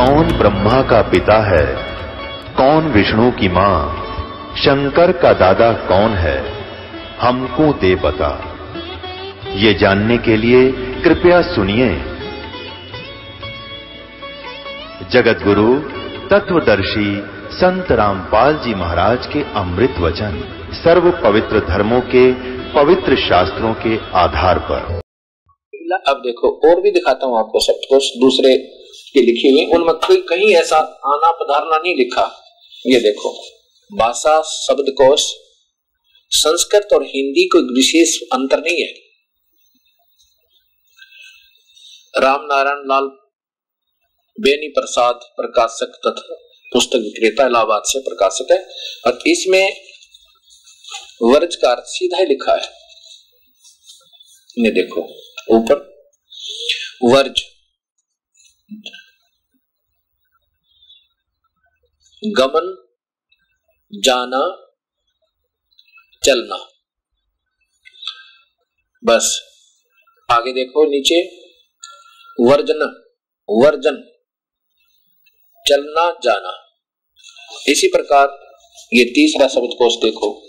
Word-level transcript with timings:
कौन 0.00 0.38
ब्रह्मा 0.38 0.82
का 0.82 1.02
पिता 1.02 1.38
है? 1.38 1.76
कौन 2.56 2.84
विष्णु 2.84 3.30
की 3.30 3.48
माँ? 3.48 4.06
शंकर 4.56 5.12
का 5.12 5.32
दादा 5.32 5.72
कौन 5.72 6.10
है? 6.10 6.44
हमको 7.20 7.72
दे 7.72 7.94
बता। 7.94 8.56
ये 9.52 9.74
जानने 9.74 10.18
के 10.18 10.36
लिए 10.36 10.72
कृपया 10.72 11.42
सुनिए। 11.42 11.88
जगत 15.10 15.40
गुरु 15.44 15.74
तत्वदर्शी 16.28 17.22
संत 17.52 17.92
रामपाल 17.92 18.54
जी 18.54 18.74
महाराज 18.74 19.26
के 19.26 19.44
अमृत 19.56 19.94
वचन 19.98 20.44
सर्व 20.72 21.10
पवित्र 21.10 21.60
धर्मों 21.68 22.00
के 22.00 22.32
पवित्र 22.72 23.16
शास्त्रों 23.16 23.74
के 23.74 23.98
आधार 24.14 24.58
पर। 24.58 25.00
अब 26.08 26.16
देखो, 26.16 26.60
और 26.64 26.80
भी 26.80 26.90
दिखाता 26.90 27.26
हूँ 27.26 27.38
आपको 27.38 27.60
सब 27.60 27.80
कुछ। 27.88 28.04
दूसरे 28.20 28.79
की 29.14 29.20
लिखी 29.20 29.48
हुई, 29.48 29.64
उनमें 29.74 29.94
कोई 29.96 30.20
कहीं 30.28 30.54
ऐसा 30.54 30.76
आना 31.06 31.30
पधारना 31.32 31.78
नहीं 31.78 31.94
लिखा। 31.96 32.24
ये 32.86 33.00
देखो, 33.00 33.32
भाषा 33.90 34.40
शब्दकोश 34.42 35.22
संस्कृत 36.32 36.92
और 36.92 37.04
हिंदी 37.04 37.46
कोई 37.48 37.62
विशेष 37.74 38.18
अंतर 38.32 38.60
नहीं 38.60 38.82
है। 38.82 38.92
राम 42.14 42.44
नारायण 42.44 42.82
लाल 42.86 43.08
बेनी 44.38 44.68
प्रसाद 44.68 45.20
प्रकाशक 45.36 46.00
तथा 46.06 46.36
पुस्तक 46.72 46.96
विक्रेता 46.96 47.46
इलाहाबाद 47.46 47.82
से 47.86 48.00
प्रकाशित 48.00 48.52
है, 48.52 48.58
और 49.06 49.18
इसमें 49.26 49.76
वर्ज 51.22 51.56
का 51.56 51.74
सीधा 51.86 52.18
ही 52.18 52.26
लिखा 52.26 52.54
है। 52.54 52.68
ये 54.56 54.70
देखो, 54.70 55.02
ऊपर, 55.50 55.86
वर्ज। 57.04 57.42
गमन, 62.24 62.88
जाना, 63.92 64.72
चलना। 66.24 66.68
बस, 69.04 69.40
आगे 70.30 70.52
देखो 70.52 70.84
नीचे। 70.84 71.46
वर्जन 72.40 73.02
वर्जन, 73.50 74.12
चलना, 75.68 76.10
जाना। 76.24 76.68
इसी 77.68 77.88
प्रकार 77.88 78.28
ये 78.94 79.04
तीसरा 79.04 79.48
शब्द 79.48 79.70
कोश 79.78 79.94
देखो। 79.94 80.46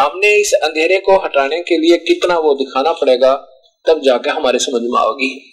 हमने 0.00 0.40
इस 0.40 0.52
अंधेरे 0.64 0.98
को 1.00 1.24
हटाने 1.24 1.60
के 1.60 1.78
लिए 1.78 1.96
कितना 1.96 2.38
वो 2.38 2.54
दिखाना 2.54 2.92
पड़ेगा, 2.92 3.34
तब 3.86 4.00
जाके 4.00 4.30
हमारे 4.30 4.58
समझ 4.58 4.82
में 4.82 5.00
आओगी। 5.00 5.52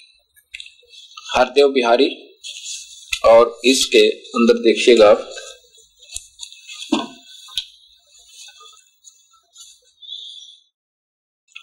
हरदेव 1.36 1.68
बिहारी 1.68 2.29
और 3.30 3.62
इसके 3.66 4.10
अंदर 4.10 4.54
देखिएगा। 4.54 5.28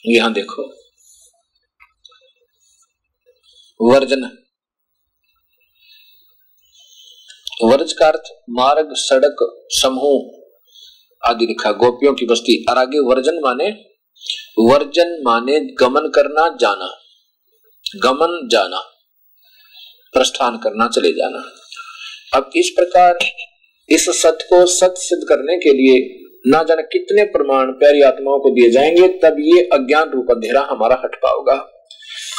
यहाँ 0.06 0.32
देखो। 0.32 0.62
वर्जन। 3.82 4.42
वर्ज 7.62 7.92
का 7.92 8.06
अर्थ 8.06 8.22
मार्ग, 8.50 8.88
सड़क, 8.92 9.66
समूह 9.70 10.42
आदि 11.30 11.46
लिखा। 11.46 11.72
गोपियों 11.72 12.14
की 12.14 12.26
बस्ती। 12.26 12.64
और 12.70 12.78
आगे 12.78 12.98
वर्जन 12.98 13.40
माने 13.44 13.70
वर्जन 14.58 15.22
माने 15.24 15.60
गमन 15.60 16.08
करना, 16.08 16.56
जाना। 16.56 16.98
गमन 17.96 18.48
जाना। 18.52 18.80
प्रस्थान 20.12 20.56
करना, 20.56 20.88
चले 20.88 21.12
जाना। 21.12 21.65
अब 22.36 22.50
इस 22.56 22.70
प्रकार 22.76 23.18
इस 23.88 24.08
सत्य 24.12 24.46
को 24.50 24.64
सत्य 24.66 25.00
सिद्ध 25.00 25.22
करने 25.28 25.56
के 25.56 25.72
लिए 25.72 25.98
ना 26.46 26.62
जाने 26.62 26.82
कितने 26.82 27.24
प्रमाण 27.24 27.70
प्यारी 27.72 28.02
आत्माओं 28.02 28.38
को 28.38 28.50
दिए 28.50 28.70
जाएँगे, 28.70 29.08
तब 29.08 29.36
ये 29.40 29.62
अज्ञान 29.72 30.10
रूप 30.10 30.26
अंधेरा 30.30 30.60
हमारा 30.70 31.00
हट 31.04 31.14
पाओगा। 31.14 31.54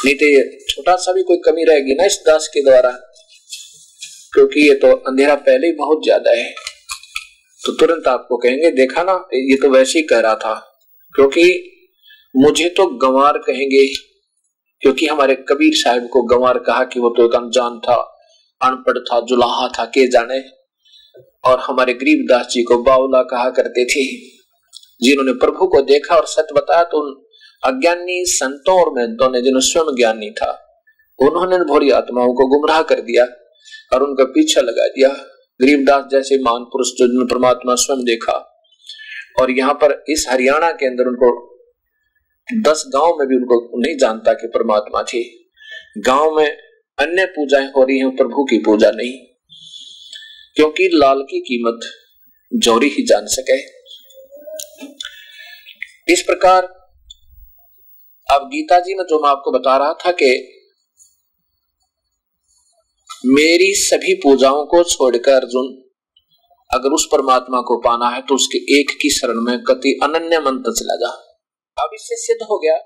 नहीं 0.04 0.14
तो 0.14 0.26
ये 0.26 0.42
छोटा 0.68 0.96
सा 0.96 1.12
भी 1.12 1.22
कोई 1.22 1.36
कमी 1.36 1.64
रहेगी 1.64 1.94
ना 1.94 2.04
इस 2.04 2.22
दास 2.26 2.48
के 2.48 2.62
द्वारा? 2.64 2.90
क्योंकि 4.32 4.68
ये 4.68 4.74
तो 4.74 4.92
अंधेरा 4.92 5.34
पहले 5.34 5.66
ही 5.66 5.72
बहुत 5.72 6.04
ज़्यादा 6.04 6.30
है। 6.30 6.50
तो 7.62 7.72
तुरंत 7.72 8.08
आपको 8.08 8.36
कहेंगे, 8.36 8.70
देखा 8.70 9.02
ना, 9.02 9.12
ये 9.34 9.56
तो 9.56 9.70
वैसे 9.70 9.98
ही 9.98 10.04
कह 10.04 10.20
रहा 10.20 10.34
था, 10.34 10.54
क्योंकि 11.14 11.44
मुझे 12.36 12.68
तो 12.68 12.86
गंवार 12.86 13.38
कहेंगे, 13.38 13.86
क्योंकि 14.82 15.06
हमारे 15.06 15.34
कबीर 15.48 15.74
साहब 15.74 16.08
को 16.08 16.22
गंवार 16.22 16.58
कहा 16.58 16.84
कि 16.84 17.00
वो 17.00 17.08
तो 17.08 17.24
एक 17.24 17.34
अनजान 17.34 17.78
था। 17.78 17.96
अनपढ़ 18.60 18.98
था, 18.98 19.20
जुलाहा 19.20 19.68
था, 19.68 19.84
के 19.84 20.06
जाने? 20.10 20.40
और 21.44 21.58
हमारे 21.60 21.92
गरीबदास 21.94 22.46
जी 22.46 22.62
को 22.62 22.82
बाउला 22.82 23.22
कहा 23.22 23.50
करते 23.50 23.84
थे, 23.84 24.04
जिन्होंने 25.02 25.32
प्रभु 25.32 25.66
को 25.66 25.80
देखा 25.82 26.16
और 26.16 26.26
सत्य 26.26 26.54
बताया 26.54 26.82
तो 26.84 27.00
उन 27.00 27.14
अज्ञानी 27.62 28.24
संतों 28.26 28.74
और 28.80 28.92
मेहनतों 28.94 29.30
ने, 29.30 29.40
जिन्होंने 29.42 29.66
स्वयं 29.66 29.96
ज्ञानी 29.96 30.30
था, 30.30 30.50
उन्होंने 31.18 31.58
भोरी 31.64 31.90
आत्माओं 31.90 32.34
को 32.34 32.46
गुमराह 32.48 32.82
कर 32.82 33.00
दिया 33.00 33.24
और 33.92 34.02
उनका 34.02 34.24
पीछा 34.24 34.60
लगा 34.60 34.86
दिया। 34.88 35.08
गरीबदास 35.60 36.04
जैसे 36.10 36.42
मान 36.42 36.64
पुरुष 36.64 36.88
जो 36.98 37.26
परमात्मा 37.26 37.74
स्वयं 37.74 38.04
देखा 38.04 38.32
और 39.40 39.50
यहाँ 39.50 39.74
पर 39.74 40.04
इस 40.08 40.26
हरियाणा 40.30 40.70
के 40.72 40.86
अंदर 40.86 41.08
उनको 41.08 41.30
दस 42.48 42.84
गाँव 42.88 43.16
में 43.18 43.26
भी 43.28 43.36
उनको 43.36 43.80
नहीं 43.80 43.96
जानता 43.96 44.32
कि 44.32 44.46
परमात्मा 44.46 45.02
थी। 45.02 45.22
गाँव 45.98 46.36
में 46.36 46.67
अन्य 46.98 47.24
पूजाएँ 47.24 47.66
हो 47.66 47.84
रही 47.84 47.98
हैं, 47.98 48.16
प्रभु 48.16 48.44
की 48.44 48.58
पूजा 48.58 48.90
नहीं। 48.90 49.12
क्योंकि 50.54 50.88
लाल 50.94 51.22
की 51.22 51.40
कीमत 51.40 51.80
जौरी 52.52 52.88
ही 52.88 53.02
जान 53.02 53.26
सके। 53.26 53.58
इस 56.12 56.22
प्रकार 56.22 56.62
अब 58.28 58.48
गीता 58.48 58.78
जी 58.80 58.94
में 58.94 59.04
जो 59.04 59.22
मैं 59.22 59.30
आपको 59.30 59.50
बता 59.50 59.76
रहा 59.76 59.92
था 59.92 60.12
कि 60.12 60.30
मेरी 63.26 63.74
सभी 63.74 64.14
पूजाओं 64.14 64.64
को 64.66 64.82
छोड़कर 64.84 65.32
अर्जुन 65.32 65.84
अगर 66.70 66.88
उस 66.88 67.08
परमात्मा 67.12 67.60
को 67.60 67.76
पाना 67.78 68.08
है 68.08 68.20
तो 68.20 68.34
उसके 68.34 68.80
एक 68.80 68.90
की 69.02 69.10
शरण 69.10 69.40
में 69.40 69.62
कति 69.62 69.98
अनन्य 70.02 70.38
मंत्र 70.38 70.72
चला 70.72 70.96
जा 70.96 71.10
अब 71.76 71.90
इससे 71.94 72.16
सिद्ध 72.16 72.42
हो 72.42 72.58
गया 72.58 72.76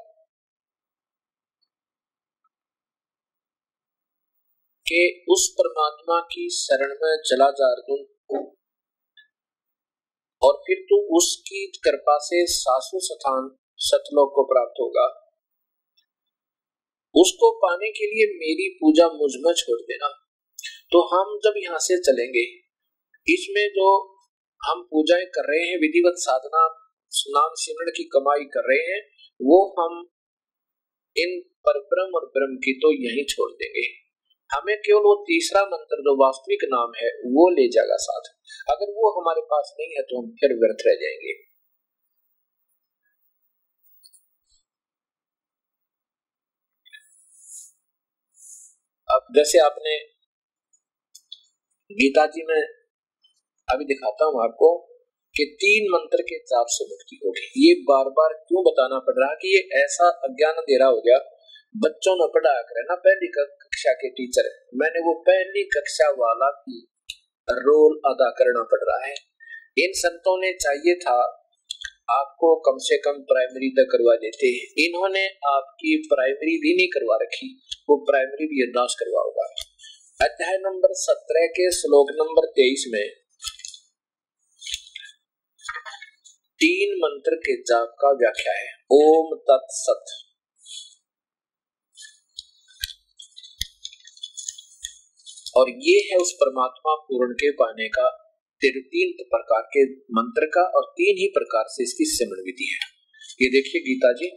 कि 4.93 5.25
उस 5.29 5.57
परमात्मा 5.59 6.21
की 6.21 6.51
शरण 6.51 6.89
में 6.89 7.17
चला 7.27 7.51
जा 7.51 7.67
अर्जुन 7.67 8.07
और 10.43 10.55
फिर 10.67 10.77
तू 10.77 11.17
उसकी 11.17 11.67
कृपा 11.67 12.19
से 12.19 12.47
सासु 12.47 13.01
स्थान 13.01 13.57
सतलोक 13.77 14.33
को 14.35 14.45
प्राप्त 14.45 14.75
होगा। 14.81 15.19
उसको 17.15 17.59
पाने 17.59 17.91
के 17.91 18.07
लिए 18.07 18.27
मेरी 18.27 18.69
पूजा 18.69 19.07
मुझमें 19.07 19.55
छोड़ 19.55 19.81
देना। 19.81 20.09
तो 20.93 21.03
हम 21.03 21.39
जब 21.45 21.55
यहाँ 21.57 21.79
से 21.79 21.99
चलेंगे, 21.99 22.45
इसमें 23.35 23.69
जो 23.69 24.17
हम 24.69 24.83
पूजाएँ 24.83 25.25
कर 25.25 25.53
रहे 25.53 25.71
हैं, 25.71 25.77
विधिवत 25.77 26.15
साधना, 26.17 26.93
स्नान 27.11 27.51
सिमरण 27.55 27.91
की 27.91 28.05
कमाई 28.05 28.45
कर 28.45 28.69
रहे 28.69 28.93
हैं, 28.93 29.03
वो 29.43 29.75
हम 29.81 30.11
इन 31.17 31.41
पर 31.41 31.79
ब्रह्म 31.79 32.15
और 32.15 32.27
ब्रह्म 32.27 32.57
की 32.57 32.73
तो 32.73 32.93
यही 32.93 33.25
छोड़ 33.25 33.53
देंगे। 33.53 34.02
हमें 34.53 34.77
केवल 34.79 35.03
वो 35.03 35.15
तीसरा 35.23 35.63
मंत्र 35.65 35.97
जो 36.01 36.15
वास्तविक 36.17 36.65
नाम 36.71 36.93
है, 36.97 37.09
वो 37.37 37.49
ले 37.51 37.69
जाएगा 37.69 37.97
साथ। 38.01 38.31
अगर 38.69 38.93
वो 38.97 39.11
हमारे 39.21 39.41
पास 39.53 39.75
नहीं 39.81 39.91
है 39.97 40.03
तो 40.03 40.21
हम 40.23 40.31
फिर 40.41 40.55
व्यर्थ 40.55 40.87
रह 40.87 40.95
जाएँगे। 40.95 41.35
अब 49.09 49.27
जैसे 49.37 49.59
आपने 49.59 49.95
गीता 51.91 52.27
जी 52.27 52.43
में 52.43 52.61
अभी 53.69 53.85
दिखाता 53.85 54.25
हूँ 54.25 54.43
आपको 54.45 54.69
कि 55.35 55.45
तीन 55.61 55.87
मंत्र 55.93 56.23
के 56.23 56.39
जाप 56.45 56.67
से 56.69 56.85
मुक्ति 56.85 57.19
होगी 57.25 57.47
ये 57.59 57.75
बार 57.83 58.09
बार 58.11 58.33
क्यों 58.49 58.63
बताना 58.65 58.99
पड़ 58.99 59.15
रहा 59.19 59.35
कि 59.35 59.55
ये 59.57 59.85
ऐसा 59.85 60.09
अज्ञान 60.25 60.55
अंधेरा 60.55 60.87
हो 60.87 61.01
गया 61.01 61.19
बच्चों 61.75 62.15
ने 62.17 62.27
पढ़ा 62.35 62.51
कर 62.63 62.81
ना, 62.81 62.95
पहली 62.95 63.29
कक्षा 63.29 63.93
के 63.93 64.09
टीचर। 64.11 64.49
मैंने 64.75 65.01
वो 65.01 65.13
पहली 65.29 65.63
कक्षा 65.65 66.09
वाला 66.19 66.51
की 66.59 66.81
रोल 67.49 67.95
अदा 68.07 68.29
करना 68.31 68.63
पड़ 68.63 68.81
रहा 68.83 69.07
है। 69.07 69.15
इन 69.79 69.93
संतों 69.97 70.35
ने 70.41 70.53
चाहिए 70.53 70.95
था, 70.95 71.15
आपको 72.11 72.49
कम 72.61 72.79
से 72.79 72.97
कम 72.99 73.21
प्राइमरी 73.23 73.69
तक 73.71 73.89
करवा 73.93 74.15
देते 74.17 74.49
इन्होंने 74.85 75.25
आपकी 75.51 75.97
प्राइमरी 76.09 76.57
भी 76.59 76.75
नहीं 76.77 76.89
करवा 76.89 77.19
रखी, 77.23 77.49
वो 77.89 77.97
प्राइमरी 78.05 78.47
भी 78.47 78.63
अरदास 78.63 78.97
करवा 79.01 79.23
होगा 79.23 79.47
अध्याय 80.21 80.57
नंबर 80.59 80.95
सत्रह 80.95 81.47
के 81.47 81.71
श्लोक 81.73 82.11
नंबर 82.13 82.47
तेईस 82.51 82.85
में, 82.93 83.09
तीन 86.61 86.99
मंत्र 86.99 87.37
के 87.37 87.57
जाप 87.63 87.97
का 88.01 88.11
व्याख्या 88.13 88.53
है। 88.59 88.69
ओम 88.93 89.35
तत्सत। 89.51 90.32
और 95.57 95.71
ये 95.71 96.09
है 96.11 96.17
उस 96.17 96.33
परमात्मा 96.33 96.95
पूर्ण 96.95 97.35
के 97.35 97.51
पाने 97.53 97.89
का 97.89 98.19
तीन 98.65 99.25
प्रकार 99.25 99.63
के 99.63 99.85
मंत्र 99.93 100.47
का 100.47 100.63
और 100.63 100.83
तीन 100.93 101.19
ही 101.19 101.29
प्रकार 101.29 101.65
से 101.69 101.83
इसकी 101.83 102.05
सिमरण 102.05 102.45
विधि 102.45 102.71
है। 102.73 102.79
ये 103.43 103.51
देखिए 103.51 103.81
गीता 103.81 104.13
जी। 104.13 104.29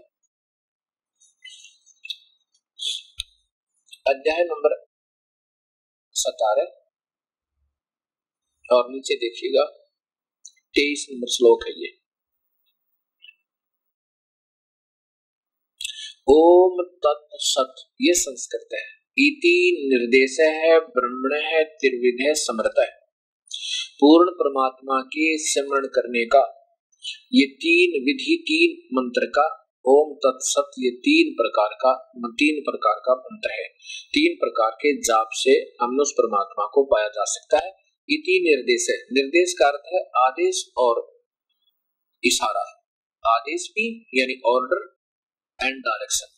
अध्याय 4.07 4.43
नंबर 4.43 4.85
सतारह। 6.11 6.81
और 8.71 8.83
नीचे 8.89 9.15
देखिएगा, 9.15 9.65
तेईस 10.49 11.07
नंबर 11.11 11.27
श्लोक 11.31 11.63
है 11.67 11.71
ये। 11.81 11.87
ओम 16.27 16.83
तत् 16.83 17.27
सत 17.33 17.75
ये 18.01 18.13
संस्कृत 18.13 18.69
है। 18.73 18.94
इति 19.17 19.87
निर्देश 19.93 20.37
है, 20.39 20.79
ब्रह्मण 20.79 21.45
है, 21.45 21.63
त्रिविध 21.63 22.27
है 22.27 22.33
समृत 22.33 22.73
है। 22.79 22.89
पूर्ण 23.99 24.29
परमात्मा 24.29 25.01
के 25.01 25.37
स्मरण 25.37 25.85
करने 25.87 26.25
का। 26.25 26.61
ये 27.33 27.45
तीन 27.45 28.03
विधि, 28.05 28.43
तीन 28.47 28.95
मंत्र 28.95 29.25
का, 29.25 29.61
ओम 29.87 30.15
तत्सत 30.15 30.71
ये 30.79 30.89
तीन 30.89 31.33
प्रकार 31.33 31.69
का, 31.73 32.11
तीन 32.17 32.61
प्रकार 32.61 32.95
का 33.05 33.13
मंत्र 33.13 33.49
है। 33.51 33.67
तीन 34.09 34.35
प्रकार 34.35 34.71
के 34.71 34.97
जाप 34.97 35.29
से 35.33 35.51
हम 35.81 35.99
उस 35.99 36.11
परमात्मा 36.11 36.69
को 36.73 36.83
पाया 36.83 37.07
जा 37.07 37.23
सकता 37.23 37.57
है। 37.57 37.71
इति 38.09 38.39
निर्देश 38.43 38.87
है। 38.89 38.95
निर्देश 38.95 39.53
का 39.59 39.67
अर्थ 39.67 39.81
है 39.93 39.99
आदेश 39.99 40.71
और 40.77 41.23
इशारा। 42.23 42.71
आदेश 43.27 43.69
भी, 43.71 44.07
यानी 44.13 44.41
ऑर्डर 44.45 44.95
एंड 45.65 45.79
डायरेक्शन 45.79 46.34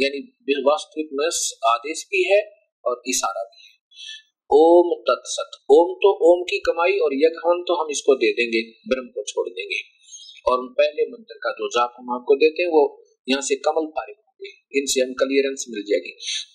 यानी 0.00 0.18
वास्तविक 0.62 1.08
में 1.12 1.26
आदेश 1.70 2.06
भी 2.10 2.32
है 2.32 2.52
और 2.84 3.02
इशारा 3.08 3.42
भी 3.44 3.64
है। 3.64 3.78
ओम 4.52 5.02
तत्सत। 5.02 5.50
ओम 5.70 5.94
तो 5.94 6.18
ओम 6.30 6.42
की 6.42 6.58
कमाई 6.58 6.98
और 6.98 7.14
यज्ञ 7.14 7.64
तो 7.68 7.84
हम 7.84 7.90
इसको 7.90 8.14
दे 8.14 8.32
देंगे, 8.32 8.70
ब्रह्म 8.88 9.06
को 9.06 9.24
छोड़ 9.24 9.48
देंगे। 9.48 9.98
और 10.50 10.68
पहले 10.68 11.10
मंत्र 11.10 11.34
का 11.34 11.50
जो 11.50 11.68
जाप 11.68 11.94
हम 11.98 12.14
आपको 12.14 12.36
देते 12.36 12.62
हैं, 12.62 12.70
वो 12.70 13.04
यहाँ 13.28 13.42
से 13.42 13.56
कमल 13.56 13.86
फारिग 13.86 14.16
होंगे। 14.26 14.80
इनसे 14.80 15.00
हम 15.00 15.12
क्लियरेंस 15.12 15.66
मिल 15.70 15.82
जाएगी। 15.82 16.10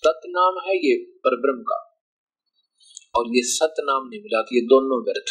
तत् 0.06 0.22
नाम 0.28 0.54
है 0.68 0.76
ये 0.76 1.04
पर 1.04 1.40
ब्रह्म 1.40 1.62
का। 1.62 1.90
और 3.16 3.26
ये 3.26 3.42
सत 3.42 3.74
नाम 3.80 4.08
नहीं 4.08 4.20
मिला, 4.20 4.40
ये 4.40 4.60
दोनों 4.60 5.04
व्यर्थ। 5.04 5.24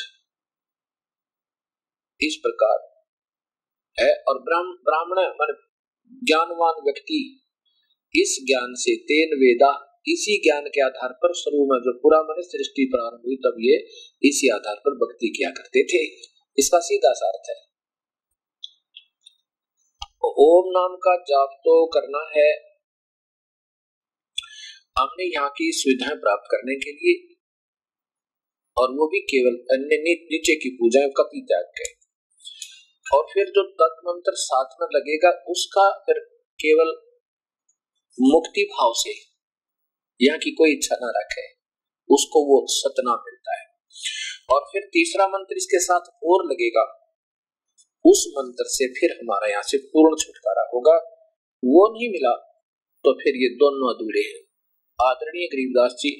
इस 2.21 2.36
प्रकार 2.36 2.94
है। 4.00 4.24
और 4.27 4.39
ब्राह्मण, 4.39 5.27
मान 5.27 5.56
ज्ञानवान 6.24 6.83
व्यक्ति 6.83 7.43
इस 8.13 8.38
ज्ञान 8.44 8.74
से 8.77 8.95
तेन 9.04 9.36
वेदा, 9.39 9.71
इसी 10.07 10.38
ज्ञान 10.44 10.65
के 10.68 10.81
आधार 10.81 11.13
पर 11.19 11.33
शुरू 11.33 11.60
में 11.65 11.77
जो 11.83 11.92
पूरा 12.00 12.19
मन 12.24 12.42
सृष्टि 12.44 12.86
प्रारंभ 12.92 13.21
हुई, 13.25 13.36
तब 13.38 13.56
ये 13.62 13.77
इसी 14.21 14.50
आधार 14.51 14.81
पर 14.86 14.95
भक्ति 14.98 15.30
किया 15.38 15.50
करते 15.51 15.83
थे। 15.86 16.01
इसका 16.57 16.80
सीधा 16.81 17.12
सा 17.13 17.30
अर्थ 17.30 17.50
है, 17.50 17.56
ओम 20.44 20.69
नाम 20.71 20.95
का 20.98 21.15
जाप 21.27 21.56
तो 21.60 21.74
करना 21.88 22.21
है। 22.31 22.50
हमने 24.98 25.25
यहाँ 25.25 25.50
की 25.50 25.71
सुविधाएँ 25.74 26.18
प्राप्त 26.18 26.48
करने 26.51 26.75
के 26.75 26.92
लिए, 26.94 27.15
और 28.77 28.92
वो 28.92 29.07
भी 29.07 29.19
केवल 29.31 29.57
अन्य 29.74 29.98
नीचे 30.04 30.56
की 30.56 30.69
पूजा 30.75 31.01
कपी 31.18 31.42
त्याग 31.44 31.65
के 31.77 31.88
और 33.06 33.25
फिर 33.33 33.50
जो 33.56 33.63
तत्व 33.74 34.07
मंत्र 34.07 34.33
साथ 34.38 34.77
में 34.80 34.88
लगेगा, 34.89 35.31
उसका 35.50 35.89
फिर 36.06 36.19
केवल 36.60 36.94
मुक्ति 38.18 38.63
भाव 38.63 38.94
से 38.95 39.12
यहाँ 40.19 40.39
की 40.39 40.51
कोई 40.51 40.71
इच्छा 40.71 40.95
ना 40.95 41.12
रखे, 41.15 41.45
उसको 42.10 42.42
वो 42.45 42.65
सतना 42.69 43.15
मिलता 43.15 43.56
है। 43.57 43.65
और 44.50 44.62
फिर 44.71 44.81
तीसरा 44.83 45.27
मंत्र 45.27 45.57
इसके 45.57 45.80
साथ 45.80 46.12
और 46.24 46.45
लगेगा। 46.45 46.83
उस 48.06 48.25
मंत्र 48.38 48.63
से 48.68 48.88
फिर 48.88 49.12
हमारा 49.12 49.50
यहाँ 49.50 49.63
से 49.63 49.77
पूर्ण 49.77 50.15
छुटकारा 50.15 50.69
होगा। 50.74 50.95
वो 51.63 51.88
नहीं 51.94 52.10
मिला 52.10 52.36
तो 53.06 53.13
फिर 53.13 53.36
ये 53.36 53.50
दोनों 53.56 53.94
अधूरे 53.94 54.21
हैं। 54.21 54.42
आदरणीय 55.00 55.48
गरीबदास 55.48 55.92
जी, 55.92 56.12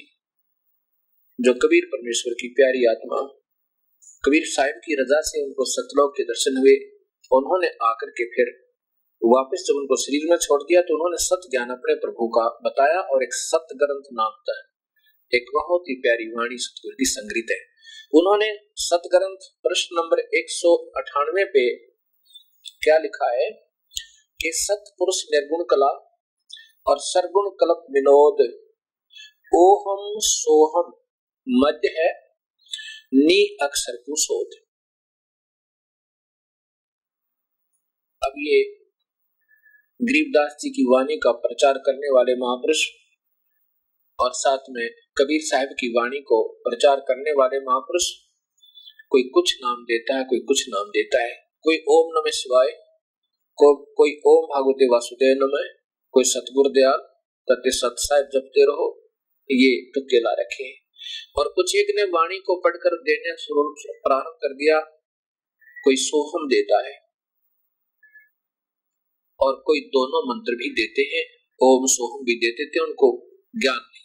जो 1.38 1.54
कबीर 1.54 1.84
परमेश्वर 1.84 2.34
की 2.34 2.48
प्यारी 2.48 2.84
आत्मा, 2.86 3.20
कबीर 4.24 4.44
साहिब 4.46 4.80
की 4.84 4.94
रजा 4.94 5.20
से 5.20 5.44
उनको 5.44 5.64
सतलोक 5.64 6.12
के 6.16 6.24
दर्शन 6.24 6.56
हुए, 6.56 6.74
उन्होंने 7.30 7.68
आकर 7.82 8.10
के 8.10 8.24
फिर 8.26 8.52
वापस 9.24 9.64
जब 9.68 9.76
उनको 9.76 9.96
शरीर 9.96 10.24
में 10.30 10.36
छोड़ 10.36 10.62
दिया 10.62 10.80
तो 10.82 10.94
उन्होंने 10.94 11.18
सत 11.24 11.44
ज्ञान 11.50 11.70
अपने 11.70 11.94
प्रभु 11.94 12.26
का 12.28 12.42
बताया 12.64 12.98
और 13.00 13.22
एक 13.22 13.34
सत 13.34 13.68
ग्रंथ 13.76 14.10
नाम 14.12 14.34
था 14.48 14.56
एक 15.32 15.46
बहुत 15.54 15.88
ही 15.88 15.94
प्यारी 15.94 16.26
वाणी 16.30 16.58
सतगुरु 16.58 16.94
की 16.94 17.04
संग्रहित 17.04 17.46
है। 17.50 17.58
उन्होंने 18.14 18.48
सत 18.76 19.06
ग्रंथ 19.06 19.46
प्रश्न 19.62 19.96
नंबर 20.00 20.20
एक 20.38 20.52
पे 21.54 21.64
क्या 22.82 22.98
लिखा 22.98 23.30
है 23.30 23.48
कि 24.40 24.52
सत 24.54 24.92
पुरुष 24.98 25.22
निर्गुण 25.32 25.64
कला 25.64 25.90
और 26.86 26.98
सरगुण 27.00 27.50
कलप 27.60 27.86
विनोद। 27.90 28.46
ओहम 29.54 30.14
सोहम, 30.20 30.92
मध्य 31.46 31.94
है, 31.98 32.12
नी 33.14 33.56
अक्षर 33.62 33.96
कुशोध 33.96 34.62
अब 38.22 38.32
ये 38.38 38.62
गरीबदास 40.04 40.56
जी 40.60 40.70
की 40.70 40.84
वाणी 40.92 41.16
का 41.16 41.32
प्रचार 41.32 41.78
करने 41.78 42.10
वाले 42.14 42.34
महापुरुष 42.36 42.86
और 44.20 44.30
साथ 44.32 44.58
में 44.70 44.88
कबीर 45.18 45.40
साहब 45.42 45.68
की 45.68 45.88
वाणी 45.88 46.20
को 46.20 46.48
प्रचार 46.68 47.00
करने 47.00 47.32
वाले 47.32 47.60
महापुरुष, 47.60 48.10
कोई 49.10 49.22
कुछ 49.22 49.56
नाम 49.64 49.82
देता 49.82 50.16
है, 50.16 50.24
कोई 50.24 50.38
कुछ 50.38 50.64
नाम 50.68 50.88
देता 50.88 51.22
है। 51.22 51.44
कोई 51.62 51.76
ओम 51.88 52.12
नमः 52.12 52.30
शिवाय, 52.30 52.68
को, 53.54 53.76
कोई 53.76 54.10
ओम 54.26 54.46
भागवते 54.46 54.86
वासुदेव 54.86 55.36
नमः, 55.40 55.80
कोई 56.12 56.24
सतगुरु 56.24 56.68
दयाल 56.68 56.98
तथे 57.50 57.70
सत 57.70 57.94
साहब 57.98 58.22
जपते 58.22 58.64
रहो, 58.64 59.10
ये 59.50 59.90
तुक्के 59.90 60.20
ला 60.20 60.32
रखे। 60.32 60.72
और 61.38 61.48
कुछ 61.48 61.76
एक 61.76 61.86
ने 61.96 62.02
वाणी 62.02 62.38
को 62.38 62.60
पढ़कर 62.60 62.96
देने 62.96 63.36
प्रारंभ 63.90 64.38
कर 64.42 64.54
दिया, 64.54 64.80
कोई 65.84 65.96
सोहम 65.96 66.48
देता 66.48 66.88
है। 66.88 67.03
और 69.44 69.62
कोई 69.66 69.80
दोनों 69.80 70.34
मंत्र 70.34 70.54
भी 70.54 70.70
देते 70.70 71.02
हैं, 71.16 71.24
ओम 71.62 71.86
सोहम 71.86 72.24
भी 72.24 72.34
देते 72.34 72.66
थे, 72.66 72.84
उनको 72.84 73.30
ज्ञान 73.60 73.76
नहीं। 73.76 74.04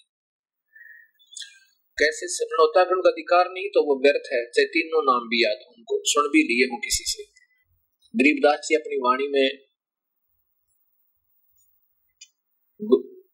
कैसे 1.97 2.27
सिमरण 2.27 2.61
होता 2.61 2.79
है 2.79 2.85
उनका 2.85 3.09
अधिकार 3.09 3.49
नहीं 3.51 3.67
तो 3.67 3.81
वो 3.83 4.01
व्यर्थ 4.01 4.29
है। 4.33 4.45
चाहे 4.45 4.65
तीनों 4.65 5.01
नाम 5.03 5.29
भी 5.29 5.43
याद 5.43 5.57
हो, 5.67 5.73
उनको 5.77 6.01
सुन 6.05 6.27
भी 6.27 6.43
लिए 6.43 6.65
हो 6.65 6.77
किसी 6.77 7.03
से। 7.07 7.23
गरीबदास 8.15 8.67
जी 8.69 8.75
अपनी 8.75 8.95
वाणी 8.95 9.27
में 9.27 9.69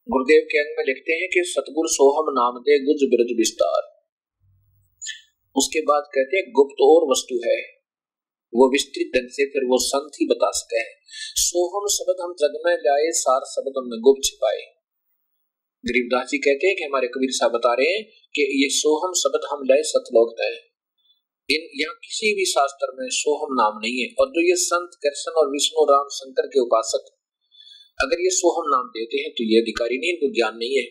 गुरुदेव 0.08 0.42
के 0.52 0.58
अंग 0.58 0.76
में 0.78 0.86
लिखते 0.86 1.14
हैं 1.14 1.30
कि 1.30 1.44
सतगुरु 1.44 1.88
सोहम 1.88 2.26
नाम 2.30 2.62
दे, 2.62 2.80
गुज 2.80 3.04
बिरज 3.04 3.38
विस्तार। 3.38 3.82
उसके 5.56 5.82
बाद 5.82 6.04
कहते 6.16 6.38
हैं, 6.38 6.46
गुप्त 6.52 6.82
और 6.82 7.12
वस्तु 7.12 7.36
है। 7.46 7.75
वो 8.56 8.70
विस्तृत 8.72 9.10
ढंग 9.14 9.30
से 9.32 9.46
फिर 9.54 9.66
वो 9.70 9.78
संत 9.84 10.22
ही 10.22 10.28
बता 10.28 10.52
सकते 10.54 10.80
हैं। 10.80 10.94
सोहम 11.42 11.88
शब्द 11.94 12.22
हम 12.22 12.34
जग 12.40 12.62
में 12.66 12.76
लाए, 12.80 13.10
सार 13.16 13.50
शब्द 13.50 13.78
हमने 13.78 14.00
गुप्त 14.02 14.28
छिपाए। 14.28 14.62
गरीबदास 15.84 16.30
जी 16.30 16.38
कहते 16.44 16.68
हैं 16.68 16.76
कि 16.76 16.84
हमारे 16.84 17.08
कबीर 17.16 17.34
साहब 17.34 17.52
बता 17.54 17.74
रहे 17.74 17.90
हैं 17.90 18.06
कि 18.36 18.46
ये 18.60 18.70
सोहम 18.76 19.12
शब्द 19.18 19.44
हम 19.50 19.68
लाए 19.68 19.84
सतलोक 19.90 20.40
है 20.40 20.54
इन 21.50 21.66
यहाँ 21.80 21.96
किसी 22.04 22.30
भी 22.36 22.46
शास्त्र 22.50 22.88
में 22.98 23.10
सोहम 23.16 23.52
नाम 23.56 23.76
नहीं 23.82 23.98
है, 23.98 24.08
और 24.20 24.30
जो 24.30 24.44
ये 24.44 24.56
संत 24.60 24.96
कृष्ण 25.04 25.34
और 25.40 25.50
विष्णु 25.50 25.84
राम 25.90 26.08
शंकर 26.14 26.48
के 26.48 26.62
उपासक, 26.62 27.12
अगर 28.00 28.22
ये 28.22 28.32
सोहम 28.34 28.70
नाम 28.70 28.88
देते 28.96 29.20
हैं 29.20 29.32
तो 29.32 29.46
ये 29.46 29.60
अधिकारी 29.62 29.98
नहीं, 29.98 30.14
इनको 30.14 30.32
ज्ञान 30.34 30.58
नहीं 30.58 30.78
है 30.78 30.86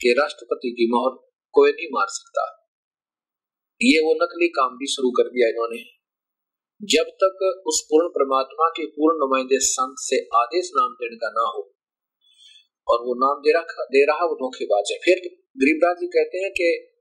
कि 0.00 0.12
राष्ट्रपति 0.18 0.70
की 0.72 0.86
मोहर 0.92 1.18
कोई 1.54 1.72
नहीं 1.72 1.88
मार 1.92 2.06
सकता। 2.12 2.44
ये 3.80 4.00
वो 4.00 4.14
नकली 4.16 4.48
काम 4.54 4.78
भी 4.78 4.86
शुरू 4.92 5.10
कर 5.12 5.28
दिया 5.30 5.48
इन्होंने। 5.48 5.82
जब 6.82 7.06
तक 7.24 7.62
उस 7.66 7.86
पूर्ण 7.90 8.08
परमात्मा 8.08 8.68
के 8.68 8.86
पूर्ण 8.86 9.18
नुमाइंदे 9.18 9.58
संत 9.58 9.94
से 9.98 10.28
आदेश 10.34 10.70
नाम 10.76 10.92
देने 10.92 11.16
का 11.16 11.28
ना 11.28 11.40
हो, 11.40 11.74
और 12.88 12.98
वो 13.00 13.14
नाम 13.14 13.40
दे 13.40 13.52
रहा 13.52 13.84
दे 13.84 14.06
रहा 14.06 14.24
वो 14.24 14.34
धोखेबाज 14.34 14.92
है। 14.92 14.98
फिर 14.98 15.18
गरीबराज 15.56 15.96
जी 15.96 16.06
कहते 16.06 16.38
हैं 16.38 16.50
कि, 16.50 16.92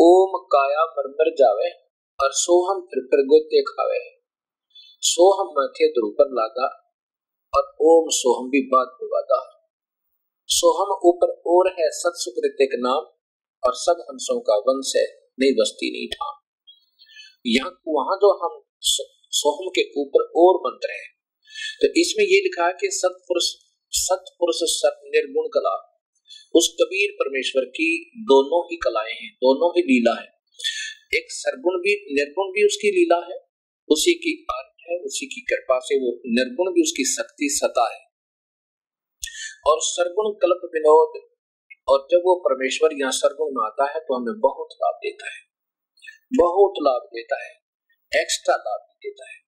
ओम 0.00 0.38
काया 0.38 0.84
मर 0.84 1.08
मर 1.08 1.34
जावे, 1.34 1.70
और 2.24 2.30
सोहम 2.32 2.80
फिर 2.80 3.02
फिर 3.04 3.24
गोते 3.24 3.62
खावे। 3.62 4.20
सोहम 5.02 5.46
माथे 5.46 5.90
ऊपर 5.90 6.24
लागा, 6.24 6.98
और 7.56 7.76
ओम 7.80 8.08
सोहम 8.10 8.50
भी 8.50 8.66
बात 8.66 8.98
में 9.02 9.08
सोहम 10.48 11.08
ऊपर 11.08 11.42
और 11.46 11.68
है, 11.68 11.90
सत 11.90 12.12
सुकृतिक 12.14 12.68
नाम, 12.74 13.00
और 13.66 13.74
सब 13.74 14.06
हंसों 14.10 14.40
का 14.40 14.56
वंश 14.56 14.92
है। 14.96 15.27
नहीं 15.40 15.52
बस्ती 15.52 15.90
नहीं 15.92 16.08
था। 16.08 16.28
यहाँ 17.46 17.70
वहाँ 17.88 18.16
जो 18.16 18.30
हम 18.38 18.62
सोहम 19.32 19.68
के 19.68 19.84
ऊपर 20.00 20.24
और 20.36 20.60
मंत्र 20.66 20.90
है 20.92 21.06
तो 21.82 21.88
इसमें 22.00 22.24
ये 22.24 22.40
लिखा 22.40 22.70
कि 22.70 22.88
सतपुरुष 22.92 23.44
सतपुरुष 23.92 24.56
सत 24.62 25.00
निर्गुण 25.04 25.46
कला। 25.48 25.74
उस 26.54 26.68
कबीर 26.80 27.10
परमेश्वर 27.12 27.64
की 27.64 27.88
दोनों 28.18 28.60
ही 28.66 28.76
कलाएँ 28.76 29.12
हैं, 29.12 29.30
दोनों 29.34 29.70
ही 29.76 29.82
लीला 29.82 30.14
है। 30.20 30.26
एक 31.14 31.26
सरगुण 31.30 31.78
भी, 31.78 31.94
निर्गुण 32.14 32.52
भी 32.52 32.66
उसकी 32.66 32.90
लीला 32.90 33.18
है, 33.26 33.38
उसी 33.88 34.14
की 34.14 34.32
आर्ट 34.50 34.82
है, 34.90 34.98
उसी 34.98 35.26
की 35.26 35.40
कृपा 35.40 35.78
से 35.78 35.96
वो 35.96 36.12
निर्गुण 36.26 36.72
भी 36.72 36.82
उसकी 36.82 37.04
शक्ति 37.04 37.48
सता 37.52 37.86
है। 37.94 38.00
और 39.66 39.78
सरगुण 39.80 40.32
कल्प 40.32 40.70
विनोद 40.74 41.27
और 41.88 42.08
जब 42.10 42.18
वो 42.18 42.34
परमेश्वर 42.34 42.90
यहाँ 42.92 43.12
सरगुण 43.12 43.46
में 43.46 43.66
आता 43.66 43.90
है 43.90 44.00
तो 44.00 44.14
हमें 44.14 44.40
बहुत 44.40 44.68
लाभ 44.72 44.94
देता 44.94 45.26
है। 45.26 45.40
बहुत 46.36 46.74
लाभ 46.82 47.02
देता 47.02 47.44
है। 47.44 47.50
एक्स्ट्रा 48.22 48.56
लाभ 48.56 48.80
देता 48.96 49.30
है। 49.30 49.38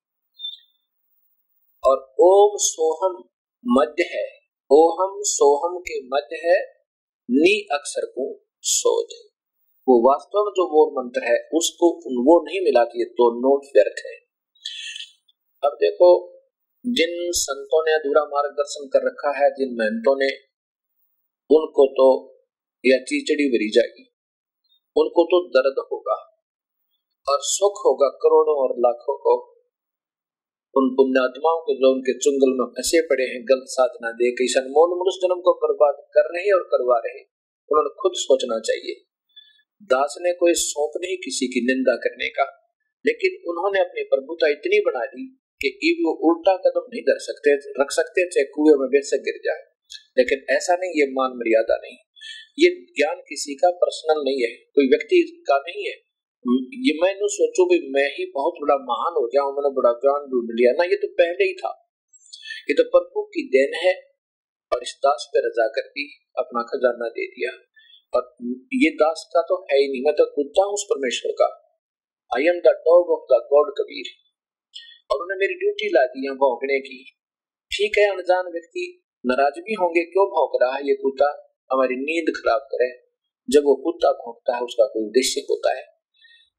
और 1.85 2.15
ओम 2.21 2.51
सोहम 2.57 3.25
मध्य 3.67 4.03
है। 4.03 4.41
ओहम 4.73 5.21
सोहम 5.23 5.79
के 5.81 6.07
मध्य 6.07 6.37
है, 6.37 6.63
नी 7.31 7.69
अक्षर 7.73 8.07
को 8.07 8.45
सोध 8.63 9.31
वो 9.89 10.11
वास्तव 10.11 10.39
में 10.39 10.51
जो 10.51 10.65
वो 10.65 11.03
मंत्र 11.03 11.25
है, 11.25 11.49
उसको 11.55 11.87
वो 12.25 12.45
नहीं 12.47 12.61
मिलाती 12.61 12.99
है 12.99 13.05
तो 13.05 13.39
नोट 13.39 13.65
व्यर्थ 13.65 14.07
है। 14.07 14.17
अब 15.65 15.75
देखो, 15.75 16.41
जिन 16.87 17.33
संतों 17.33 17.85
ने 17.87 17.95
अधूरा 17.95 18.25
मार्गदर्शन 18.25 18.87
कर 18.87 19.07
रखा 19.07 19.45
है, 19.45 19.51
जिन 19.51 19.77
महंतों 19.79 20.17
ने 20.17 20.50
उनको 21.51 21.87
तो 21.87 22.07
यह 22.85 23.05
चीचड़ी 23.09 23.47
भरी 23.49 23.71
जाएगी। 23.71 24.05
उनको 24.97 25.25
तो 25.25 25.39
दर्द 25.49 25.79
होगा 25.93 26.19
और 27.29 27.39
सुख 27.43 27.81
होगा, 27.85 28.09
करोड़ों 28.09 28.57
और 28.57 28.75
लाखों 28.79 29.17
को। 29.17 29.35
उन 30.75 30.89
पुण्यात्माओं 30.91 31.61
को 31.61 31.75
जो 31.75 31.93
उनके 31.95 32.13
चुंगल 32.19 32.53
में 32.59 32.67
फंसे 32.67 33.01
पड़े 33.01 33.25
हैं, 33.25 33.45
गलत 33.45 33.65
साधना 33.67 34.11
दे 34.11 34.31
के 34.31 34.45
इस 34.45 34.55
अनमोल 34.57 34.91
मनुष्य 34.91 35.27
जन्म 35.27 35.41
को 35.41 35.55
बर्बाद 35.55 36.03
कर 36.15 36.29
रहे 36.35 36.51
और 36.51 36.63
करवा 36.63 36.99
रहे 36.99 37.21
उन्होंने 37.71 37.91
खुद 38.03 38.13
सोचना 38.15 38.61
चाहिए। 38.61 38.95
दास 39.83 40.15
ने 40.21 40.33
कोई 40.33 40.53
सौंप 40.55 40.93
नहीं 40.97 41.17
किसी 41.17 41.47
की 41.47 41.67
निंदा 41.67 41.97
करने 41.97 42.29
का, 42.29 42.45
लेकिन 43.07 43.51
उन्होंने 43.51 43.81
अपनी 43.81 44.03
प्रभुता 44.03 44.49
इतनी 44.49 44.81
बना 44.81 45.05
दी 45.05 45.27
कि 45.61 46.03
वो 46.07 46.13
उल्टा 46.31 46.57
कदम 46.57 46.87
नहीं 46.93 47.03
कर 47.03 47.19
सकते, 47.19 47.55
रख 47.83 47.91
सकते, 47.91 48.29
चाहे 48.31 48.45
कुएँ 48.45 48.79
में 48.79 48.89
बेशक 48.89 49.17
गिर 49.17 49.41
जाए। 49.45 49.70
लेकिन 50.19 50.45
ऐसा 50.57 50.75
नहीं, 50.75 50.91
ये 50.91 51.07
मान 51.13 51.37
मर्यादा 51.37 51.81
नहीं 51.83 51.97
ये 52.59 52.69
ज्ञान 52.97 53.21
किसी 53.29 53.55
का 53.55 53.71
पर्सनल 53.71 54.23
नहीं 54.25 54.41
है, 54.43 54.49
कोई 54.75 54.89
व्यक्ति 54.89 55.19
का 55.47 55.57
नहीं 55.59 55.85
है। 55.85 55.95
ये 56.87 56.93
मैं 57.03 57.29
सोचू 57.35 57.65
भी 57.65 57.79
मैं 57.93 58.07
ही 58.15 58.25
बहुत 58.35 58.55
बड़ा 58.63 58.77
महान 58.91 59.17
हो 59.17 59.29
जाऊँ 59.35 59.53
मैंने 59.53 59.71
बड़ा 59.77 59.93
ज्ञान 59.93 60.27
ढूंढ 60.31 60.53
लिया। 60.53 60.73
ना, 60.73 60.85
ये 60.85 60.97
तो 60.97 61.09
पहले 61.09 61.45
ही 61.45 61.55
था। 61.55 61.71
ये 62.69 62.75
तो 62.75 62.85
प्रभु 62.85 63.23
की 63.23 63.43
देन 63.49 63.75
है 63.85 63.93
और 64.73 64.83
इस 64.83 64.95
दास 64.99 65.27
पे 65.33 65.43
रजा 65.47 65.67
कर 65.69 65.89
दी 65.89 66.07
अपना 66.39 66.63
खजाना 66.63 67.09
दे 67.09 67.27
दिया। 67.27 67.51
और 68.15 68.23
ये 68.75 68.91
दास 68.91 69.29
का 69.35 69.43
तो 69.43 69.59
है 69.71 69.79
ही 69.79 69.89
नहीं, 69.89 70.03
मैं 70.03 70.15
तो 70.15 70.25
कुत्ता 70.35 70.65
हूँ 70.65 70.75
उस 70.75 70.87
परमेश्वर 70.91 71.33
का। 71.33 71.49
I 72.33 72.47
am 72.47 72.61
the 72.61 72.75
dog 72.87 73.11
of 73.11 73.27
the 73.33 73.41
God 73.53 73.73
Kabir. 73.79 74.11
और 75.11 75.23
उन्हें 75.23 75.39
मेरी 75.39 75.55
ड्यूटी 75.55 75.89
ला 75.89 76.05
दी 76.07 76.27
है 76.27 76.35
भौंकने 76.35 76.81
की। 76.81 77.05
ठीक 77.71 77.99
है, 77.99 78.07
अनजान 78.11 78.53
व्यक्ति 78.53 78.85
नाराज़ 79.25 79.59
भी 79.61 79.75
होंगे, 79.75 80.03
क्यों 80.05 80.27
भौंक 80.27 80.53
रहा 80.63 80.75
है 80.75 80.83
ये 80.89 80.95
कुत्ता? 80.95 81.27
हमारी 81.71 81.97
नींद 81.97 82.29
खराब 82.37 82.61
करे। 82.71 82.91
जब 83.49 83.65
वो 83.65 83.75
कुत्ता 83.85 84.11
भौंकता 84.13 84.55
है, 84.57 84.61
उसका 84.63 84.85
कोई 84.85 85.03
उद्देश्य 85.05 85.41
होता 85.41 85.75
है 85.77 85.83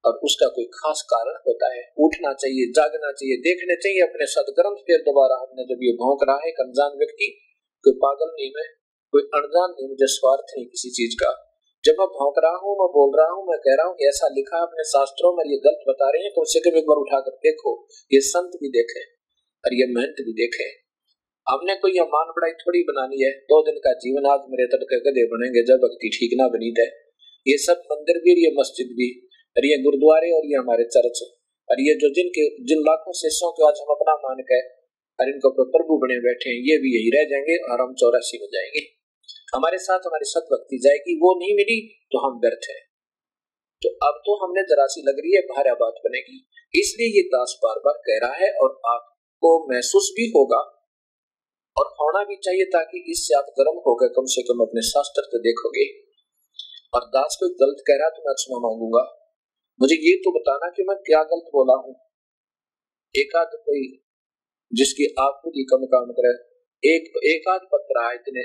और 0.04 0.20
उसका 0.24 0.48
कोई 0.48 0.66
खास 0.74 1.02
कारण 1.10 1.40
होता 1.48 1.72
है। 1.74 1.82
उठना 2.00 2.34
चाहिए, 2.34 2.72
जागना 2.72 3.12
चाहिए, 3.12 3.38
देखने 3.38 3.76
चाहिए, 3.76 4.02
अपने 4.02 4.28
सदग्रंथ 4.28 4.84
फिर 4.88 5.02
दोबारा 5.02 5.40
हमने 5.42 5.66
जब 5.66 5.84
ये 5.84 5.94
भोंक 5.94 6.26
रहा 6.30 6.38
है, 6.38 6.50
एक 6.50 6.60
अनजान 6.60 6.98
व्यक्ति, 6.98 7.30
कोई 7.84 7.94
पागल 8.04 8.30
नहीं 8.30 8.52
है, 8.58 8.66
कोई 9.14 9.24
अनजान 9.36 9.70
नहीं 9.72 9.88
मुझे 9.90 10.08
स्वार्थ 10.08 10.54
नहीं 10.58 10.66
किसी 10.68 10.90
चीज़ 10.92 11.16
का। 11.24 11.32
जब 11.84 11.96
मैं 12.00 12.08
भौंक 12.10 12.40
रहा 12.40 12.58
हूँ, 12.58 12.76
मैं 12.80 12.88
बोल 12.92 13.18
रहा 13.20 13.32
हूँ, 13.32 13.44
मैं 13.48 13.58
कह 13.60 13.76
रहा 13.78 13.88
हूँ 13.88 14.08
ऐसा 14.08 14.28
लिखा 14.28 14.62
अपने 14.62 14.84
शास्त्रों 14.90 15.34
में, 15.38 15.44
ये 15.46 15.58
गलत 15.66 15.84
बता 15.88 16.10
रहे 16.10 16.24
हैं 16.24 16.32
तो 16.36 16.42
उसे 16.42 16.60
कभी 16.60 16.80
एक 16.80 16.88
बार 16.88 16.98
उठाकर 16.98 17.38
देखो। 17.46 17.74
ये 18.12 18.20
संत 18.28 18.58
भी 18.62 18.70
देखे 18.70 19.04
और 19.64 19.74
ये 19.74 19.88
महंत 19.94 20.24
भी 20.26 20.34
देखे। 20.34 20.70
हमने 21.48 21.76
कोई 21.76 21.92
ये 21.92 22.02
मान 22.02 22.28
बढ़ाई 22.28 22.52
थोड़ी 22.52 22.84
बनानी 22.84 23.24
है। 23.24 23.32
दो 23.32 23.62
दिन 23.62 23.76
का 23.76 23.94
जीवन 23.94 24.26
आज 24.26 24.40
मेरे 24.50 24.66
तड़के 24.68 25.00
गधे 25.00 25.24
बनेंगे, 25.26 25.64
जब 25.64 25.76
भक्ति 25.76 26.10
ठीक 26.10 26.38
ना 26.38 26.48
बनी 26.48 26.72
थे 26.72 26.86
ये 27.48 27.58
सब 27.58 27.82
मंदिर 27.92 28.18
भी 28.18 28.46
ये 28.46 28.52
मस्जिद 28.60 28.88
भी, 28.88 29.30
और 29.56 29.66
ये 29.66 29.78
गुरुद्वारे 29.78 30.32
और 30.32 30.46
ये 30.46 30.56
हमारे 30.56 30.84
चर्च। 30.84 31.22
और 31.70 31.82
ये 31.82 31.94
जो 31.94 32.10
जिनके, 32.10 32.64
जिन 32.66 32.80
लाखों 32.80 33.14
शिष्यों 33.14 33.52
को 33.52 33.66
आज 33.66 33.74
हम 33.82 33.94
अपना 33.96 34.14
मान 34.14 34.42
के, 34.42 34.60
और 35.20 35.30
इनको 35.30 35.50
प्रभु 35.64 35.98
बने 35.98 36.20
बैठे 36.20 36.50
हैं, 36.50 36.58
ये 36.58 36.78
भी 36.78 36.94
यही 36.98 37.10
रह 37.10 37.30
जाएँगे 37.30 37.58
और 37.58 37.82
हम 37.82 37.94
चौरासी 37.94 38.38
हो 38.38 38.48
जाएँगे। 38.48 38.80
हमारे 39.56 39.78
साथ 39.78 40.00
हमारी 40.00 40.26
सत 40.26 40.48
भक्ति 40.52 40.78
जाएगी, 40.78 41.16
वो 41.16 41.40
नहीं 41.40 41.56
मिली 41.56 42.08
तो 42.12 42.20
हम 42.20 42.40
व्यर्थ 42.40 42.70
है। 42.70 42.80
तो 43.82 43.90
अब 43.90 44.22
तो 44.26 44.46
हमने 44.46 44.62
जरासी 44.62 45.02
लग 45.02 45.20
रही 45.20 45.36
है, 45.36 45.42
भारा 45.42 45.74
बात 45.74 45.94
बनेगी। 46.06 46.48
इसलिए 46.80 47.08
ये 47.08 47.22
दास 47.22 47.60
बार 47.64 47.76
बार 47.76 47.94
कह 47.94 48.28
रहा 48.28 48.34
है, 48.34 48.52
और 48.52 48.82
आपको 48.86 49.74
महसूस 49.74 50.14
भी 50.18 50.28
होगा 50.30 50.81
और 51.78 51.88
होना 52.00 52.24
भी 52.24 52.36
चाहिए 52.36 52.66
ताकि 52.66 53.04
इससे 53.12 53.36
आप 53.38 53.52
गर्म 53.60 53.78
होकर 53.86 54.14
कम 54.16 54.26
से 54.26 54.42
कम 54.42 54.62
अपने 54.62 54.82
शास्त्र 54.88 55.22
को 55.26 55.40
देखोगे। 55.40 55.86
और 56.94 57.06
दास 57.08 57.38
को 57.40 57.48
गलत 57.62 57.84
कह 57.88 58.00
रहा 58.00 58.10
तो 58.10 58.24
मैं 58.28 58.34
क्षमा 58.36 58.58
मांगूँगा। 58.60 59.04
मुझे 59.80 59.96
ये 59.96 60.16
तो 60.16 60.32
बताना 60.32 60.70
कि 60.70 60.84
मैं 60.84 60.98
क्या 60.98 61.24
गलत 61.24 61.50
बोला 61.54 61.76
हूँ। 61.84 61.94
एक 63.16 63.36
आध 63.36 63.56
कोई 63.66 63.84
जिसकी 64.72 65.06
आप 65.20 65.40
खुद 65.44 65.54
ही 65.58 65.64
कम 65.64 65.86
काम 65.86 66.12
करे। 66.12 66.34
एक 66.84 67.18
एक 67.26 67.48
आध 67.50 67.68
पत्र 67.74 68.04
आए 68.04 68.16
इतने 68.16 68.44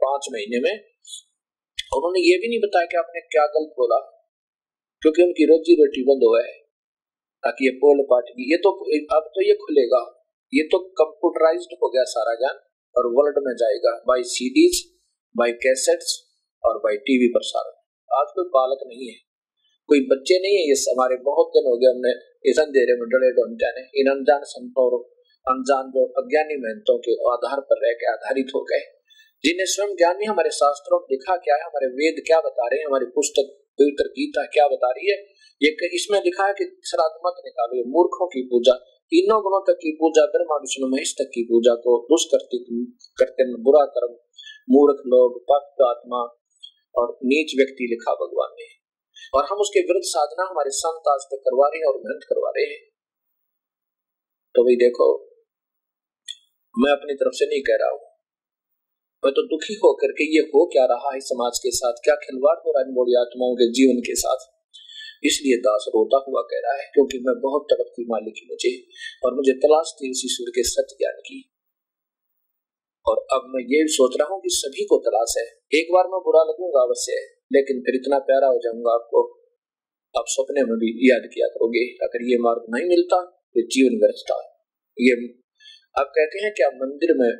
पाँच 0.00 0.26
महीने 0.32 0.60
में। 0.60 0.72
उन्होंने 1.96 2.20
ये 2.20 2.38
भी 2.38 2.48
नहीं 2.48 2.60
बताया 2.60 2.86
कि 2.86 2.96
आपने 2.96 3.20
क्या 3.20 3.46
गलत 3.46 3.74
बोला। 3.76 3.98
क्योंकि 5.02 5.22
उनकी 5.22 5.44
रोजी 5.44 5.74
रोटी 5.74 6.02
बंद 6.02 6.24
हुआ 6.24 6.40
है 6.42 6.52
ताकि 7.44 7.64
ये 7.64 7.70
पोल 7.78 8.02
पार्टी 8.10 8.50
ये 8.52 8.56
तो 8.56 8.70
अब 9.16 9.30
तो 9.34 9.42
ये 9.42 9.54
खुलेगा। 9.54 10.13
ये 10.54 10.62
तो 10.72 10.78
कंप्यूटराइज्ड 10.98 11.72
हो 11.78 11.88
गया 11.88 12.04
सारा 12.08 12.34
ज्ञान, 12.36 12.58
और 12.96 13.06
वर्ल्ड 13.14 13.38
में 13.44 13.54
जाएगा 13.56 13.92
बाई 14.08 14.22
सीडीज 14.30 14.82
बाई 15.34 15.52
कैसेट्स 15.62 16.12
और 16.64 16.78
बाई 16.80 16.96
टीवी 17.06 17.28
प्रसारण 17.32 17.72
आज 18.10 18.28
कोई 18.34 18.46
बालक 18.52 18.84
नहीं 18.86 19.06
है, 19.06 19.16
कोई 19.88 20.00
बच्चे 20.10 20.38
नहीं 20.38 20.56
है, 20.56 20.62
ये 20.64 20.76
हमारे 20.86 21.16
बहुत 21.24 21.50
दिन 21.54 21.66
हो 21.66 21.74
गए 21.78 21.88
हमने 21.88 22.12
इस 22.50 22.60
अंधेरे 22.60 22.94
में 22.98 23.04
डरे 23.08 23.30
डोम 23.36 23.56
जाने। 23.56 23.82
इन 24.00 24.10
अनजान 24.10 24.46
संतों 24.48 24.86
अनजान 25.46 25.90
जो 25.90 26.04
अज्ञानी 26.18 26.56
मेहनतों 26.58 26.96
के 26.98 27.14
आधार 27.30 27.60
पर 27.62 27.80
रह 27.80 27.96
के 27.98 28.06
आधारित 28.10 28.52
हो 28.54 28.60
गए, 28.64 28.84
जिन्हें 29.44 29.66
स्वयं 29.68 29.90
ज्ञान 29.96 30.16
नहीं, 30.16 30.28
हमारे 30.28 30.50
शास्त्रों 30.54 30.98
में 31.00 31.10
लिखा 31.10 31.36
क्या 31.38 31.56
है, 31.56 31.64
हमारे 31.64 31.88
वेद 31.96 32.22
क्या 32.26 32.38
बता 32.40 32.66
रहे 32.66 32.78
हैं, 32.78 32.86
हमारी 32.86 33.08
पुस्तक, 33.16 33.50
पवित्र 33.78 34.06
गीता 34.12 34.44
क्या 34.52 34.66
बता 34.68 34.90
रही 34.90 35.10
है, 35.10 35.16
ये 35.60 35.90
इसमें 35.94 36.18
लिखा 36.22 36.46
है 36.46 36.54
कि 36.54 36.64
श्राद्ध 36.86 37.14
मत 37.26 37.42
निकालो 37.44 37.82
मूर्खों 37.90 38.26
की 38.28 38.42
पूजा 38.48 38.76
तीनों 39.04 39.42
गुणों 39.42 39.60
तक 39.60 39.78
की 39.82 39.92
पूजा 39.92 40.26
ब्रह्मा, 40.26 40.56
विष्णु, 40.56 40.88
महेश 40.88 41.14
तक 41.18 41.30
की 41.34 41.42
पूजा 41.44 41.74
को 41.74 42.06
दुष्कर्ती 42.10 42.84
करते 43.18 43.62
बुरा 43.62 43.86
कर्म, 43.86 44.16
मूर्ख 44.70 45.02
लोग 45.06 45.32
भक्त 45.36 45.82
आत्मा 45.82 46.40
और 46.96 47.18
नीच 47.24 47.56
व्यक्ति 47.56 47.84
लिखा 47.90 48.14
भगवान 48.14 48.50
ने। 48.60 48.84
और 49.38 49.44
हम 49.44 49.56
उसके 49.56 49.80
विरुद्ध 49.80 50.04
साधना 50.04 50.44
हमारे 50.50 50.70
संत 50.70 51.02
आज 51.08 51.20
तक 51.20 51.36
करवा 51.36 51.68
रहे 51.68 51.78
हैं 51.78 51.86
और 51.86 51.96
मेहनत 51.96 52.26
करवा 52.28 52.50
रहे 52.50 52.64
हैं। 52.64 52.80
तो 54.54 54.62
भाई 54.62 54.74
देखो, 54.74 55.30
मैं 56.78 56.92
अपनी 56.92 57.14
तरफ़ 57.14 57.32
से 57.32 57.46
नहीं 57.46 57.60
कह 57.60 57.76
रहा 57.80 57.90
हूँ। 57.90 58.00
मैं 59.24 59.32
तो 59.32 59.42
दुखी 59.42 59.74
होकर 59.74 60.12
के 60.12 60.24
ये 60.34 60.40
हो 60.40 60.66
क्या 60.66 60.84
रहा 60.84 61.14
है 61.14 61.20
समाज 61.20 61.58
के 61.58 61.70
साथ? 61.70 61.92
क्या 61.92 62.14
खिलवाड़ 62.14 62.58
हो 62.58 62.70
रहा 62.70 62.82
है 62.82 62.94
मोड़ी 62.94 63.14
आत्माओं 63.20 63.54
के 63.54 63.72
जीवन 63.72 64.00
के 64.00 64.14
साथ? 64.14 64.53
इसलिए 65.24 65.56
दास 65.60 65.84
रोता 65.90 66.18
हुआ 66.24 66.42
कह 66.44 66.60
रहा 66.64 66.74
है, 66.74 66.86
क्योंकि 66.94 67.18
मैं 67.26 67.34
बहुत 67.40 67.66
तड़प 67.70 67.92
थी 67.94 68.04
मालिक 68.08 68.40
मुझे, 68.48 68.72
और 69.24 69.34
मुझे 69.34 69.54
तलाश 69.60 69.92
थी 69.98 70.10
उसी 70.10 70.28
सूर्य 70.30 70.52
के 70.56 70.64
सत्य 70.68 70.96
ज्ञान 70.98 71.20
की। 71.26 71.38
और 73.06 73.22
अब 73.34 73.48
मैं 73.54 73.62
ये 73.68 73.86
सोच 73.92 74.18
रहा 74.20 74.28
हूँ 74.30 74.40
कि 74.42 74.50
सभी 74.54 74.84
को 74.86 74.98
तलाश 75.06 75.34
है। 75.38 75.46
एक 75.74 75.88
बार 75.92 76.06
मैं 76.08 76.20
बुरा 76.26 76.42
लगूँगा 76.44 76.82
अवश्य, 76.82 77.16
लेकिन 77.52 77.80
फिर 77.80 77.94
इतना 77.94 78.18
प्यारा 78.28 78.48
हो 78.48 78.60
जाऊँगा 78.64 78.94
आपको। 78.94 79.22
आप 80.14 80.30
सपने 80.30 80.62
में 80.64 80.76
भी 80.78 80.90
याद 81.04 81.24
किया 81.32 81.46
करोगे, 81.48 81.82
अगर 82.04 82.24
ये 82.26 82.36
मार्ग 82.40 82.66
नहीं 82.74 82.88
मिलता 82.88 83.18
तो 83.56 83.62
जीवन 83.68 83.96
व्यर्थ 83.98 84.22
था 84.28 84.36
ये 84.98 85.14
आप 85.94 86.08
कहते 86.14 86.42
हैं 86.44 86.52
क्या 86.54 86.68
मंदिर 86.76 87.12
में, 87.18 87.32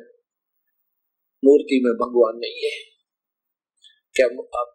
मूर्ति 1.43 1.79
में 1.85 1.91
भगवान 1.95 2.37
नहीं 2.39 2.61
है। 2.63 2.75
क्या 4.15 4.27
आप 4.59 4.74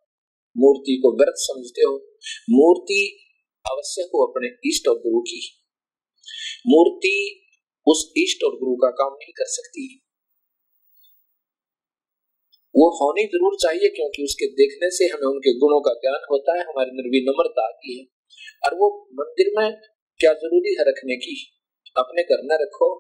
मूर्ति 0.59 1.01
को 1.03 1.17
व्यर्थ 1.17 1.35
समझते 1.37 1.83
हो। 1.83 1.95
मूर्ति 2.51 3.01
अवश्य 3.73 4.03
हो 4.03 4.27
अपने 4.27 4.71
इष्ट 4.71 4.89
और 4.89 4.95
गुरु 4.95 5.21
की 5.21 5.41
मूर्ति 6.67 7.17
उस 7.87 8.13
इष्ट 8.17 8.45
और 8.45 8.51
गुरु 8.51 8.77
का 8.77 8.91
काम 8.91 9.13
नहीं 9.13 9.33
कर 9.33 9.45
सकती। 9.45 10.03
वो 12.75 12.89
होनी 12.97 13.25
ज़रूर 13.27 13.57
चाहिए 13.57 13.89
क्योंकि 13.89 14.25
उसके 14.25 14.47
देखने 14.47 14.91
से 14.91 15.05
हमें 15.05 15.27
उनके 15.29 15.59
गुणों 15.59 15.81
का 15.81 15.93
ज्ञान 15.93 16.27
होता 16.31 16.53
है, 16.53 16.61
हमारे 16.61 16.91
अंदर 16.91 17.09
विनम्रता 17.09 17.67
आती 17.69 17.99
है। 17.99 18.05
और 18.67 18.75
वो 18.75 19.09
मंदिर 19.15 19.53
में 19.59 19.81
क्या 20.21 20.33
ज़रूरी 20.33 20.75
है 20.79 20.85
रखने 20.89 21.17
की? 21.17 21.57
अपने 21.97 22.23
घर 22.23 22.43
में 22.43 22.57
रखो, 22.57 22.95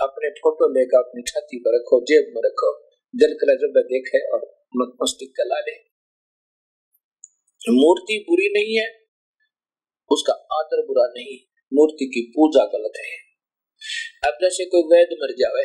अपने 0.00 0.30
फ़ोटो 0.30 0.68
लेकर 0.68 0.98
अपनी 0.98 1.22
छाती 1.22 1.58
पर 1.58 1.76
रखो, 1.76 2.00
जेब 2.00 2.32
में 2.34 2.42
रखो 2.44 2.90
जल 3.14 3.32
कला 3.32 3.54
जब 3.54 3.78
देखे 3.86 4.18
और 4.32 4.40
मस्तिष्क 4.76 5.32
का 5.36 5.44
लाले 5.44 5.89
मूर्ति 7.68 8.24
बुरी 8.28 8.48
नहीं 8.48 8.76
है, 8.78 8.86
उसका 10.10 10.32
आदर 10.32 10.86
बुरा 10.86 11.06
नहीं 11.16 11.38
मूर्ति 11.72 12.06
की 12.06 12.22
पूजा 12.30 12.64
गलत 12.64 12.92
है। 12.96 13.18
अब 14.28 14.38
जैसे 14.42 14.64
कोई 14.64 14.82
वैद 14.82 15.08
मर 15.12 15.32
जावे 15.32 15.64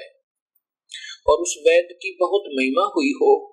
और 1.28 1.38
उस 1.38 1.56
वैद 1.68 1.88
की 2.02 2.18
बहुत 2.22 2.44
महिमा 2.48 2.84
हुई 2.96 3.12
हो, 3.12 3.52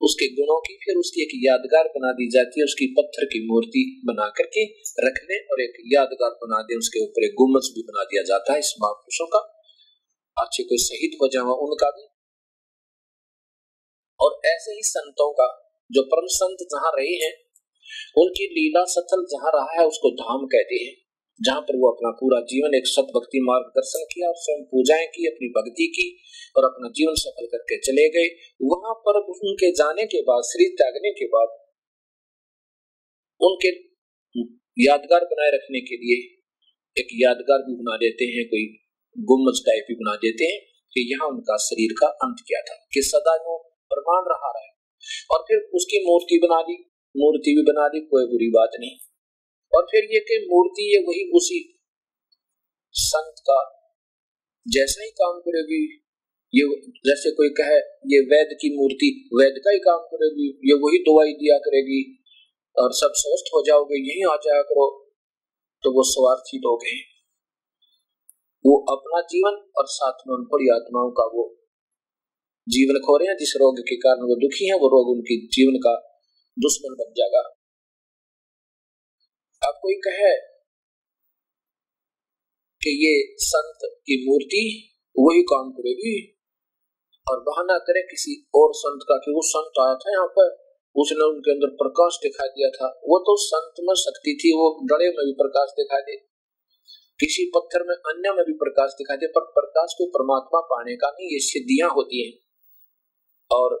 उसके 0.00 0.26
गुणों 0.34 0.60
की 0.60 0.76
फिर 0.76 0.96
उसकी 0.96 1.22
एक 1.22 1.28
यादगार 1.34 1.84
बना 1.84 2.12
दी 2.12 2.28
जाती 2.30 2.60
है, 2.60 2.64
उसकी 2.64 2.86
पत्थर 2.86 3.24
की 3.24 3.48
मूर्ति 3.48 4.02
बना 4.04 4.28
करके 4.28 4.64
रख 5.06 5.20
ले 5.24 5.38
और 5.44 5.60
एक 5.60 5.72
यादगार 5.86 6.30
बना 6.30 6.62
दे, 6.62 6.78
उसके 6.78 7.00
ऊपर 7.00 7.24
एक 7.24 7.30
गुम्बज 7.30 7.72
भी 7.74 7.82
बना 7.82 8.04
दिया 8.04 8.22
जाता 8.22 8.52
है 8.52 8.58
इस 8.58 8.74
महापुरुषों 8.82 9.26
का। 9.26 9.38
अच्छे 10.36 10.62
कोई 10.62 10.78
शहीद 10.78 11.18
हो 11.22 11.28
जावा 11.28 11.52
उनका 11.52 11.90
भी। 11.90 12.08
और 14.20 14.40
ऐसे 14.46 14.72
ही 14.72 14.82
संतों 14.82 15.32
का, 15.32 15.78
जो 15.90 16.02
परम 16.02 16.26
संत 16.26 16.58
जहाँ 16.62 16.92
रहे 16.96 17.14
हैं 17.26 17.49
उनकी 18.16 18.44
लीला 18.46 18.84
सथल 18.84 19.24
जहाँ 19.24 19.50
रहा 19.54 19.80
है, 19.80 19.86
उसको 19.86 20.10
धाम 20.10 20.46
कहते 20.46 20.84
हैं। 20.84 20.96
जहाँ 21.40 21.60
पर 21.60 21.76
वो 21.76 21.90
अपना 21.90 22.10
पूरा 22.10 22.40
जीवन 22.40 22.74
एक 22.74 22.86
सत 22.86 23.12
भक्ति 23.16 23.40
मार्गदर्शन 23.40 24.02
किया 24.04 24.28
और 24.28 24.34
स्वयं 24.36 24.64
पूजाएँ 24.64 25.06
की, 25.06 25.26
अपनी 25.26 25.48
भक्ति 25.48 25.86
की 25.86 26.18
और 26.56 26.64
अपना 26.64 26.88
जीवन 26.88 27.14
सफल 27.14 27.46
करके 27.46 27.78
चले 27.78 28.08
गए। 28.08 28.26
वहाँ 28.62 28.94
पर 28.94 29.20
उनके 29.20 29.70
जाने 29.70 30.06
के 30.06 30.22
बाद, 30.22 30.42
श्री 30.42 30.68
त्यागने 30.68 31.10
के 31.10 31.26
बाद, 31.26 31.56
उनके 33.40 33.68
यादगार 34.84 35.24
बनाए 35.24 35.50
रखने 35.54 35.80
के 35.80 35.96
लिए 35.96 36.18
एक 36.96 37.08
यादगार 37.14 37.58
भी 37.58 37.74
बना 37.74 37.96
देते 37.96 38.24
हैं, 38.24 38.44
कोई 38.46 38.64
गुम्बज 39.18 39.60
टाइप 39.60 39.84
भी 39.88 39.94
बना 39.94 40.14
देते 40.16 40.44
हैं 40.44 40.60
कि 40.92 41.08
यहाँ 41.12 41.28
उनका 41.28 41.56
शरीर 41.56 41.92
का 41.92 42.06
अंत 42.06 42.36
किया 42.46 42.60
था, 42.60 42.88
कि 42.92 43.02
सदा 43.02 43.34
वो 43.34 43.56
प्रमाण 43.90 44.22
रहा 44.28 44.52
है। 44.58 44.68
और 45.30 45.44
फिर 45.48 45.58
उसकी 45.74 46.04
मूर्ति 46.06 46.38
बना 46.38 46.62
दी 46.62 46.89
मूर्ति 47.14 47.54
भी 47.56 47.62
बना 47.64 47.86
दी, 47.88 48.00
कोई 48.02 48.26
बुरी 48.26 48.48
बात 48.50 48.76
नहीं। 48.80 48.96
और 49.72 49.86
फिर 49.90 50.04
ये 50.12 50.20
कि 50.22 50.38
मूर्ति 50.46 50.84
ये 50.86 51.00
वही 51.04 51.24
उसी 51.36 51.58
संत 52.94 53.42
का 53.48 53.58
जैसा 54.66 55.02
ही 55.02 55.10
काम 55.18 55.38
करेगी, 55.40 55.82
ये 56.52 56.64
जैसे 57.06 57.30
कोई 57.32 57.48
कहे, 57.58 57.76
ये 58.08 58.20
वैद 58.26 58.56
की 58.60 58.70
मूर्ति 58.76 59.10
वैद 59.34 59.60
का 59.64 59.70
ही 59.70 59.78
काम 59.80 60.00
करेगी, 60.08 60.48
ये 60.64 60.78
वही 60.80 60.98
दवाई 61.04 61.32
दिया 61.34 61.58
करेगी, 61.60 62.00
और 62.76 62.92
सब 62.94 63.12
स्वस्थ 63.16 63.54
हो 63.54 63.62
जाओगे, 63.66 64.00
यही 64.00 64.22
आ 64.24 64.36
जाया 64.44 64.62
करो 64.64 64.88
तो 65.84 65.90
वो 65.92 66.02
स्वार्थी 66.06 66.58
लोग 66.58 66.82
हैं 66.86 66.98
वो 68.64 68.74
अपना 68.92 69.20
जीवन 69.28 69.54
और 69.78 69.86
साथ 69.88 70.26
में 70.26 70.34
उन 70.34 70.42
बड़ी 70.46 70.68
आत्माओं 70.70 71.10
का 71.10 71.24
वो 71.34 71.44
जीवन 72.66 72.98
खो 73.00 73.16
रहे 73.16 73.28
हैं, 73.28 73.36
जिस 73.36 73.54
रोग 73.56 73.78
के 73.82 73.96
कारण 73.96 74.26
वो 74.28 74.34
दुखी 74.40 74.66
है, 74.66 74.74
वो 74.74 74.88
रोग 74.88 75.08
उनकी 75.08 75.36
जीवन 75.48 75.78
का 75.78 75.94
दुश्मन 76.58 76.94
बन 76.94 77.12
जाएगा। 77.16 77.40
अब 79.62 79.78
कोई 79.82 79.94
कहे 79.94 80.50
कि 82.82 82.90
ये 83.06 83.36
संत 83.36 83.78
की 83.84 84.28
मूर्ति 84.28 84.92
वही 85.18 85.42
काम 85.42 85.70
करेगी 85.70 86.36
और 87.30 87.40
बहाना 87.40 87.78
करे 87.78 88.02
किसी 88.02 88.48
और 88.54 88.70
संत 88.74 89.00
का, 89.02 89.16
कि 89.16 89.30
वो 89.30 89.40
संत 89.44 89.72
आया 89.80 89.94
था 89.94 90.12
यहाँ 90.12 90.26
पर, 90.26 90.70
उसने 90.96 91.24
उनके 91.24 91.50
अंदर 91.50 91.66
प्रकाश 91.66 92.18
दिखा 92.22 92.46
दिया 92.46 92.70
था। 92.70 92.86
वो 92.86 93.18
तो 93.18 93.36
संत 93.36 93.74
में 93.80 93.94
शक्ति 93.94 94.38
थी, 94.44 94.52
वो 94.52 94.80
डरे 94.84 95.08
में 95.08 95.26
भी 95.26 95.32
प्रकाश 95.32 95.70
दिखा 95.70 96.00
दे। 96.00 96.16
किसी 97.20 97.50
पत्थर 97.54 97.82
में, 97.82 97.94
अन्य 97.94 98.32
में 98.32 98.44
भी 98.44 98.52
प्रकाश 98.52 98.90
दिखा 98.92 99.16
दे, 99.16 99.26
पर 99.26 99.40
प्रकाश 99.40 99.94
को 99.98 100.06
परमात्मा 100.06 100.60
पाने 100.60 100.96
का 100.96 101.10
नहीं, 101.10 101.28
ये 101.28 101.38
सिद्धियाँ 101.38 101.90
होती 101.90 102.26
हैं। 102.26 102.38
और 103.50 103.74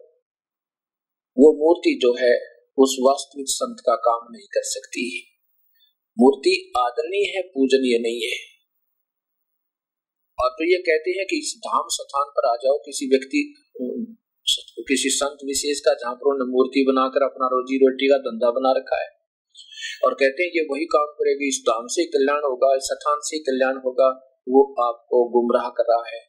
वो 1.38 1.52
मूर्ति 1.52 1.98
जो 2.02 2.12
है 2.14 2.59
उस 2.80 2.96
वास्तविक 3.00 3.46
संत 3.48 3.76
का 3.86 3.94
काम 3.96 4.28
नहीं 4.32 4.46
कर 4.46 4.62
सकती। 4.64 5.26
मूर्ति 6.20 6.72
आदरणीय 6.78 7.36
है, 7.36 7.42
पूजनीय 7.42 7.98
नहीं 7.98 8.22
है। 8.22 8.50
और 10.44 10.50
तो 10.50 10.64
ये 10.64 10.76
कहते 10.76 11.10
हैं 11.10 11.26
कि 11.30 11.38
इस 11.38 11.54
धाम 11.58 11.82
स्थान 11.90 12.24
पर 12.24 12.48
आ 12.48 12.56
जाओ, 12.56 12.78
किसी 12.78 13.06
व्यक्ति, 13.06 13.54
किसी 14.78 15.08
संत 15.08 15.38
विशेष 15.44 15.80
का 15.80 15.94
जहाँ 15.94 16.14
पर 16.14 16.32
उन्होंने 16.32 16.52
मूर्ति 16.52 16.84
बनाकर 16.88 17.24
अपना 17.24 17.46
रोजी 17.46 17.76
रोटी 17.76 18.08
का 18.08 18.18
धंधा 18.18 18.50
बना 18.50 18.72
रखा 18.72 19.02
है। 19.02 19.08
और 20.04 20.14
कहते 20.14 20.42
हैं, 20.42 20.50
ये 20.50 20.66
वही 20.70 20.84
काम 20.84 21.06
करेगी, 21.06 21.48
इस 21.48 21.64
धाम 21.68 21.86
से 21.86 22.04
कल्याण 22.04 22.38
होगा, 22.38 22.76
इस 22.76 22.82
स्थान 22.82 23.16
से 23.20 23.38
कल्याण 23.38 23.76
होगा, 23.76 24.38
वो 24.48 24.88
आपको 24.88 25.28
गुमराह 25.28 25.68
कर 25.68 25.82
रहा 25.82 26.16
है। 26.16 26.20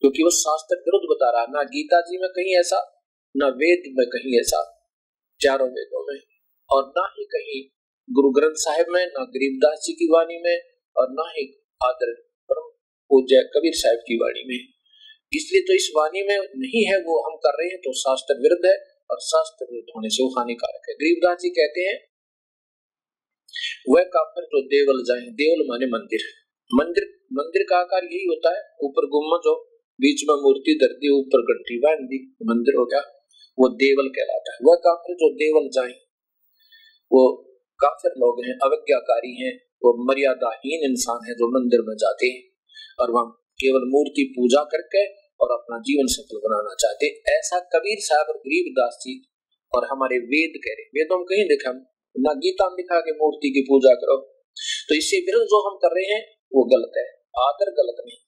क्योंकि 0.00 0.22
वो 0.22 0.30
शास्त्र 0.30 0.76
विरुद्ध 0.76 1.06
बता 1.10 1.30
रहा 1.30 1.40
है, 1.40 1.46
ना 1.50 1.62
गीता 1.62 2.00
जी 2.00 2.18
में 2.18 2.30
कहीं 2.30 2.60
ऐसा, 2.60 3.04
ना 3.36 3.46
वेद 3.46 3.82
में 3.86 4.06
कहीं 4.08 4.40
ऐसा। 4.40 4.75
चारों 5.40 5.68
वेदों 5.68 6.04
में। 6.06 6.20
और 6.70 6.86
ना 6.88 7.02
ही 7.18 7.24
कहीं 7.24 7.60
गुरु 8.08 8.30
ग्रंथ 8.30 8.54
साहिब 8.56 8.86
में, 8.90 9.04
ना 9.06 9.24
गरीबदास 9.24 9.84
जी 9.86 9.92
की 9.92 10.08
वाणी 10.12 10.38
में 10.42 10.56
और 10.96 11.10
ना 11.10 11.26
ही 11.30 11.44
आदर 11.80 12.14
पूज्य 13.10 13.42
कबीर 13.54 13.74
साहिब 13.74 14.00
की 14.00 14.16
वाणी 14.16 14.42
में। 14.46 14.58
इसलिए 15.32 15.62
तो 15.62 15.74
इस 15.74 15.86
वाणी 15.96 16.22
में 16.22 16.36
नहीं 16.56 16.82
है 16.86 16.96
वो 17.00 17.14
हम 17.22 17.36
कर 17.36 17.56
रहे 17.58 17.68
हैं 17.68 17.78
तो 17.78 17.92
शास्त्र 17.92 18.34
विरुद्ध 18.42 18.64
है 18.66 18.74
और 19.10 19.18
शास्त्र 19.20 19.66
विरुद्ध 19.70 19.88
होने 19.96 20.08
से 20.08 20.22
वो 20.22 20.28
हानिकारक 20.30 20.88
है। 20.88 20.94
गरीबदास 20.94 21.38
जी 21.38 21.50
कहते 21.50 21.80
हैं, 21.80 21.96
वह 23.88 24.02
काफर 24.14 24.44
तो 24.44 24.62
देवल 24.66 25.02
जाए, 25.02 25.26
देवल 25.34 25.64
माने 25.68 25.86
मंदिर। 25.86 26.26
मंदिर 26.70 27.04
मंदिर 27.32 27.62
का 27.70 27.76
आकार 27.78 28.04
यही 28.04 28.24
होता 28.24 28.54
है, 28.56 28.62
ऊपर 28.82 29.06
गुम्मज 29.06 29.46
हो, 29.46 29.54
बीच 30.00 30.24
में 30.28 30.34
मूर्ति 30.36 30.78
धरती 30.82 31.12
ऊपर 31.12 31.42
घंटी 31.52 31.78
बाँध 31.78 32.00
दी 32.06 32.18
मंदिर 32.46 32.78
हो 32.78 32.84
गया। 32.84 33.00
वो 33.58 33.68
देवल 33.68 34.08
कहलाता 34.08 34.52
है। 34.52 34.58
वह 34.62 34.74
काफिर 34.74 35.16
जो 35.16 35.30
देवल 35.34 35.68
जाए, 35.68 35.94
वो 37.12 37.22
काफिर 37.80 38.10
लोग 38.18 38.44
हैं, 38.44 38.58
अवज्ञाकारी 38.62 39.44
हैं, 39.44 39.54
वो 39.84 39.92
मर्यादाहीन 40.04 40.90
इंसान 40.90 41.28
है 41.28 41.34
जो 41.34 41.48
मंदिर 41.48 41.80
में 41.80 41.96
जाते 41.96 42.26
हैं 42.26 42.42
और 43.00 43.10
वहाँ 43.10 43.26
केवल 43.60 43.88
मूर्ति 43.88 44.34
पूजा 44.36 44.62
करके 44.64 45.02
और 45.40 45.52
अपना 45.52 45.78
जीवन 45.78 46.06
सफल 46.06 46.38
बनाना 46.38 46.74
चाहते 46.74 47.06
ऐसा 47.38 47.58
कबीर 47.60 47.98
साहब 48.00 48.26
और 48.28 48.36
गरीब 48.36 48.72
दास 48.72 48.98
जी 49.02 49.14
और 49.72 49.84
हमारे 49.84 50.18
वेद 50.18 50.60
कह 50.64 50.72
रहे 50.72 50.84
वेदों 50.84 51.18
में 51.18 51.24
कहीं 51.24 51.44
लिखा 51.44 51.72
ना 52.16 52.32
गीता 52.34 52.68
में 52.68 52.76
लिखा 52.76 53.00
के 53.00 53.12
मूर्ति 53.12 53.50
की 53.50 53.60
पूजा 53.60 53.94
करो। 53.94 54.16
तो 54.88 54.94
इससे 54.94 55.16
विरुद्ध 55.16 55.46
जो 55.46 55.70
हम 55.70 55.76
कर 55.76 55.94
रहे 55.94 56.04
हैं, 56.04 56.22
वो 56.54 56.64
गलत 56.64 56.92
है, 56.96 57.04
आदर 57.38 57.70
गलत 57.70 57.96
नहीं। 58.06 58.18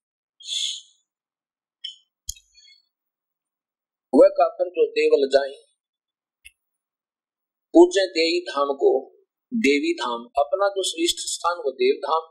वह 4.13 4.29
काफर 4.37 4.69
जो 4.71 4.85
देवल 4.93 5.29
जाए 5.29 5.55
पूजे 7.75 8.07
देवी 8.13 8.41
धाम 8.47 8.73
को 8.77 8.91
देवी 9.53 9.93
धाम 9.95 10.23
अपना 10.39 10.69
जो 10.69 10.83
श्रेष्ठ 10.85 11.25
स्थान 11.29 11.63
वो 11.65 11.73
देव 11.81 11.99
धाम 12.05 12.29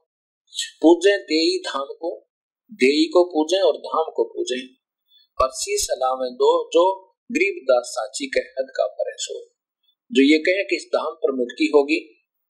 पूजे 0.82 1.18
देवी 1.26 1.58
धाम 1.66 1.88
को, 1.94 2.10
देवी 2.80 3.06
को 3.14 3.24
पूजे 3.26 3.60
और 3.62 3.78
धाम 3.80 4.12
को 4.16 4.24
पूजे। 4.26 4.60
और 5.40 5.50
सी 5.54 5.78
सलाम 5.78 6.22
दो, 6.36 6.52
जो 6.74 6.84
गरीबदास 7.30 7.92
साची 7.96 8.28
के 8.28 8.42
हद 8.50 8.72
का 8.78 8.86
पर 8.98 9.12
सो 9.18 9.36
जो 10.12 10.24
ये 10.24 10.38
कहे 10.40 10.64
कि 10.64 10.76
इस 10.76 10.86
धाम 10.94 11.14
पर 11.24 11.34
मुक्ति 11.36 11.68
होगी, 11.76 11.98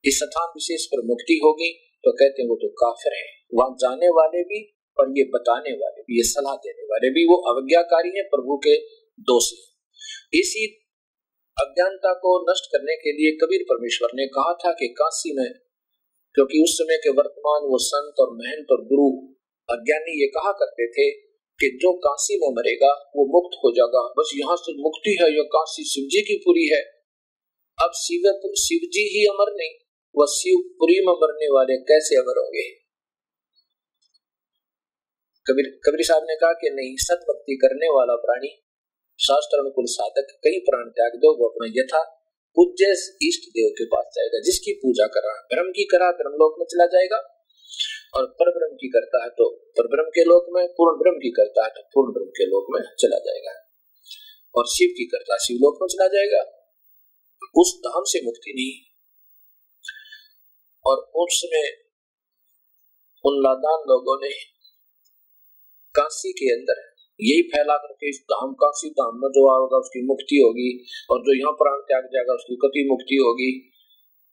इस 0.03 0.19
स्थान 0.23 0.51
विशेष 0.55 0.85
पर 0.85 1.01
मुक्ति 1.07 1.39
होगी 1.43 1.69
तो 2.03 2.11
कहते 2.13 2.41
हैं 2.41 2.49
वो 2.49 2.55
तो 2.55 2.67
काफिर 2.81 3.13
है। 3.13 3.25
वहाँ 3.53 3.75
जाने 3.81 4.09
वाले 4.17 4.43
भी 4.43 4.59
और 4.97 5.09
ये 5.17 5.23
बताने 5.33 5.73
वाले 5.73 6.01
भी, 6.01 6.17
ये 6.17 6.23
सलाह 6.25 6.55
देने 6.57 6.85
वाले 6.85 7.09
भी, 7.09 7.25
वो 7.25 7.37
अवज्ञाकारी 7.51 8.11
है, 8.17 8.23
प्रभु 8.29 8.57
के 8.57 8.75
दोषी। 9.19 9.57
इसी 10.33 10.65
अज्ञानता 11.57 12.13
को 12.13 12.31
नष्ट 12.41 12.65
करने 12.65 12.95
के 12.95 13.11
लिए 13.11 13.31
कबीर 13.37 13.63
परमेश्वर 13.63 14.09
ने 14.15 14.25
कहा 14.27 14.53
था 14.53 14.71
कि 14.71 14.87
काशी 14.97 15.31
में, 15.37 15.49
क्योंकि 16.35 16.63
उस 16.63 16.73
समय 16.73 16.97
के 16.97 17.09
वर्तमान 17.11 17.69
वो 17.69 17.77
संत 17.83 18.19
और 18.19 18.33
महंत 18.33 18.71
और 18.71 18.83
गुरु 18.85 19.07
अज्ञानी 19.69 20.13
ये 20.21 20.27
कहा 20.27 20.51
करते 20.51 20.87
थे 20.87 21.09
कि 21.59 21.69
जो 21.81 21.93
काशी 21.93 22.37
में 22.37 22.49
मरेगा, 22.49 22.91
वो 23.15 23.25
मुक्त 23.25 23.57
हो 23.63 23.71
जाएगा। 23.71 24.03
बस 24.17 24.31
यहाँ 24.35 24.55
से 24.55 24.73
मुक्ति 24.81 25.17
है, 25.21 25.29
यह 25.35 25.47
काशी 25.55 25.83
शिव 25.83 26.07
जी 26.07 26.21
की 26.21 26.37
पूरी 26.37 26.67
है। 26.67 26.81
अब 27.77 27.91
शिव 27.95 28.29
शिव 28.57 28.87
जी 28.93 29.03
ही 29.09 29.25
अमर 29.25 29.51
नहीं, 29.53 29.73
वह 30.15 30.25
शिवपुरी 30.25 30.99
में 31.05 31.13
मरने 31.13 31.49
वाले 31.49 31.77
कैसे 31.83 32.15
अमर 32.15 32.39
होंगे? 32.39 32.67
कबीर 35.45 35.67
कबीर 35.85 36.05
साहब 36.05 36.23
ने 36.23 36.35
कहा 36.35 36.53
कि 36.53 36.69
नहीं 36.69 36.95
सत 36.99 37.25
भक्ति 37.29 37.55
करने 37.55 37.89
वाला 37.89 38.15
प्राणी 38.15 38.49
शास्त्र 39.19 39.59
अनुकूल 39.59 39.85
साधक 39.85 40.27
कई 40.43 40.59
प्राण 40.59 40.89
त्याग 40.89 41.15
दो, 41.21 41.29
वो 41.37 41.47
अपना 41.47 41.67
यथा 41.75 42.01
पूज्य 42.57 42.89
इष्ट 43.27 43.47
देव 43.49 43.69
के 43.77 43.85
पास 43.85 44.11
जाएगा, 44.15 44.39
जिसकी 44.45 44.73
पूजा 44.73 45.07
कर 45.07 45.25
है 45.29 45.39
ब्रह्म 45.53 45.71
की 45.71 45.83
करा 45.83 46.09
ब्रह्म 46.11 46.39
लोक 46.41 46.55
में 46.59 46.65
चला 46.65 46.85
जाएगा। 46.85 47.17
और 48.15 48.27
पर 48.39 48.49
ब्रह्म 48.49 48.75
की 48.75 48.87
करता 48.87 49.23
है 49.23 49.29
तो 49.29 49.47
पर 49.77 49.87
ब्रह्म 49.87 50.09
के 50.09 50.23
लोक 50.23 50.45
में 50.49 50.67
पूर्ण 50.67 50.99
ब्रह्म 50.99 51.17
की 51.17 51.29
करता 51.29 51.63
है 51.63 51.69
तो 51.69 51.81
पूर्ण 51.93 52.13
ब्रह्म 52.13 52.29
के 52.29 52.45
लोक 52.45 52.67
में 52.71 52.79
चला 52.99 53.17
जाएगा। 53.17 53.53
और 54.55 54.67
शिव 54.67 54.93
की 54.97 55.05
करता 55.05 55.37
शिव 55.37 55.57
लोक 55.57 55.79
में 55.81 55.87
चला 55.87 56.07
जाएगा। 56.07 56.41
उस 57.55 57.73
धाम 57.79 58.03
से 58.03 58.21
मुक्ति 58.25 58.53
नहीं। 58.53 58.75
और 60.85 60.97
उस 61.15 61.39
समय 61.41 61.67
उन 63.25 63.39
लादान 63.43 63.83
लोगों 63.89 64.17
ने 64.21 64.33
काशी 65.95 66.31
के 66.31 66.53
अंदर 66.53 66.96
यही 67.19 67.43
फैला 67.51 67.75
करके 67.77 68.09
इस 68.09 68.17
धाम 68.31 68.51
काशी 68.55 68.89
धाम 68.97 69.15
में 69.15 69.29
जो 69.35 69.43
आएगा 69.51 69.77
उसकी 69.77 70.01
मुक्ति 70.07 70.41
होगी 70.41 70.69
और 71.11 71.21
जो 71.21 71.37
यहाँ 71.37 71.53
प्राण 71.61 71.79
त्याग 71.87 72.09
जाएगा 72.13 72.33
उसकी 72.33 72.57
कति 72.63 72.83
मुक्ति 72.89 73.17
होगी। 73.21 73.51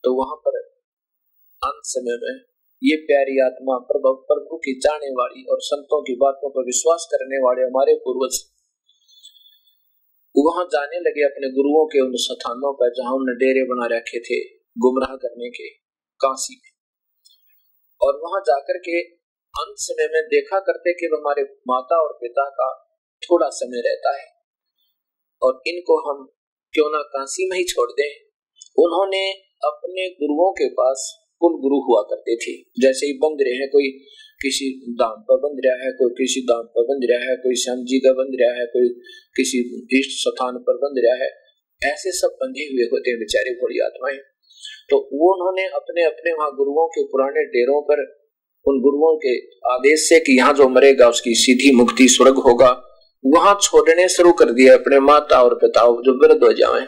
तो 0.03 0.11
वहाँ 0.15 0.35
पर 0.45 0.57
अंत 1.61 1.81
समय 1.85 2.17
में 2.23 2.35
ये 2.81 2.95
प्यारी 3.05 3.39
आत्मा 3.41 3.77
प्रभु 3.87 4.11
प्रभु 4.27 4.57
की 4.57 4.73
जाने 4.79 5.09
वाली 5.13 5.45
और 5.51 5.61
संतों 5.61 6.01
की 6.01 6.15
बातों 6.15 6.49
पर 6.49 6.65
विश्वास 6.65 7.07
करने 7.11 7.39
वाले 7.43 7.63
हमारे 7.63 7.95
पूर्वज, 8.03 8.39
वहाँ 10.35 10.65
जाने 10.71 10.99
लगे 10.99 11.23
अपने 11.25 11.49
गुरुओं 11.51 11.85
के 11.87 12.01
उन 12.01 12.15
स्थानों 12.21 12.73
पर 12.73 12.93
जहाँ 12.93 13.13
उन्होंने 13.13 13.35
डेरे 13.37 13.63
बना 13.65 13.85
रखे 13.91 14.19
थे 14.19 14.39
गुमराह 14.77 15.15
करने 15.17 15.49
के 15.49 15.69
काशी 16.19 16.55
में। 16.55 16.71
और 18.01 18.19
वहाँ 18.23 18.41
जाकर 18.41 18.77
के 18.79 19.01
अंत 19.59 19.75
समय 19.77 20.07
में 20.13 20.23
देखा 20.23 20.59
करते 20.59 20.93
कि 20.93 21.05
हमारे 21.05 21.43
माता 21.43 22.03
और 22.03 22.19
पिता 22.21 22.49
का 22.49 22.81
थोड़ा 23.23 23.49
समय 23.49 23.77
रहता 23.77 24.17
है। 24.17 24.25
और 25.43 25.61
इनको 25.67 26.09
हम 26.09 26.31
क्यों 26.73 26.91
ना 26.91 27.01
काशी 27.01 27.49
में 27.49 27.57
ही 27.57 27.63
छोड़ 27.63 27.91
दें? 27.91 28.15
उन्होंने 28.77 29.31
अपने 29.63 30.09
गुरुओं 30.09 30.51
के 30.51 30.69
पास 30.69 31.21
कुल 31.39 31.51
गुरु 31.51 31.79
हुआ 31.79 32.01
करते 32.01 32.35
थे। 32.35 32.61
जैसे 32.61 33.05
ही 33.05 33.13
बंद 33.13 33.37
रहे 33.41 33.53
हैं, 33.53 33.69
कोई 33.69 33.89
किसी 34.41 34.93
दाम 34.93 35.21
पर 35.21 35.37
बंद 35.37 35.61
रहा 35.65 35.85
है, 35.85 35.91
कोई 35.91 36.11
किसी 36.11 36.41
दाम 36.41 36.63
पर 36.63 36.81
बंद 36.83 37.07
रहा 37.11 37.29
है, 37.29 37.35
कोई 37.35 37.55
श्याम 37.55 37.77
जी 37.77 37.99
का 37.99 38.11
बंद 38.11 38.37
रहा 38.41 38.59
है, 38.59 38.65
कोई 38.65 38.89
किसी 39.35 39.87
इष्ट 39.99 40.29
स्थान 40.29 40.57
पर 40.57 40.73
बंद 40.73 40.95
रहा 41.05 41.25
है, 41.25 41.31
ऐसे 41.93 42.11
सब 42.11 42.27
बंधे 42.27 42.63
हुए 42.63 42.83
होते 42.83 43.09
हैं 43.09 43.19
बेचारे 43.19 43.51
बड़ी 43.51 43.79
आत्माएँ। 43.79 44.17
तो 44.89 44.97
वो 44.97 45.33
उन्होंने 45.33 45.67
अपने 45.67 46.03
अपने 46.03 46.33
वहाँ 46.33 46.55
गुरुओं 46.55 46.87
के 46.87 47.03
पुराने 47.03 47.45
डेरों 47.45 47.81
पर 47.81 48.24
उन 48.67 48.81
गुरुओं 48.81 49.17
के 49.17 49.37
आदेश 49.73 50.09
से 50.09 50.19
कि 50.19 50.37
यहाँ 50.37 50.53
जो 50.53 50.69
मरेगा, 50.69 51.09
उसकी 51.09 51.35
सीधी 51.35 51.75
मुक्ति 51.75 52.07
स्वर्ग 52.07 52.35
होगा। 52.37 52.81
वहाँ 53.25 53.59
छोड़ने 53.63 54.09
शुरू 54.09 54.31
कर 54.31 54.45
दिया 54.45 54.73
अपने 54.73 54.99
माता 54.99 55.41
और 55.41 55.55
पिता 55.55 55.81
जो 55.81 56.27
वृद्ध 56.27 56.43
हो 56.43 56.53
जाए। 56.53 56.87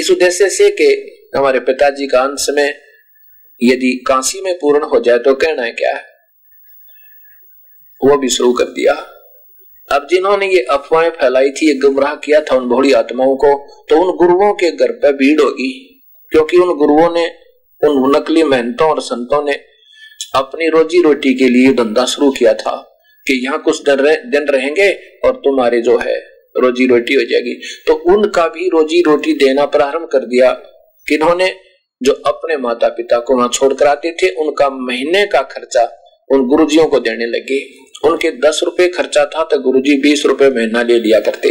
इस 0.00 0.10
उद्देश्य 0.10 0.50
से 0.50 0.70
कि 0.70 1.12
हमारे 1.36 1.60
पिताजी 1.60 2.06
का 2.06 2.20
अंश 2.20 2.46
में 2.50 2.74
यदि 3.62 4.04
काशी 4.06 4.40
में 4.40 4.54
पूर्ण 4.54 4.84
हो 4.84 5.00
जाए 5.00 5.18
तो 5.18 5.34
कहना 5.34 5.62
है 5.62 5.72
क्या 5.72 5.96
है? 5.96 6.02
वो 8.04 8.16
भी 8.16 8.28
शुरू 8.28 8.52
कर 8.52 8.64
दिया। 8.64 8.92
अब 9.92 10.06
जिन्होंने 10.10 10.46
ये 10.46 10.62
अफवाहें 10.62 11.10
फैलाई 11.10 11.50
थी 11.50 11.78
गुमराह 11.78 12.14
किया 12.14 12.40
था 12.40 12.56
उन 12.56 12.68
भोड़ी 12.68 12.92
आत्माओं 12.92 13.36
को 13.36 13.66
तो 13.88 14.00
उन 14.00 14.16
गुरुओं 14.16 14.54
के 14.54 14.70
घर 14.70 14.92
पर 14.92 15.12
भीड़ 15.12 15.40
होगी। 15.40 16.02
क्योंकि 16.30 16.56
उन 16.56 16.76
गुरुओं 16.76 17.14
ने, 17.14 17.26
उन 17.84 18.16
नकली 18.16 18.42
मेहनतों 18.42 18.90
और 18.90 19.00
संतों 19.00 19.44
ने 19.44 19.75
अपनी 20.34 20.68
रोजी 20.68 21.02
रोटी 21.02 21.34
के 21.34 21.48
लिए 21.48 21.72
धंधा 21.74 22.04
शुरू 22.06 22.30
किया 22.30 22.52
था 22.54 22.76
कि 23.26 23.34
यहाँ 23.44 23.58
कुछ 23.62 23.82
दिन 23.82 24.46
रहेंगे 24.50 24.92
और 25.24 25.36
तुम्हारे 25.44 25.80
जो 25.82 25.96
है 25.98 26.16
रोजी 26.56 26.86
रोटी 26.86 27.14
हो 27.14 27.22
जाएगी। 27.22 27.54
तो 27.86 27.94
उनका 28.12 28.46
भी 28.48 28.68
रोजी 28.68 29.00
रोटी 29.06 29.32
देना 29.36 29.64
प्रारंभ 29.68 30.08
कर 30.12 30.26
दिया 30.26 30.50
किन्होंने 31.06 31.50
जो 32.00 32.12
अपने 32.26 32.56
माता 32.58 32.88
पिता 32.90 33.18
को 33.18 33.36
वहाँ 33.36 33.48
छोड़कर 33.50 33.86
आते 33.86 34.12
थे, 34.12 34.28
उनका 34.30 34.68
महीने 34.70 35.26
का 35.26 35.42
खर्चा 35.44 35.84
उन 36.30 36.46
गुरुजियों 36.46 36.86
को 36.86 36.98
देने 37.00 37.26
लगे। 37.28 37.60
उनके 38.04 38.30
दस 38.38 38.60
रुपए 38.64 38.86
खर्चा 38.88 39.24
था 39.26 39.42
तो 39.42 39.58
गुरुजी 39.60 40.00
बीस 40.02 40.24
रुपए 40.26 40.48
महीना 40.50 40.82
ले 40.82 40.98
लिया 40.98 41.20
करते। 41.20 41.50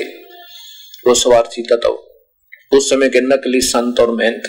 वो 1.06 1.14
स्वार्थी 1.16 1.62
तत्व 1.64 2.78
उस 2.78 2.90
समय 2.90 3.10
के 3.10 3.20
नकली 3.24 3.62
संत 3.64 4.00
और 4.00 4.16
मेहनत 4.16 4.44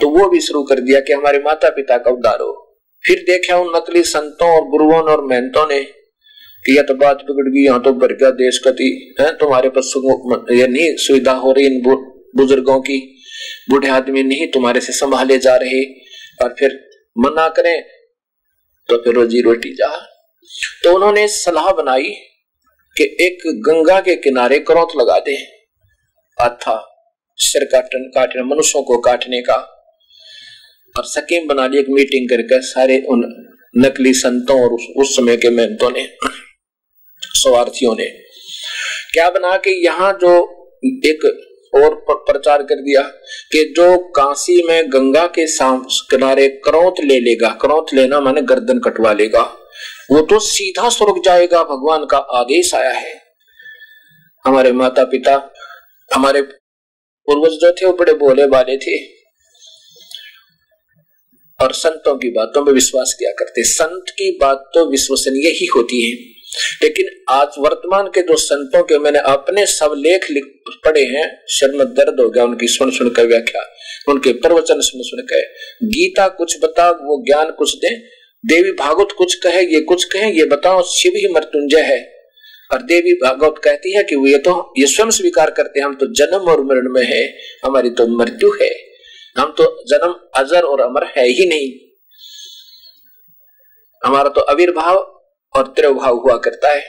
तो 0.00 0.08
वो 0.10 0.28
भी 0.30 0.40
शुरू 0.40 0.62
कर 0.64 0.80
दिया 0.80 1.00
कि 1.00 1.12
हमारे 1.12 1.38
माता 1.38 1.68
पिता 1.70 1.96
का 1.98 2.10
उद्धार 2.10 2.40
हो। 2.40 2.52
फिर 3.04 3.18
देखा 3.20 3.56
उन 3.56 3.72
नकली 3.76 4.02
संतों 4.02 4.48
और 4.50 4.68
गुरुओं 4.68 5.02
और 5.12 5.24
मेहनतों 5.24 5.66
ने 5.68 5.80
कि 6.64 6.76
यह 6.76 6.82
तो 6.82 6.94
बात 6.94 7.16
बिगड़ 7.16 7.48
गई, 7.48 7.64
यहाँ 7.64 7.82
तो 7.82 7.92
भर 7.92 8.12
गया 8.12 8.30
देश 8.30 8.60
कति 8.66 9.16
है, 9.20 9.30
तुम्हारे 9.30 9.68
पास 9.68 9.92
ये 10.52 10.66
नहीं, 10.66 10.94
सुविधा 10.96 11.32
हो 11.32 11.52
रही 11.52 11.66
इन 11.66 11.82
बुज़ुर्गों 12.36 12.80
की। 12.80 12.98
बूढ़े 13.70 13.88
आदमी 13.88 14.22
नहीं, 14.22 14.46
तुम्हारे 14.46 14.80
से 14.80 14.92
संभाले 14.92 15.38
जा 15.38 15.56
रहे। 15.56 15.84
और 16.42 16.54
फिर 16.58 16.78
मना 17.18 17.48
करें 17.48 17.82
तो 18.88 18.96
फिर 18.96 19.14
रोजी 19.14 19.40
रोटी 19.40 19.72
जा। 19.74 19.88
तो 20.84 20.94
उन्होंने 20.94 21.26
सलाह 21.28 21.70
बनाई 21.72 22.08
कि 22.96 23.04
एक 23.20 23.42
गंगा 23.68 24.00
के 24.00 24.16
किनारे 24.16 24.58
क्रोथ 24.58 24.96
लगा 24.96 25.18
दे। 25.18 25.36
अथा 26.38 26.76
सिर 27.38 27.64
काटन 27.64 28.10
काटने, 28.14 28.42
मनुष्यों 28.42 28.82
को 28.82 28.98
काटने 28.98 29.40
का। 29.40 29.56
और 30.98 31.04
सकीम 31.04 31.46
बना 31.46 31.66
ली 31.66 31.78
एक 31.78 31.86
मीटिंग 31.88 32.28
करके 32.28 32.60
सारे 32.62 33.00
उन 33.08 33.22
नकली 33.74 34.12
संतों 34.14 34.60
और 34.62 34.72
उस, 34.72 34.86
उस 34.96 35.16
समय 35.16 35.36
के 35.36 35.50
मेहनतों 35.50 35.90
ने 35.90 36.08
स्वार्थियों 37.34 37.94
ने 37.94 38.06
क्या 39.12 39.30
बना 39.30 39.56
के 39.56 39.70
यहाँ 39.84 40.12
जो 40.12 40.34
एक 41.06 41.24
और 41.74 41.94
प्रचार 42.08 42.62
कर 42.62 42.82
दिया 42.82 43.02
कि 43.52 43.64
जो 43.76 43.96
काशी 44.10 44.62
में 44.68 44.92
गंगा 44.92 45.26
के 45.26 45.46
किनारे 46.10 46.48
करौत 46.64 47.00
ले 47.00 47.18
लेगा 47.20 47.48
करौत 47.62 47.94
लेना 47.94 48.20
माने 48.20 48.42
गर्दन 48.42 48.78
कटवा 48.78 49.12
लेगा 49.12 49.42
वो 50.10 50.20
तो 50.20 50.38
सीधा 50.38 50.88
स्वर्ग 50.88 51.22
जाएगा 51.24 51.62
भगवान 51.64 52.04
का 52.04 52.18
आदेश 52.38 52.74
आया 52.74 52.92
है। 52.92 53.14
हमारे 54.44 54.72
माता 54.72 55.04
पिता 55.04 55.34
हमारे 56.14 56.42
पूर्वज 56.42 57.52
जो 57.52 57.70
थे 57.72 57.86
वो 57.86 57.92
बड़े 57.92 58.12
बोले 58.12 58.44
वाले 58.46 58.76
थे। 58.76 58.96
और 61.62 61.72
संतों 61.72 62.16
की 62.16 62.30
बातों 62.30 62.64
में 62.64 62.72
विश्वास 62.72 63.16
किया 63.18 63.30
करते 63.32 63.64
संत 63.64 64.04
की 64.10 64.38
बात 64.40 64.70
तो 64.74 64.90
विश्वसनीय 64.90 65.48
ही 65.48 65.66
होती 65.66 66.10
है। 66.10 66.34
लेकिन 66.82 67.06
आज 67.28 67.48
वर्तमान 67.58 68.06
के 68.06 68.20
जो 68.20 68.36
संतों 68.36 68.82
के 68.82 68.98
मैंने 68.98 69.18
अपने 69.18 69.66
सब 69.66 69.94
लेख 69.96 70.30
लिख 70.30 70.44
पढ़े 70.68 71.04
हैं 71.04 71.44
शर्म 71.50 71.84
दर्द 71.84 72.20
हो 72.20 72.30
गया, 72.30 72.44
उनकी 72.44 72.68
सुन 72.68 72.90
सुनकर 72.90 73.26
व्याख्या, 73.26 73.62
उनके 74.08 74.32
प्रवचन 74.32 74.80
सुन 74.80 75.02
सुन 75.02 75.22
कर। 75.22 75.40
गीता 75.86 76.28
कुछ 76.28 76.58
बता, 76.62 76.90
वो 76.90 77.24
ज्ञान 77.26 77.50
कुछ 77.50 77.76
दे, 77.76 77.96
देवी 78.46 78.72
भागवत 78.72 79.08
कुछ 79.18 79.34
कहे, 79.34 79.62
ये 79.62 79.80
कुछ 79.80 80.04
कहे, 80.04 80.32
ये 80.32 80.44
बताओ, 80.44 80.82
शिव 80.82 81.12
ही 81.16 81.32
मृत्युंजय 81.32 81.80
है। 81.80 82.14
और 82.72 82.82
देवी 82.82 83.12
भागवत 83.12 83.54
कहती 83.64 83.96
है 83.96 84.02
कि 84.02 84.16
वो 84.16 84.26
ये 84.26 84.38
तो 84.38 84.74
ये 84.78 84.86
स्वयं 84.86 85.10
स्वीकार 85.10 85.50
करते 85.50 85.80
हैं, 85.80 85.86
हम 85.86 85.94
तो 85.94 86.06
जन्म 86.06 86.40
और 86.50 86.64
मरण 86.64 86.92
में 86.92 87.02
है, 87.02 87.34
हमारी 87.64 87.90
तो 87.90 88.06
मृत्यु 88.18 88.50
है। 88.62 88.93
हम 89.36 89.54
तो 89.58 89.64
जन्म 89.84 90.14
अजर 90.34 90.62
और 90.62 90.80
अमर 90.80 91.04
है 91.06 91.26
ही 91.28 91.48
नहीं। 91.48 91.70
हमारा 94.02 94.28
तो 94.28 94.40
अविर्भाव 94.40 94.96
और 95.54 95.66
त्रिभाव 95.66 96.16
हुआ 96.16 96.36
करता 96.36 96.68
है। 96.68 96.82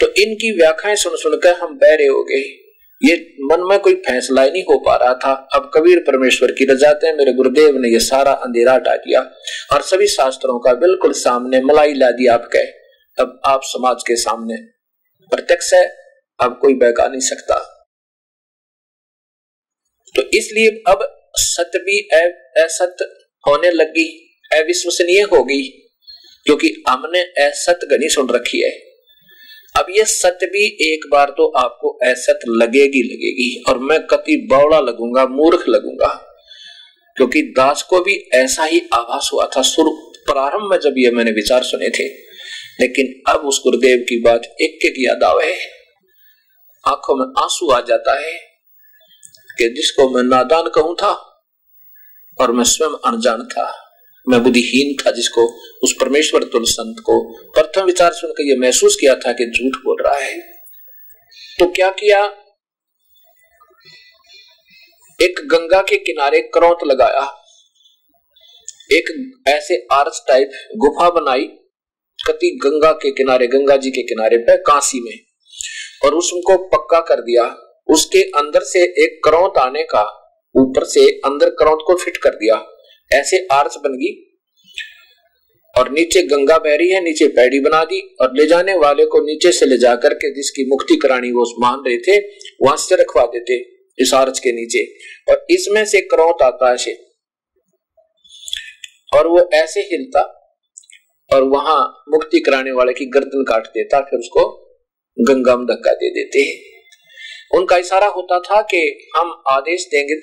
तो 0.00 0.06
इनकी 0.22 0.50
व्याख्याएँ 0.56 0.96
सुन 0.96 1.16
सुनकर 1.16 1.54
हम 1.54 1.74
बहरे 1.78 2.06
हो 2.06 2.22
गए। 2.24 2.42
ये 3.02 3.14
मन 3.42 3.60
में 3.60 3.78
कोई 3.78 3.94
फैसला 3.94 4.42
ही 4.42 4.50
नहीं 4.50 4.62
हो 4.62 4.78
पा 4.78 4.94
रहा 4.96 5.14
था। 5.14 5.32
अब 5.54 5.70
कबीर 5.74 5.98
परमेश्वर 5.98 6.52
की 6.52 6.64
रजाते 6.64 7.12
मेरे 7.12 7.32
गुरुदेव 7.32 7.76
ने 7.76 7.88
ये 7.88 7.98
सारा 7.98 8.32
अंधेरा 8.32 8.72
हटा 8.72 8.96
दिया 8.96 9.20
और 9.72 9.82
सभी 9.82 10.06
शास्त्रों 10.06 10.58
का 10.58 10.74
बिल्कुल 10.74 11.12
सामने 11.12 11.60
मलाई 11.60 11.94
ला 11.94 12.10
दिया 12.10 12.34
आप 12.34 12.48
कहे। 12.52 12.66
अब 13.18 13.40
आप 13.44 13.60
समाज 13.64 14.02
के 14.06 14.16
सामने 14.16 14.56
प्रत्यक्ष 15.32 15.72
है, 15.74 15.84
अब 16.40 16.58
कोई 16.62 16.74
बहका 16.74 17.06
नहीं 17.08 17.20
सकता। 17.20 17.58
तो 20.14 20.22
इसलिए 20.38 20.70
अब 20.88 21.02
सत्य 21.34 21.78
भी 21.78 21.98
असत्य 22.62 23.04
होने 23.44 23.70
लगी 23.70 24.06
अविश्वसनीय 24.50 25.22
होगी 25.22 25.62
क्योंकि 26.46 26.68
हमने 26.88 27.20
असत्य 27.44 27.86
गनी 27.86 28.08
सुन 28.08 28.28
रखी 28.28 28.60
है। 28.62 28.70
अब 29.74 29.86
ये 29.90 30.04
सत्य 30.04 30.46
भी 30.46 30.64
एक 30.84 31.08
बार 31.10 31.30
तो 31.30 31.46
आपको 31.58 31.88
असत्य 32.04 32.50
लगेगी 32.56 33.02
लगेगी, 33.02 33.64
और 33.68 33.78
मैं 33.78 33.98
कति 34.06 34.36
बौड़ा 34.50 34.80
लगूँगा, 34.80 35.24
मूर्ख 35.26 35.68
लगूँगा, 35.68 36.08
क्योंकि 37.16 37.42
दास 37.56 37.82
को 37.82 38.00
भी 38.00 38.14
ऐसा 38.34 38.64
ही 38.64 38.80
आभास 38.94 39.30
हुआ 39.32 39.48
था 39.56 39.62
शुरू, 39.62 39.90
प्रारंभ 40.26 40.70
में 40.70 40.78
जब 40.78 40.94
ये 40.98 41.10
मैंने 41.10 41.30
विचार 41.30 41.62
सुने 41.62 41.88
थे। 41.88 42.08
लेकिन 42.80 43.32
अब 43.32 43.46
उस 43.46 43.60
गुरुदेव 43.64 43.98
की 43.98 44.20
बात 44.20 44.44
एक 44.60 44.84
एक 44.84 44.94
याद 44.98 45.22
आवे 45.22 45.52
आँखों 46.84 47.16
में 47.16 47.26
आँसू 47.42 47.70
आ 47.70 47.80
जाता 47.80 48.18
है 48.20 48.32
कि 49.58 49.68
जिसको 49.68 50.08
मैं 50.10 50.22
नादान 50.22 50.68
कहूँ 50.68 50.94
था, 50.94 51.12
और 52.38 52.52
मैं 52.52 52.64
स्वयं 52.64 52.98
अनजान 53.04 53.44
था। 53.44 53.80
मैं 54.26 54.42
बुद्धिहीन 54.42 54.94
था 55.00 55.10
जिसको 55.10 55.46
उस 55.82 55.94
परमेश्वर 56.00 56.44
तुल 56.44 56.64
संत 56.64 56.96
को 57.00 57.20
प्रथम 57.50 57.84
विचार 57.84 58.12
सुनकर 58.12 58.42
यह 58.42 58.60
महसूस 58.60 58.96
किया 59.00 59.14
था 59.14 59.32
कि 59.32 59.46
झूठ 59.46 59.76
बोल 59.76 60.02
रहा 60.02 60.16
है। 60.16 60.40
तो 61.58 61.66
क्या 61.66 61.90
किया? 61.90 62.24
एक 65.20 65.40
गंगा 65.46 65.80
के 65.80 65.96
किनारे 65.96 66.40
करौत 66.54 66.78
लगाया। 66.86 67.40
एक 68.92 69.32
ऐसे 69.48 69.86
आर्च 69.92 70.22
टाइप 70.28 70.50
गुफा 70.76 71.10
बनाई, 71.10 71.44
कति 72.26 72.58
गंगा 72.64 72.92
के 72.92 73.10
किनारे, 73.10 73.46
गंगा 73.46 73.76
जी 73.76 73.90
के 73.90 74.02
किनारे 74.02 74.36
पे 74.36 74.56
काशी 74.56 75.00
में, 75.00 75.18
और 76.04 76.14
उसको 76.14 76.56
पक्का 76.68 77.00
कर 77.00 77.20
दिया। 77.20 77.44
उसके 77.90 78.22
अंदर 78.22 78.60
से 78.60 78.82
एक 78.82 79.20
करौत 79.24 79.52
आने 79.58 79.82
का, 79.82 80.02
ऊपर 80.56 80.84
से 80.84 81.10
अंदर 81.10 81.50
करौत 81.50 81.78
को 81.86 81.94
फिट 81.94 82.16
कर 82.16 82.30
दिया। 82.30 82.66
ऐसे 83.12 83.46
आर्च 83.52 83.76
बन 83.76 83.92
गई। 83.92 84.30
और 85.78 85.90
नीचे 85.90 86.22
गंगा 86.22 86.58
बह 86.58 86.74
रही 86.76 86.90
है, 86.90 87.00
नीचे 87.00 87.28
पैड़ी 87.28 87.60
बना 87.60 87.84
दी। 87.84 88.16
और 88.20 88.30
ले 88.36 88.46
जाने 88.46 88.74
वाले 88.74 89.06
को 89.06 89.20
नीचे 89.20 89.52
से 89.52 89.66
ले 89.66 89.78
जाकर 89.78 90.14
के 90.14 90.34
जिसकी 90.34 90.70
मुक्ति 90.70 90.96
करानी 90.96 91.30
वो 91.30 91.60
मान 91.60 91.78
रहे 91.86 91.98
थे, 91.98 92.20
वहाँ 92.62 92.76
से 92.76 92.94
रखवा 92.94 93.22
देते 93.22 93.54
इस 93.98 94.14
आरच 94.14 94.38
के 94.38 94.52
नीचे। 94.52 94.84
और 95.32 95.46
इसमें 95.50 95.84
से 95.84 96.00
क्रौत 96.00 96.42
आता 96.42 96.76
है। 96.80 96.94
और 99.14 99.26
वो 99.26 99.50
ऐसे 99.54 99.80
हिलता 99.80 100.20
और 101.32 101.42
वहाँ 101.42 102.04
मुक्ति 102.08 102.40
कराने 102.40 102.70
वाले 102.70 102.92
की 102.92 103.06
गर्दन 103.06 103.44
काट 103.48 103.66
देता, 103.66 104.00
फिर 104.00 104.18
उसको 104.18 104.60
गंगा 105.20 105.56
में 105.56 105.66
धक्का 105.66 105.92
दे 105.92 106.10
देते 106.10 106.73
उनका 107.54 107.76
इशारा 107.76 108.06
होता 108.06 108.38
था 108.40 108.60
कि 108.62 109.10
हम 109.16 109.42
आदेश 109.50 109.86
देंगे। 109.86 110.20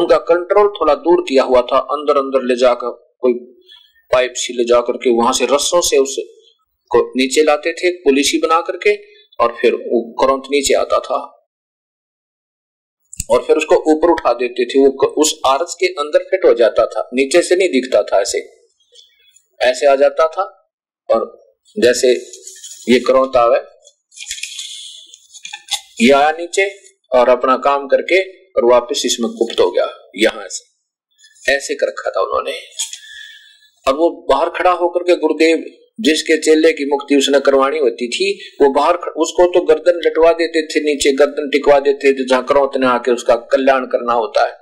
उनका 0.00 0.16
कंट्रोल 0.16 0.68
थोड़ा 0.68 0.94
दूर 0.94 1.24
किया 1.28 1.42
हुआ 1.42 1.62
था 1.62 1.78
अंदर 1.78 2.16
अंदर 2.16 2.42
ले 2.42 2.56
जाकर, 2.56 2.90
कोई 3.20 3.32
पाइप 4.12 4.32
सी 4.36 4.52
ले 4.52 4.64
जाकर 4.64 4.96
के 4.96 5.10
वहाँ 5.10 5.32
से 5.32 5.44
रस्सों 5.44 5.80
से 5.80 5.98
उस 5.98 6.16
को 6.90 7.12
नीचे 7.16 7.42
लाते 7.42 7.72
थे, 7.72 7.90
पुलिसी 7.90 8.38
बना 8.38 8.60
करके, 8.60 8.94
और 9.40 9.56
फिर 9.60 9.74
वो 9.74 10.12
करंत 10.12 10.42
नीचे 10.50 10.74
आता 10.74 10.98
था। 10.98 11.36
और 13.30 13.42
फिर 13.42 13.56
उसको 13.56 13.74
ऊपर 13.74 14.10
उठा 14.10 14.32
देते 14.32 14.64
थे, 14.64 14.78
वो 14.78 15.06
उस 15.06 15.40
आरस 15.46 15.76
के 15.80 15.86
अंदर 15.86 16.18
फिट 16.18 16.44
हो 16.44 16.54
जाता 16.54 16.86
था, 16.86 17.10
नीचे 17.14 17.42
से 17.42 17.56
नहीं 17.56 17.68
दिखता 17.68 18.02
था 18.02 18.20
ऐसे। 18.20 18.38
ऐसे 19.60 19.86
आ 19.86 19.94
जाता 19.96 20.28
था, 20.28 20.42
और 21.10 21.38
जैसे 21.78 22.12
ये 22.92 23.00
करौत 23.00 23.36
आवे 23.36 23.58
ये 26.00 26.12
आया 26.12 26.30
नीचे 26.30 26.70
और 27.12 27.28
अपना 27.28 27.56
काम 27.56 27.86
करके 27.86 28.46
और 28.50 28.64
वापस 28.64 29.02
इसमें 29.06 29.30
गुप्त 29.30 29.60
हो 29.60 29.70
गया। 29.70 30.10
यहाँ 30.16 30.46
से। 30.48 30.70
ऐसे 31.56 31.74
कर 31.74 31.86
रखा 31.86 32.10
था 32.10 32.20
उन्होंने। 32.20 32.52
और 33.88 33.94
वो 33.94 34.26
बाहर 34.30 34.50
खड़ा 34.50 34.70
होकर 34.70 35.02
के 35.02 35.16
गुरुदेव, 35.16 35.64
जिसके 36.00 36.38
चेले 36.38 36.72
की 36.72 36.84
मुक्ति 36.84 37.16
उसने 37.16 37.40
करवानी 37.40 37.78
होती 37.78 38.08
थी, 38.08 38.56
वो 38.62 38.70
बाहर 38.70 38.94
उसको 38.94 39.46
तो 39.46 39.60
गर्दन 39.60 40.00
लटवा 40.04 40.32
देते 40.32 40.62
थे, 40.62 40.80
नीचे 40.80 41.12
गर्दन 41.12 41.48
टिकवा 41.48 41.80
देते 41.80 42.12
थे, 42.12 42.26
जहाँ 42.26 42.44
करो 42.44 42.60
उतने 42.60 42.86
आके 42.86 43.10
उसका 43.10 43.36
कल्याण 43.36 43.84
करना 43.84 44.12
होता 44.12 44.46
है। 44.46 44.52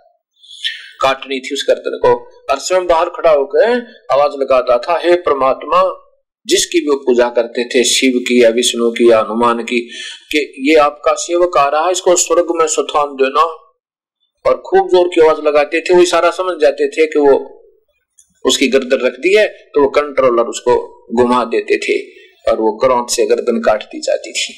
काटनी 1.01 1.41
थी 1.41 1.55
उस 1.55 1.67
गर्दन 1.69 1.99
को। 2.03 2.25
और 2.51 2.59
स्वयं 2.59 2.87
बाहर 2.87 3.09
खड़ा 3.09 3.31
होकर 3.31 3.71
आवाज़ 4.13 4.33
लगाता 4.41 4.79
था, 4.79 5.01
हे 5.07 5.17
परमात्मा 5.17 6.05
जिसकी 6.49 6.81
वो 6.81 6.97
पूजा 6.99 7.29
करते 7.31 7.65
थे, 7.67 7.85
शिव 7.87 8.19
की 8.29 8.43
या 8.43 8.49
विष्णु 8.53 8.91
की 8.93 9.11
या 9.11 9.19
हनुमान 9.21 9.63
की, 9.65 9.81
कि 10.31 10.39
ये 10.69 10.77
आपका 10.81 11.15
सेवक 11.19 11.57
आ 11.59 11.69
रहा 11.69 11.85
है, 11.85 11.93
इसको 11.93 12.17
स्वर्ग 12.19 12.53
में 12.55 12.67
सुथान 12.69 13.15
देना। 13.17 13.43
और 14.45 14.57
खूब 14.67 14.89
ज़ोर 14.89 15.09
की 15.09 15.21
आवाज़ 15.21 15.41
लगाते 15.43 15.81
थे, 15.81 15.95
वो 15.95 16.03
इशारा 16.03 16.31
समझ 16.33 16.55
जाते 16.61 16.89
थे 16.89 17.07
कि 17.07 17.19
वो 17.21 17.35
उसकी 18.45 18.67
गर्दन 18.69 19.05
रख 19.05 19.13
दी 19.21 19.35
है 19.37 19.47
तो 19.75 19.83
वो 19.83 19.89
कंट्रोलर 19.91 20.49
उसको 20.49 20.75
घुमा 21.15 21.45
देते 21.47 21.77
थे, 21.79 21.99
और 22.45 22.61
वो 22.61 22.77
करौट 22.79 23.11
से 23.11 23.27
गर्दन 23.27 23.61
काट 23.63 23.83
दी 23.85 24.01
जाती 24.01 24.33
थी। 24.33 24.55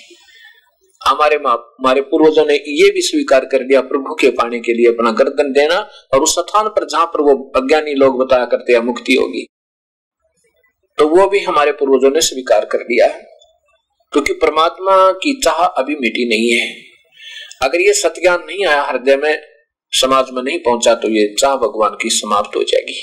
हमारे 1.00 1.36
हमारे 1.36 2.00
पूर्वजों 2.02 2.44
ने 2.46 2.54
ये 2.54 2.90
भी 2.90 3.00
स्वीकार 3.02 3.44
कर 3.44 3.62
लिया, 3.62 3.80
प्रभु 3.82 4.14
के 4.14 4.30
पाने 4.32 4.60
के 4.60 4.72
लिए 4.72 4.86
अपना 4.88 5.10
गर्दन 5.14 5.52
देना, 5.52 5.78
और 6.14 6.22
उस 6.22 6.34
स्थान 6.38 6.68
पर 6.68 6.86
जहाँ 6.86 7.06
पर 7.06 7.22
वो 7.22 7.36
अज्ञानी 7.56 7.94
लोग 7.94 8.18
बताया 8.18 8.44
करते 8.46 8.72
हैं, 8.72 8.80
मुक्ति 8.82 9.14
होगी। 9.14 9.46
तो 11.00 11.06
वो 11.08 11.28
भी 11.28 11.38
हमारे 11.40 11.72
पूर्वजों 11.72 12.10
ने 12.10 12.20
स्वीकार 12.20 12.64
कर 12.64 12.78
लिया 12.80 13.06
है, 13.06 13.20
क्योंकि 14.12 14.32
परमात्मा 14.32 14.96
की 15.12 15.32
चाह 15.44 15.62
अभी 15.74 15.94
मिटी 15.96 16.28
नहीं 16.28 16.50
है। 16.50 16.66
अगर 17.62 17.80
ये 17.80 17.92
सत्यान 17.92 18.40
नहीं 18.40 18.66
आया, 18.66 18.82
हृदय 18.82 19.16
में 19.16 19.42
समाज 19.92 20.26
में 20.30 20.42
नहीं 20.42 20.58
पहुँचा 20.58 20.94
तो 20.94 21.08
ये 21.08 21.24
चाह 21.40 21.54
भगवान 21.56 21.96
की 22.02 22.10
समाप्त 22.10 22.56
हो 22.56 22.62
जाएगी। 22.62 23.00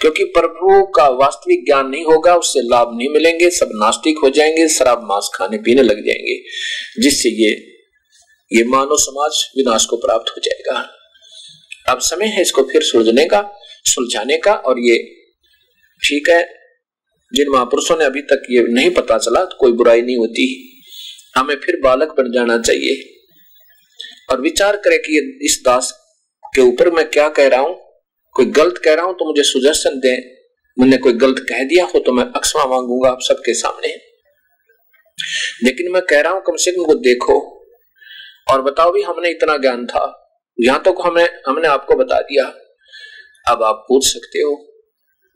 क्योंकि 0.00 0.24
प्रभु 0.36 0.84
का 0.96 1.08
वास्तविक 1.16 1.64
ज्ञान 1.64 1.88
नहीं 1.88 2.04
होगा, 2.04 2.34
उससे 2.36 2.60
लाभ 2.64 2.90
नहीं 2.98 3.08
मिलेंगे, 3.08 3.50
सब 3.50 3.70
नास्तिक 3.74 4.18
हो 4.18 4.30
जाएँगे, 4.30 4.68
शराब, 4.68 5.02
मांस 5.02 5.30
खाने 5.34 5.58
पीने 5.58 5.82
लग 5.82 6.04
जाएँगे, 6.06 6.38
जिससे 7.02 7.34
ये 7.42 7.50
ये 8.50 8.64
मानव 8.66 8.96
समाज 8.98 9.42
विनाश 9.56 9.84
को 9.84 9.96
प्राप्त 9.96 10.30
हो 10.30 10.40
जाएगा। 10.44 10.78
अब 11.88 12.00
समय 12.02 12.26
है 12.26 12.42
इसको 12.42 12.62
फिर 12.62 12.82
सुलझने 12.82 13.24
का, 13.24 13.42
सुलझाने 13.84 14.36
का, 14.36 14.54
और 14.54 14.78
ये 14.80 14.98
ठीक 16.02 16.28
है 16.30 16.42
जिन 17.32 17.48
महापुरुषों 17.48 17.96
ने 17.96 18.04
अभी 18.04 18.22
तक 18.22 18.42
ये 18.50 18.62
नहीं 18.62 18.90
पता 18.90 19.18
चला 19.18 19.44
तो 19.44 19.56
कोई 19.60 19.72
बुराई 19.72 20.02
नहीं 20.02 20.16
होती 20.16 20.46
हमें 21.36 21.56
फिर 21.56 21.80
बालक 21.80 22.14
बन 22.18 22.32
जाना 22.32 22.58
चाहिए। 22.58 23.16
और 24.30 24.40
विचार 24.40 24.76
करें 24.76 24.98
कि 24.98 25.38
इस 25.44 25.60
दास 25.64 25.92
के 26.54 26.60
ऊपर 26.60 26.90
मैं 26.90 27.08
क्या 27.10 27.28
कह 27.28 27.48
रहा 27.48 27.60
हूँ। 27.60 27.76
कोई 28.36 28.46
गलत 28.46 28.78
कह 28.78 28.94
रहा 28.94 29.04
हूँ 29.04 29.14
तो 29.14 29.24
मुझे 29.24 29.42
सुजशन 29.42 29.98
दे। 29.98 30.16
मैंने 30.76 30.96
कोई 30.96 31.12
गलत 31.12 31.44
कह 31.48 31.64
दिया 31.64 31.84
हो 31.84 31.98
तो 31.98 32.12
मैं 32.12 32.24
अक्षमा 32.24 32.64
मांगूँगा 32.64 33.10
आप 33.10 33.18
सबके 33.20 33.54
सामने। 33.54 33.88
लेकिन 35.64 35.92
मैं 35.92 36.02
कह 36.02 36.20
रहा 36.20 36.32
हूँ, 36.32 36.42
कम 36.42 36.56
से 36.56 36.72
कम 36.72 36.84
को 36.84 36.94
देखो। 36.94 37.56
और 38.52 38.62
बताओ 38.62 38.92
भी 38.92 39.02
हमने 39.02 39.30
इतना 39.30 39.56
ज्ञान 39.56 39.86
था। 39.86 40.04
यहाँ 40.58 40.78
तक 40.78 40.90
तो 40.90 41.02
हमें 41.02 41.28
हमने 41.48 41.68
आपको 41.68 41.94
बता 41.94 42.20
दिया। 42.20 42.44
अब 43.50 43.62
आप 43.62 43.84
पूछ 43.88 44.04
सकते 44.04 44.38
हो। 44.38 44.69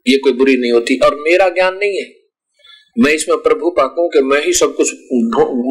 ये 0.07 0.17
कोई 0.17 0.33
बुरी 0.33 0.57
नहीं 0.57 0.73
होती 0.73 0.99
और 0.99 1.15
मेरा 1.21 1.49
ज्ञान 1.49 1.75
नहीं 1.75 1.97
है। 1.99 2.13
मैं 2.99 3.13
इसमें 3.13 3.39
प्रभु 3.39 3.71
पाकू 3.71 4.09
कि 4.09 4.21
मैं 4.21 4.45
ही 4.45 4.53
सब 4.53 4.75
कुछ 4.77 4.91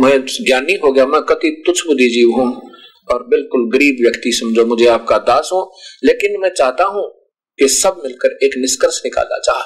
मैं 0.03 0.25
ज्ञानी 0.25 0.73
हो 0.73 0.91
गया, 0.91 1.05
मैं 1.05 1.21
कति 1.21 1.63
तुच्छ 1.65 1.79
बुद्धि 1.87 2.07
जीव 2.09 2.29
हूँ। 2.29 2.71
और 3.11 3.23
बिल्कुल 3.27 3.69
गरीब 3.69 3.97
व्यक्ति 4.01 4.31
समझो, 4.31 4.65
मुझे 4.65 4.87
आपका 4.87 5.17
दास 5.17 5.49
हो। 5.53 5.61
लेकिन 6.03 6.39
मैं 6.39 6.49
चाहता 6.49 6.83
हूँ 6.83 7.03
कि 7.59 7.67
सब 7.67 8.01
मिलकर 8.03 8.37
एक 8.43 8.51
निष्कर्ष 8.57 9.01
निकाला 9.05 9.37
जा 9.37 9.59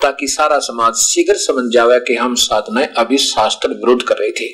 ताकि 0.00 0.26
सारा 0.28 0.58
समाज 0.58 0.94
शीघ्र 0.94 1.34
समझ 1.34 1.72
जावे 1.72 1.98
कि 2.00 2.14
हम 2.14 2.34
साधनाएँ 2.34 2.88
अभी 2.96 3.18
शास्त्र 3.18 3.68
विरोध 3.68 4.02
कर 4.02 4.16
रहे 4.16 4.30
थे। 4.30 4.48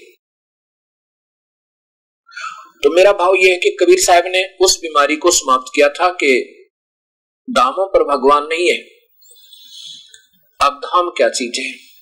तो 2.82 2.90
मेरा 2.90 3.12
भाव 3.12 3.34
यह 3.34 3.52
है 3.52 3.56
कि 3.56 3.76
कबीर 3.80 3.98
साहब 3.98 4.24
ने 4.26 4.44
उस 4.60 4.78
बीमारी 4.82 5.16
को 5.16 5.30
समाप्त 5.30 5.72
किया 5.74 5.88
था 5.88 6.08
कि 6.08 6.30
दामों 7.50 7.86
पर 7.86 8.02
भगवान 8.04 8.42
नहीं 8.42 8.70
है। 8.70 8.76
अब 10.60 10.80
धाम 10.84 11.08
क्या 11.08 11.28
चीज़ 11.28 11.60
है? 11.60 11.92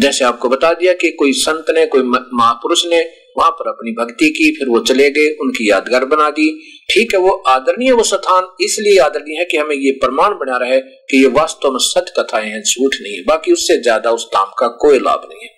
जैसे 0.00 0.24
आपको 0.24 0.48
बता 0.48 0.72
दिया 0.72 0.92
कि 0.92 1.10
कोई 1.10 1.32
संत 1.32 1.64
ने, 1.70 1.86
कोई 1.86 2.02
महापुरुष 2.34 2.86
ने 2.86 3.00
वहाँ 3.38 3.50
पर 3.50 3.68
अपनी 3.68 3.92
भक्ति 3.92 4.28
की, 4.28 4.58
फिर 4.58 4.68
वो 4.68 4.80
चले 4.80 5.10
गए, 5.10 5.36
उनकी 5.40 5.70
यादगार 5.70 6.04
बना 6.04 6.30
दी। 6.30 6.50
ठीक 6.90 7.14
है, 7.14 7.20
वो 7.20 7.30
आदरणीय 7.30 7.92
वो 7.92 8.02
स्थान 8.02 8.48
इसलिए 8.60 8.98
आदरणीय 8.98 9.38
है 9.38 9.44
कि 9.44 9.56
हमें 9.56 9.76
ये 9.76 9.90
प्रमाण 9.90 10.30
बना 10.30 10.56
रहे 10.56 10.80
कि 10.80 11.22
ये 11.22 11.28
वास्तव 11.28 11.70
में 11.70 11.78
सत्य 11.78 12.22
कथाएँ 12.22 12.50
हैं, 12.50 12.62
झूठ 12.62 12.94
नहीं 13.02 13.16
है। 13.16 13.22
बाकी 13.22 13.52
उससे 13.52 13.82
ज़्यादा 13.82 14.10
उस 14.10 14.26
धाम 14.26 14.52
का 14.58 14.68
कोई 14.68 14.98
लाभ 14.98 15.28
नहीं 15.28 15.40
है। 15.42 15.48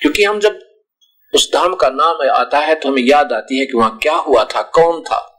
क्योंकि 0.00 0.24
हम 0.24 0.40
जब 0.40 0.58
उस 1.34 1.50
धाम 1.52 1.74
का 1.74 1.88
नाम 1.88 2.28
आता 2.30 2.58
है 2.58 2.74
तो 2.74 2.88
हमें 2.88 3.02
याद 3.02 3.32
आती 3.32 3.58
है 3.58 3.66
कि 3.66 3.76
वहाँ 3.76 3.98
क्या 4.02 4.14
हुआ 4.14 4.44
था, 4.44 4.62
कौन 4.62 5.02
था। 5.02 5.29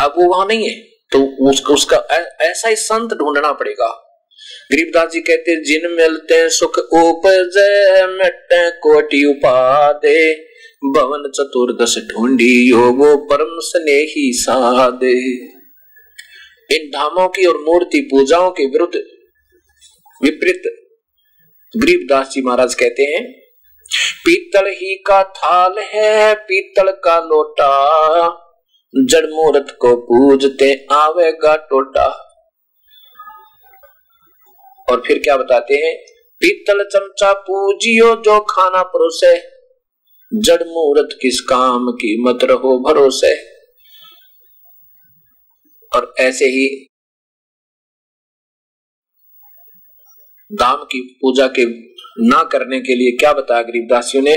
अब 0.00 0.14
वो 0.18 0.28
वहाँ 0.28 0.46
नहीं 0.46 0.68
है। 0.68 0.74
तो 1.12 1.18
उसका, 1.48 1.74
उसका 1.74 1.96
ऐसा 2.42 2.68
ही 2.68 2.76
संत 2.76 3.12
ढूंढना 3.14 3.52
पड़ेगा। 3.52 3.88
गरीबदास 4.72 5.10
जी 5.10 5.20
कहते 5.20 5.54
जिन 5.64 5.90
मिलते 5.92 6.48
सुख 6.50 6.78
उपज 6.78 7.54
कोटि 8.82 9.24
उपादे 9.24 10.18
भवन 10.86 11.30
चतुर्दश 11.30 11.94
ढूंढी 12.08 12.54
योगो 12.68 13.16
परम 13.26 13.58
स्नेही 13.62 14.30
साधे। 14.34 15.14
इन 16.70 16.88
धामों 16.90 17.28
की 17.28 17.44
और 17.44 17.58
मूर्ति 17.60 18.00
पूजाओं 18.10 18.50
के 18.50 18.66
विरुद्ध 18.66 18.94
विपरीत 20.20 20.62
गरीबदास 21.74 22.28
जी 22.28 22.42
महाराज 22.42 22.74
कहते 22.74 23.02
हैं 23.04 23.22
पीतल 24.24 24.66
ही 24.72 24.94
का 25.06 25.22
थाल 25.36 25.78
है 25.84 26.34
पीतल 26.42 26.90
का 27.04 27.18
लोटा। 27.24 27.72
जड़ 29.04 29.26
मूर्त 29.26 29.76
को 29.80 29.96
पूजते, 29.96 30.86
आवेगा 30.92 31.56
टोटा। 31.56 32.22
और 34.90 35.02
फिर 35.06 35.18
क्या 35.18 35.36
बताते 35.36 35.74
हैं? 35.74 35.96
पीतल 36.40 36.88
चमचा 36.92 37.32
पूजियो 37.32 38.16
जो 38.16 38.40
खाना 38.40 38.82
परोसे। 38.82 39.38
जड़ 40.34 40.64
मूर्त 40.64 41.18
किस 41.22 41.40
काम 41.40 41.90
की 41.90 42.22
मत 42.22 42.38
रहो 42.44 42.78
भरोसे। 42.78 43.56
और 45.96 46.14
ऐसे 46.20 46.44
ही 46.44 46.88
दाम 50.52 50.76
की 50.76 51.18
पूजा 51.22 51.46
के 51.46 51.64
ना 52.28 52.42
करने 52.42 52.80
के 52.80 52.94
लिए 52.94 53.16
क्या 53.16 53.32
बताया 53.32 53.62
गरीबदासियों 53.62 54.24
ने? 54.24 54.36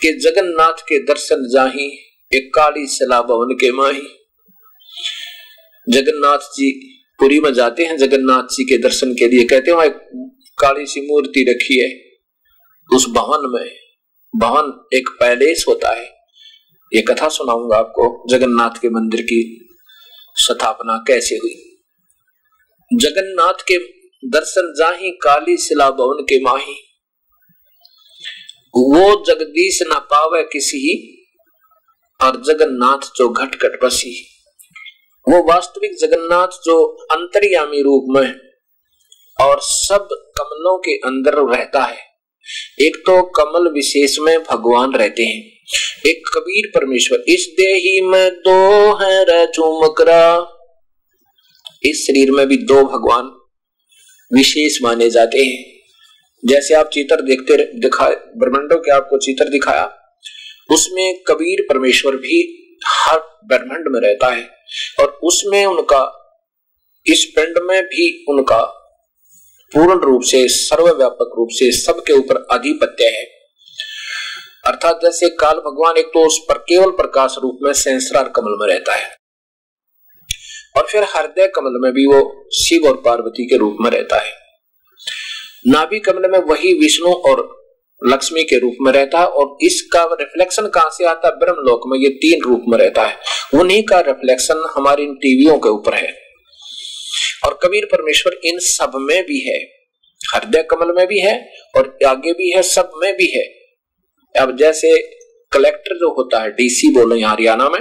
कि 0.00 0.18
जगन्नाथ 0.22 0.82
के 0.82 1.04
दर्शन 1.04 1.48
जाही। 1.48 2.11
काली 2.40 2.86
सला 2.86 3.22
भवन 3.22 3.54
के 3.54 3.72
माही। 3.72 4.02
जगन्नाथ 5.88 6.38
जी 6.38 6.94
पुरी 7.18 7.40
में 7.40 7.54
जाते 7.54 7.84
हैं, 7.84 7.98
जगन्नाथ 7.98 8.42
जी 8.42 8.64
के 8.64 8.78
दर्शन 8.78 9.12
के 9.12 9.28
लिए। 9.28 9.44
कहते 9.44 9.70
हैं 9.70 9.82
एक 9.82 9.94
काली 10.58 10.86
सी 10.86 11.00
मूर्ति 11.00 11.46
रखी 11.48 11.78
है, 11.78 12.18
उस 12.96 13.06
भवन 13.08 13.52
में। 13.54 13.76
भवन 14.36 14.96
एक 14.96 15.08
पैलेस 15.20 15.64
होता 15.68 15.96
है। 15.96 16.06
ये 16.94 17.02
कथा 17.02 17.28
सुनाऊँगा 17.28 17.76
आपको, 17.76 18.26
जगन्नाथ 18.30 18.80
के 18.80 18.88
मंदिर 18.88 19.22
की 19.22 19.68
स्थापना 20.36 21.04
कैसे 21.06 21.34
हुई। 21.34 21.84
जगन्नाथ 22.94 23.62
के 23.72 23.78
दर्शन 24.28 24.74
जाही 24.78 25.10
काली 25.10 25.56
शिला 25.56 25.90
भवन 25.90 26.22
के 26.22 26.40
माही। 26.40 26.74
वो 28.76 29.24
जगदीश 29.26 29.82
ना 29.82 29.98
पावे 29.98 30.42
किसी 30.42 31.18
और 32.22 32.42
जगन्नाथ 32.46 33.10
जो 33.16 33.28
घट 33.28 33.54
घट 33.54 33.84
बसी 33.84 34.28
वो 35.28 35.42
वास्तविक 35.52 35.96
जगन्नाथ 36.00 36.48
जो 36.64 36.84
अंतर्यामी 37.12 37.82
रूप 37.82 38.04
में 38.08 38.34
और 39.40 39.58
सब 39.60 40.08
कमलों 40.12 40.78
के 40.78 40.96
अंदर 40.96 41.34
रहता 41.34 41.82
है। 41.82 41.98
एक 42.80 42.96
तो 43.06 43.22
कमल 43.22 43.72
विशेष 43.72 44.16
में 44.20 44.38
भगवान 44.42 44.92
रहते 44.92 45.22
हैं। 45.22 45.42
एक 46.06 46.30
कबीर 46.34 46.70
परमेश्वर, 46.74 47.24
इस 47.28 47.46
देही 47.52 48.00
में 48.00 48.30
दो 48.30 48.94
है 48.94 49.24
रुमकरा 49.44 50.48
इस 51.84 52.06
शरीर 52.06 52.30
में 52.30 52.46
भी 52.46 52.56
दो 52.56 52.84
भगवान 52.84 53.24
विशेष 54.38 54.78
माने 54.82 55.10
जाते 55.10 55.38
हैं। 55.38 55.64
जैसे 56.44 56.74
आप 56.74 56.90
चित्र 56.92 57.16
देखते 57.16 57.56
दिखाए, 57.78 58.14
ब्रह्मंडों 58.36 58.78
के 58.78 58.90
आपको 58.90 59.18
चित्र 59.18 59.44
दिखाया 59.44 60.01
उसमें 60.70 61.22
कबीर 61.26 61.66
परमेश्वर 61.68 62.16
भी 62.16 62.58
हर 62.86 63.18
ब्रह्मंड 63.46 63.88
में 63.88 64.00
रहता 64.00 64.28
है 64.28 64.48
और 65.00 65.18
उसमें 65.22 65.64
उनका, 65.66 66.02
इस 67.06 67.24
पिंड 67.36 67.58
में 67.62 67.82
भी 67.82 68.24
उनका 68.28 68.62
पूर्ण 69.72 70.00
रूप 70.00 70.22
से, 70.22 70.48
सर्वव्यापक 70.48 71.34
रूप 71.38 71.48
से 71.50 71.70
सबके 71.72 72.12
ऊपर 72.12 72.46
आधिपत्य 72.50 73.04
है। 73.04 73.24
अर्थात 74.66 75.00
जैसे 75.02 75.28
काल 75.28 75.56
भगवान 75.56 75.96
एक 75.96 76.06
तो 76.06 76.26
उस 76.26 76.38
पर 76.48 76.58
केवल 76.58 76.90
प्रकाश 76.90 77.34
रूप 77.42 77.58
में 77.62 77.72
सेंसरार 77.72 78.28
कमल 78.28 78.56
में 78.60 78.66
रहता 78.68 78.94
है 78.94 79.16
और 80.76 80.86
फिर 80.86 81.02
हृदय 81.04 81.46
कमल 81.46 81.80
में 81.80 81.92
भी 81.92 82.06
वो 82.06 82.50
शिव 82.54 82.86
और 82.88 82.96
पार्वती 82.96 83.46
के 83.46 83.56
रूप 83.56 83.76
में 83.80 83.90
रहता 83.90 84.18
है। 84.18 84.32
नाभि 85.66 85.98
कमल 86.00 86.30
में 86.30 86.38
वही 86.38 86.72
विष्णु 86.74 87.12
और 87.12 87.61
लक्ष्मी 88.06 88.44
के 88.44 88.58
रूप 88.58 88.74
में 88.80 88.92
रहता 88.92 89.20
है 89.20 89.26
और 89.26 89.58
इसका 89.62 90.04
रिफ्लेक्शन 90.04 90.66
कहाँ 90.66 90.90
से 90.90 91.04
आता 91.04 91.28
है? 91.28 91.36
ब्रह्म 91.36 91.56
लोक 91.56 91.80
में 91.86 91.98
ये 91.98 92.08
तीन 92.08 92.42
रूप 92.42 92.64
में 92.68 92.78
रहता 92.78 93.02
है। 93.02 93.16
उन्हीं 93.54 93.82
का 93.82 94.00
रिफ्लेक्शन 94.00 94.72
हमारी 94.76 95.02
इन 95.02 95.14
टीवियों 95.14 95.58
के 95.58 95.68
ऊपर 95.68 95.94
है। 95.94 96.22
और 97.46 97.58
कबीर 97.62 97.84
परमेश्वर 97.84 98.40
इन 98.44 98.58
सब 98.58 98.92
में 98.94 99.22
भी 99.22 99.40
है। 99.40 99.82
हृदय 100.34 100.62
कमल 100.62 100.94
में 100.96 101.06
भी 101.06 101.18
है 101.18 101.52
और 101.76 101.98
आगे 102.06 102.32
भी 102.32 102.50
है, 102.50 102.62
सब 102.62 102.90
में 102.96 103.14
भी 103.14 103.26
है। 103.26 103.44
अब 104.42 104.56
जैसे 104.56 104.98
कलेक्टर 105.52 105.94
जो 105.94 106.14
होता 106.14 106.42
है 106.42 106.50
डीसी 106.50 106.94
बोलो 106.94 107.16
यहाँ 107.16 107.34
हरियाणा 107.34 107.68
में 107.68 107.80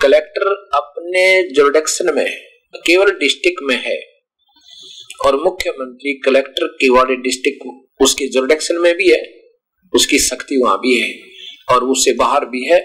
कलेक्टर 0.00 0.70
अपने 0.74 1.42
जोडेक्शन 1.42 2.14
में 2.14 2.36
केवल 2.76 3.10
डिस्ट्रिक्ट 3.10 3.58
में 3.62 3.76
है। 3.76 4.00
और 5.26 5.36
मुख्यमंत्री 5.36 6.20
कलेक्टर 6.24 6.66
केवाड़ी 6.66 7.16
डिस्ट्रिक्ट 7.16 7.88
उसके 8.02 8.26
जोडेक्शन 8.26 8.74
में 8.74 8.94
भी 8.94 9.10
है। 9.10 9.37
उसकी 9.94 10.18
शक्ति 10.18 10.60
वहाँ 10.64 10.78
भी 10.78 11.00
है 11.00 11.18
और 11.72 11.84
उससे 11.84 12.12
बाहर 12.12 12.44
भी 12.44 12.64
है, 12.64 12.80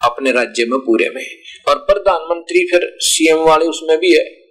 अपने 0.00 0.32
राज्य 0.32 0.64
में, 0.64 0.78
पूरे 0.78 1.10
में। 1.10 1.26
और 1.68 1.78
प्रधानमंत्री 1.78 2.66
फिर 2.70 2.96
सीएम 2.98 3.38
वाले 3.38 3.64
उसमें 3.64 3.98
भी 3.98 4.12
है, 4.16 4.42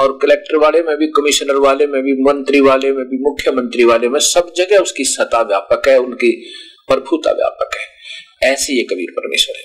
और 0.00 0.18
कलेक्टर 0.22 0.56
वाले 0.56 0.82
में 0.82 0.96
भी 0.96 1.06
कमिश्नर 1.06 1.56
वाले 1.56 1.86
में 1.86 2.02
भी, 2.02 2.12
मंत्री 2.22 2.60
वाले 2.60 2.92
में 2.92 3.04
भी, 3.04 3.18
मुख्यमंत्री 3.18 3.84
वाले 3.84 4.08
में 4.08 4.20
सब 4.20 4.52
जगह 4.56 4.78
उसकी 4.78 5.04
सत्ता 5.04 5.42
व्यापक 5.42 5.88
है, 5.88 5.98
उनकी 5.98 6.52
प्रभुता 6.88 7.32
व्यापक 7.32 7.70
है। 7.74 8.52
ऐसे 8.52 8.72
ये 8.72 8.82
कबीर 8.82 9.10
परमेश्वर 9.10 9.56
है। 9.56 9.64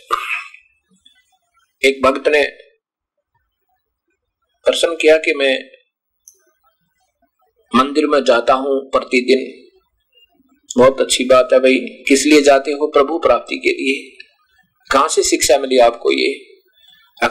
एक 1.89 2.01
भक्त 2.03 2.27
ने 2.27 2.43
प्रश्न 4.65 4.95
किया 5.01 5.17
कि 5.17 5.33
मैं 5.33 5.69
मंदिर 7.75 8.05
में 8.07 8.23
जाता 8.23 8.53
हूँ 8.53 8.89
प्रतिदिन 8.89 9.64
बहुत 10.77 11.01
अच्छी 11.01 11.23
बात 11.23 11.49
है 11.53 11.59
भाई। 11.59 11.75
किस 12.07 12.25
लिए 12.25 12.41
जाते 12.41 12.71
हो? 12.71 12.87
प्रभु 12.87 13.19
प्राप्ति 13.19 13.57
के 13.57 13.69
लिए। 13.69 14.17
कहाँ 14.91 15.07
से 15.07 15.23
शिक्षा 15.23 15.57
मिली 15.57 15.77
आपको 15.77 16.11
ये? 16.11 16.55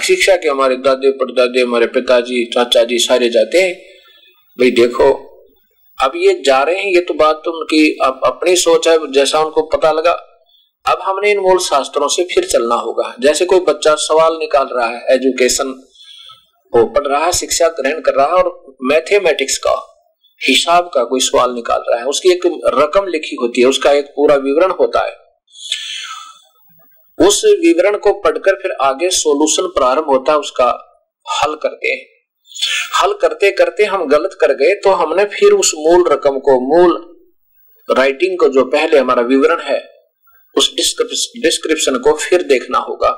शिक्षा 0.02 0.36
के 0.36 0.48
हमारे 0.48 0.76
दादे, 0.76 1.10
परदादे, 1.10 1.60
हमारे 1.60 1.86
पिताजी 1.86 2.44
चाचा 2.44 2.84
जी 2.84 2.98
सारे 2.98 3.28
जाते 3.28 3.58
हैं। 3.58 3.74
भाई 4.60 4.70
देखो, 4.70 5.12
अब 6.02 6.12
ये 6.16 6.42
जा 6.46 6.62
रहे 6.62 6.78
हैं, 6.78 6.92
ये 6.92 7.00
तो 7.00 7.14
बात 7.14 7.42
तो 7.44 7.52
उनकी 7.52 7.96
अब 8.02 8.20
अपनी 8.24 8.56
सोच 8.56 8.88
है, 8.88 9.12
जैसा 9.12 9.40
उनको 9.40 9.62
पता 9.62 9.92
लगा। 9.92 10.12
अब 10.86 10.98
हमने 11.02 11.30
इन 11.30 11.38
मूल 11.38 11.58
शास्त्रों 11.58 12.08
से 12.08 12.24
फिर 12.24 12.44
चलना 12.44 12.74
होगा। 12.74 13.16
जैसे 13.20 13.44
कोई 13.44 13.60
बच्चा 13.60 13.94
सवाल 13.94 14.36
निकाल 14.36 14.68
रहा 14.72 14.88
है 14.88 15.06
एजुकेशन 15.10 15.68
वो 16.76 16.86
पढ़ 16.86 17.06
रहा 17.06 17.24
है, 17.24 17.32
शिक्षा 17.32 17.68
ग्रहण 17.68 18.00
कर 18.00 18.14
रहा 18.14 18.26
है, 18.26 18.32
और 18.32 18.76
मैथमेटिक्स 18.82 19.58
का 19.58 19.93
हिसाब 20.40 20.90
का 20.94 21.04
कोई 21.04 21.20
सवाल 21.22 21.52
निकाल 21.54 21.82
रहा 21.88 21.98
है, 21.98 22.06
उसकी 22.06 22.30
एक 22.30 22.46
रकम 22.74 23.06
लिखी 23.08 23.36
होती 23.36 23.60
है, 23.60 23.66
उसका 23.66 23.92
एक 23.92 24.06
पूरा 24.16 24.36
विवरण 24.38 24.70
होता 24.80 25.04
है। 25.04 25.22
उस 27.18 27.42
विवरण 27.60 27.96
को 27.98 28.12
पढ़कर 28.20 28.54
फिर 28.62 28.72
आगे 28.82 29.10
सॉल्यूशन 29.12 29.66
प्रारंभ 29.74 30.06
होता 30.08 30.32
है, 30.32 30.38
उसका 30.38 30.66
हल 31.26 31.54
करते 31.62 31.94
हल 32.94 33.12
करते 33.12 33.50
करते 33.52 33.84
हम 33.84 34.06
गलत 34.08 34.36
कर 34.40 34.52
गए 34.54 34.74
तो 34.74 34.90
हमने 34.94 35.24
फिर 35.30 35.52
उस 35.54 35.72
मूल 35.76 36.06
रकम 36.08 36.38
को, 36.38 36.60
मूल 36.62 36.92
राइटिंग 37.88 38.38
को 38.38 38.48
जो 38.48 38.64
पहले 38.66 38.98
हमारा 38.98 39.22
विवरण 39.24 39.60
है, 39.62 39.80
उस 40.56 40.70
डिस्क्रिप्शन 40.74 41.98
को 41.98 42.12
फिर 42.18 42.42
देखना 42.44 42.78
होगा। 42.80 43.10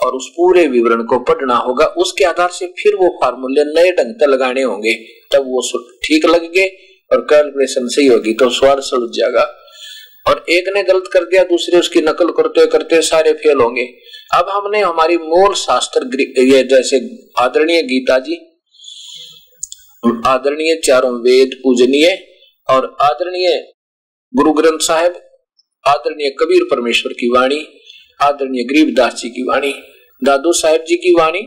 और 0.00 0.12
उस 0.12 0.28
पूरे 0.30 0.66
विवरण 0.68 1.02
को 1.04 1.18
पढ़ना 1.20 1.56
होगा, 1.58 1.86
उसके 1.98 2.24
आधार 2.24 2.50
से 2.50 2.66
फिर 2.78 2.94
वो 2.96 3.08
फार्मूले 3.22 3.64
नए 3.66 3.90
ढंग 3.92 4.14
से 4.14 4.26
लगाने 4.26 4.62
होंगे। 4.62 4.92
तब 5.32 5.46
वो 5.46 5.62
ठीक 6.04 6.26
लगेंगे 6.26 6.66
और 7.10 7.20
कैलकुलेशन 7.30 7.88
सही 7.88 8.06
होगी 8.06 8.32
तो 8.34 8.48
सवाल 8.50 8.80
सुलझ 8.82 9.10
जाएगा। 9.12 9.46
और 10.26 10.44
एक 10.50 10.68
ने 10.74 10.82
गलत 10.82 11.08
कर 11.12 11.24
दिया, 11.24 11.42
दूसरे 11.44 11.78
उसकी 11.78 12.00
नकल 12.02 12.30
करते 12.32 12.66
करते 12.68 13.00
सारे 13.02 13.32
फेल 13.34 13.58
होंगे। 13.58 13.84
अब 14.34 14.48
हमने 14.48 14.80
हमारी 14.80 15.16
मूल 15.18 15.54
शास्त्र 15.56 16.24
ये 16.42 16.62
जैसे 16.64 16.98
आदरणीय 17.38 17.82
गीता 17.84 18.18
जी, 18.18 18.36
आदरणीय 20.26 20.74
चारों 20.84 21.12
वेद 21.20 21.54
पूजनीय 21.62 22.06
और 22.68 22.96
आदरणीय 23.02 23.56
गुरु 24.32 24.52
ग्रंथ 24.52 24.78
साहिब, 24.80 25.14
आदरणीय 25.84 26.30
कबीर 26.40 26.66
परमेश्वर 26.70 27.12
की 27.12 27.28
वाणी 27.28 27.60
आदरणीय 28.20 28.64
गरीबदास 28.64 29.14
जी 29.14 29.28
की 29.30 29.42
वाणी, 29.42 29.72
दादू 30.22 30.52
साहेब 30.54 30.84
जी 30.84 30.96
की 30.96 31.14
वाणी 31.14 31.46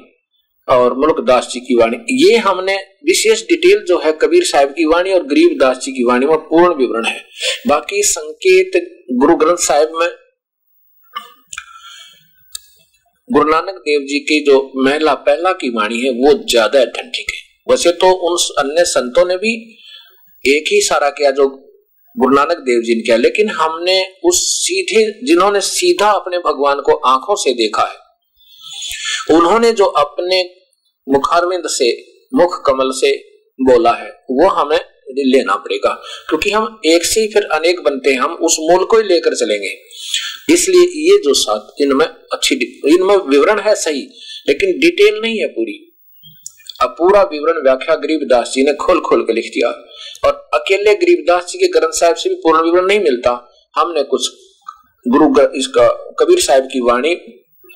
और 0.68 0.94
मुल्क 0.96 1.20
दास 1.28 1.50
जी 1.54 1.60
की 1.60 1.76
वाणी। 1.76 1.98
ये 2.22 2.38
हमने 2.40 2.76
विशेष 3.06 3.42
डिटेल 3.44 3.84
जो 3.86 3.98
है 4.00 4.12
कबीर 4.22 4.44
साहब 4.46 4.70
की 4.70 4.86
वाणी 4.86 5.14
और 5.14 5.24
गरीब 5.28 5.58
दास 5.60 5.78
जी 5.78 5.92
की 5.92 6.04
वाणी 6.04 6.26
में 6.26 6.38
पूर्ण 6.40 6.74
विवरण 6.76 7.06
है। 7.06 7.20
बाकी 7.68 8.02
संकेत 8.06 8.82
गुरु 9.20 9.36
ग्रंथ 9.36 9.64
साहिब 9.64 9.96
में 9.96 10.10
गुरु 13.30 13.50
नानक 13.50 13.76
देव 13.82 14.06
जी 14.06 14.20
की 14.22 14.40
जो 14.46 14.60
महिला 14.78 15.14
पहला 15.26 15.52
की 15.54 15.70
वाणी 15.70 16.00
है, 16.00 16.10
वो 16.12 16.34
ज़्यादा 16.46 16.84
ठंडी 16.88 17.26
है। 17.32 17.40
वैसे 17.70 17.92
तो 17.94 18.12
उन 18.28 18.38
अन्य 18.60 18.84
संतों 18.88 19.26
ने 19.28 19.36
भी 19.38 19.54
एक 20.46 20.72
ही 20.72 20.82
सारा 20.82 21.10
किया 21.10 21.32
जो 21.32 21.48
गुरु 22.16 22.36
नानक 22.36 22.58
देव 22.58 22.82
जी 22.82 22.96
ने 22.96 23.02
किया, 23.02 23.18
लेकिन 23.18 23.50
हमने 23.50 24.06
उस 24.26 24.40
सीधे, 24.58 25.04
जिन्होंने 25.28 25.62
सीधा 25.62 26.10
अपने 26.12 26.38
भगवान 26.38 26.80
को 26.80 26.96
आँखों 27.08 27.36
से 27.36 27.54
देखा 27.54 27.84
है, 27.84 29.38
उन्होंने 29.38 29.72
जो 29.72 29.86
अपने 29.86 30.42
मुखारविंद 31.08 31.64
से, 31.68 31.92
मुख 32.34 32.62
कमल 32.66 32.92
से 32.92 33.16
बोला 33.60 33.92
है, 33.92 34.10
वो 34.32 34.50
हमें 34.50 34.80
लेना 35.18 35.56
पड़ेगा, 35.56 35.90
क्योंकि 36.30 36.52
हम 36.52 36.82
एक 36.86 37.06
से 37.06 37.22
ही 37.22 37.28
फिर 37.28 37.44
अनेक 37.44 37.80
बनते 37.80 38.12
हैं, 38.12 38.20
हम 38.20 38.34
उस 38.34 38.58
मूल 38.60 38.86
को 38.86 38.98
ही 38.98 39.04
लेकर 39.04 39.36
चलेंगे। 39.36 39.72
इसलिए 40.54 40.82
ये 40.82 41.18
जो 41.18 41.34
सात, 41.34 41.74
इनमें 41.82 42.06
अच्छी, 42.06 42.56
इनमें 42.88 43.16
विवरण 43.18 43.60
है 43.60 43.76
सही, 43.76 44.02
लेकिन 44.48 44.80
डिटेल 44.80 45.20
नहीं 45.22 45.40
है 45.40 45.48
पूरी। 45.48 45.91
अब 46.82 46.90
पूरा 46.90 47.22
विवरण 47.24 47.64
व्याख्या 47.64 47.96
गरीबदास 47.96 48.52
जी 48.52 48.64
ने 48.64 48.74
खोल 48.74 49.00
खोल 49.00 49.24
के 49.24 49.34
लिख 49.34 49.46
दिया। 49.46 49.70
और 50.28 50.50
अकेले 50.54 50.96
गरीबदास 50.96 51.46
जी 51.46 51.58
के 51.58 51.68
ग्रंथ 51.68 51.92
साहब 51.92 52.16
से 52.16 52.30
भी 52.30 52.36
पूर्ण 52.36 52.64
विवरण 52.64 52.86
नहीं 52.86 53.00
मिलता। 53.00 53.54
हमने 53.76 54.04
कुछ 54.04 54.22
गुरु 55.08 55.42
इसका, 55.56 56.16
कबीर 56.20 56.40
साहब 56.40 56.64
की 56.64 56.80
वाणी 56.80 57.16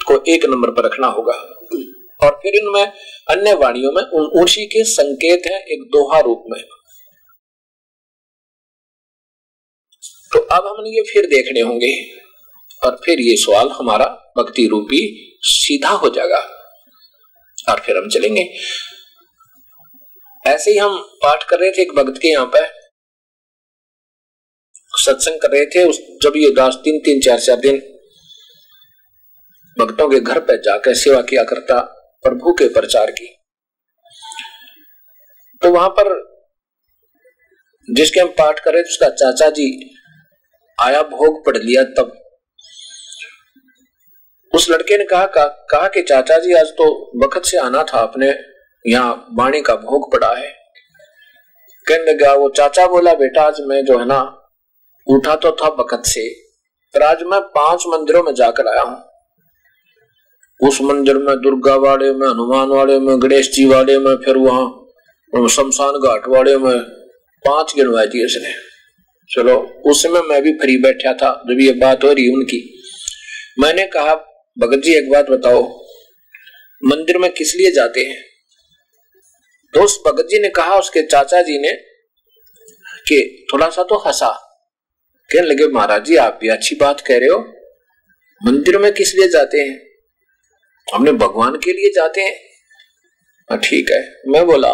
को 0.08 0.24
एक 0.30 0.46
नंबर 0.46 0.70
पर 0.70 0.86
रखना 0.86 1.08
होगा। 1.08 1.34
और 2.24 2.40
फिर 2.44 2.56
इनमें 2.56 2.92
अन्य 3.30 3.54
वाणियों 3.54 3.92
में 3.92 4.04
ऊँची 4.42 4.66
के 4.66 4.84
संकेत 4.84 5.42
है, 5.48 5.60
एक 5.60 5.82
दोहा 5.82 6.20
रूप 6.20 6.44
में। 6.50 6.62
तो 10.34 10.40
अब 10.40 10.68
हमने 10.68 10.90
ये 10.90 11.04
फिर 11.14 11.26
देखने 11.26 11.60
होंगे। 11.60 12.18
और 12.84 13.02
फिर 13.06 13.20
ये 13.20 13.36
सवाल 13.36 13.70
हमारा 13.70 14.34
भक्ति 14.38 14.68
रूपी 14.68 15.32
सीधा 15.42 15.90
हो 15.90 16.10
जाएगा। 16.10 16.52
और 17.70 17.80
फिर 17.80 17.98
हम 17.98 18.10
चलेंगे। 18.10 18.54
ऐसे 20.46 20.72
ही 20.72 20.78
हम 20.78 20.98
पाठ 21.24 21.44
कर 21.50 21.60
रहे 21.60 21.72
थे 21.72 21.82
एक 21.82 21.92
भक्त 21.96 22.18
के 22.22 22.28
यहाँ 22.28 22.46
पे 22.56 22.64
सत्संग 25.04 25.40
कर 25.42 25.52
रहे 25.52 25.66
थे 25.66 25.84
उस 25.84 26.00
जब 26.24 26.34
ये 26.38 26.50
दास 26.56 26.76
तीन 26.84 27.00
तीन 27.06 27.20
चार 27.22 27.40
चार 27.40 27.58
दिन 27.60 27.78
भक्तों 29.78 30.10
के 30.10 30.20
घर 30.20 30.40
पर 30.40 30.62
जाकर 30.62 30.94
सेवा 30.96 31.22
किया 31.22 31.44
करता 31.44 31.80
प्रभु 32.24 32.54
के 32.54 32.68
प्रचार 32.70 33.12
की। 33.12 33.26
तो 35.62 35.72
वहाँ 35.72 35.90
पर 35.90 36.14
जिसके 37.88 38.20
हम 38.20 38.28
पाठ 38.38 38.60
कर 38.60 38.74
रहे 38.74 38.84
थे 38.84 38.90
उसका 38.90 39.10
चाचा 39.12 39.50
जी 39.50 39.68
आया 40.78 41.02
भोग 41.10 41.46
पढ़ 41.46 41.58
लिया 41.58 41.84
तब। 41.98 42.12
उस 44.54 44.70
लड़के 44.70 44.98
ने 44.98 45.06
कहा 45.06 45.26
कहा, 45.28 45.46
कहा 45.46 45.88
कि 45.88 46.02
चाचा 46.02 46.38
जी 46.40 46.54
आज 46.54 46.68
तो 46.72 46.86
बखत 47.20 47.46
से 47.46 47.58
आना 47.58 47.84
था 47.84 48.00
अपने 48.00 48.32
यहाँ 48.88 49.28
बाणी 49.32 49.62
का 49.62 49.76
भोग 49.76 50.12
पड़ा 50.14 50.36
है। 50.36 50.50
कहने 51.86 52.12
लगा, 52.12 52.34
वो 52.34 52.50
चाचा 52.50 52.88
बोला, 52.88 53.14
बेटा, 53.14 53.44
आज 53.44 53.62
मैं 53.62 53.86
जो 53.86 54.00
है 54.00 54.06
ना, 54.06 54.20
उठा 55.08 55.36
तो 55.36 55.52
था 55.52 55.70
बखत 55.70 56.04
से, 56.06 56.30
पर 56.94 57.04
आज 57.04 57.24
मैं 57.24 57.40
पाँच 57.42 57.84
मंदिरों 57.88 58.24
में 58.24 58.34
जाकर 58.34 58.68
आया 58.68 58.82
हूँ। 58.82 60.68
उस 60.68 60.82
मंदिर 60.82 61.18
में 61.18 61.36
दुर्गा 61.38 61.76
वाले 61.76 62.12
में, 62.12 62.28
हनुमान 62.28 62.70
वाले 62.70 63.00
में, 63.00 63.22
गणेश 63.22 63.52
जी 63.52 63.66
वाले 63.66 63.98
में, 64.00 64.16
फिर 64.16 64.38
वहाँ 64.38 65.48
शमशान 65.50 65.94
घाट 65.94 66.28
वाले 66.28 66.58
में 66.58 66.80
पाँच 67.46 67.74
गिनवाई 67.76 68.08
थी 68.08 68.26
उसने। 68.26 68.54
चलो, 69.32 69.58
उस 69.86 70.04
समय 70.04 70.22
मैं 70.22 70.42
भी 70.42 70.54
फ्री 70.54 70.78
बैठा 70.78 71.14
था, 71.14 71.44
जब 71.50 71.62
ये 71.62 71.72
बात 71.72 72.04
हो 72.04 72.12
रही 72.12 72.28
उनकी। 72.36 72.62
मैंने 73.60 73.86
कहा, 73.88 74.16
भगत 74.58 74.82
जी, 74.84 74.94
एक 74.94 75.12
बात 75.12 75.30
बताओ, 75.30 75.64
मंदिर 76.84 77.18
में 77.18 77.32
किस 77.32 77.56
लिए 77.56 77.72
जाते 77.72 78.00
हैं? 78.00 78.35
तो 79.76 79.82
उस 79.84 80.02
भगत 80.08 80.28
जी 80.30 80.40
ने 80.40 80.50
कहा 80.50 80.76
उसके 80.76 81.02
चाचा 81.02 81.42
जी 81.42 81.58
ने 81.60 81.72
कि 83.08 83.46
थोड़ा 83.54 83.70
सा 83.70 83.84
तो 83.84 83.98
हंसा। 83.98 84.30
कहने 85.30 85.48
लगे 85.48 85.68
महाराज 85.68 86.06
जी 86.06 86.16
आप 86.16 86.40
भी 86.42 86.50
अच्छी 86.50 86.76
बात 86.76 87.02
कह 87.02 87.18
रहे 87.18 87.30
हो। 87.30 87.40
मंदिर 88.46 88.78
में 88.78 88.94
किस 88.94 89.16
लिए 89.16 89.28
जाते 89.28 89.58
हैं? 89.58 89.88
हमने 90.94 91.12
भगवान 91.12 91.56
के 91.56 91.74
लिए 91.74 91.90
जाते 91.90 92.22
हैं। 92.22 92.36
हाँ, 93.50 93.60
ठीक 93.60 93.92
है। 93.92 94.14
मैं 94.28 94.46
बोला 94.46 94.74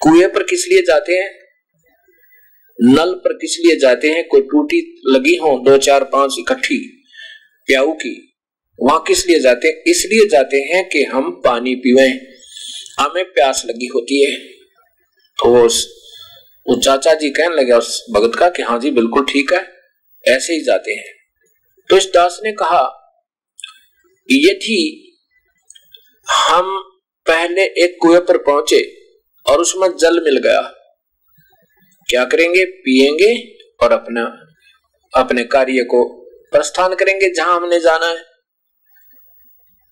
कुएँ 0.00 0.28
पर 0.28 0.42
किस 0.42 0.68
लिए 0.68 0.82
जाते 0.82 1.12
हैं? 1.12 1.30
नल 2.84 3.14
पर 3.14 3.32
किस 3.32 3.58
लिए 3.66 3.76
जाते 3.76 4.08
हैं? 4.08 4.28
कोई 4.28 4.40
टूटी 4.40 5.02
लगी 5.06 5.36
हो 5.36 5.58
दो 5.58 5.78
चार 5.78 6.04
पाँच 6.04 6.36
इकट्ठी 6.38 6.78
प्याऊ 7.66 7.92
की 7.92 8.36
वहाँ 8.80 9.04
किस 9.06 9.26
लिए 9.26 9.40
जाते 9.40 9.68
हैं? 9.68 9.82
इसलिए 9.86 10.28
जाते 10.28 10.56
हैं 10.56 10.88
कि 10.88 11.04
हम 11.04 11.42
पानी 11.44 11.74
पीवे। 11.74 12.37
हमें 12.98 13.24
प्यास 13.24 13.62
लगी 13.66 13.86
होती 13.86 14.24
है। 14.24 14.36
तो 15.38 15.52
वो 16.66 16.76
चाचा 16.76 17.14
जी 17.14 17.30
कहने 17.30 17.56
लगे, 17.56 17.72
उस 17.72 18.04
भगत 18.12 18.38
का 18.38 18.48
कि 18.48 18.62
हाँ 18.62 18.78
जी, 18.78 18.90
बिल्कुल 18.90 19.24
ठीक 19.24 19.52
है, 19.52 19.60
ऐसे 20.24 20.54
ही 20.54 20.60
जाते 20.60 20.92
हैं। 20.92 21.12
तो 21.90 21.96
इस 21.96 22.06
दास 22.14 22.40
ने 22.44 22.52
कहा, 22.52 22.80
यदि 24.28 24.80
हम 26.26 26.76
पहले 27.26 27.62
एक 27.84 27.96
कुएँ 28.02 28.20
पर 28.20 28.36
पहुँचे 28.38 28.80
और 29.46 29.60
उसमें 29.60 29.88
जल 29.96 30.20
मिल 30.24 30.38
गया, 30.38 30.60
क्या 32.08 32.24
करेंगे? 32.24 32.64
पिएँगे 32.64 33.32
और 33.80 33.92
अपना, 33.92 34.24
अपने 35.12 35.44
कार्य 35.46 35.84
को 35.84 36.04
प्रस्थान 36.52 36.94
करेंगे 36.94 37.30
जहाँ 37.34 37.56
हमने 37.56 37.80
जाना 37.80 38.06
है। 38.06 38.27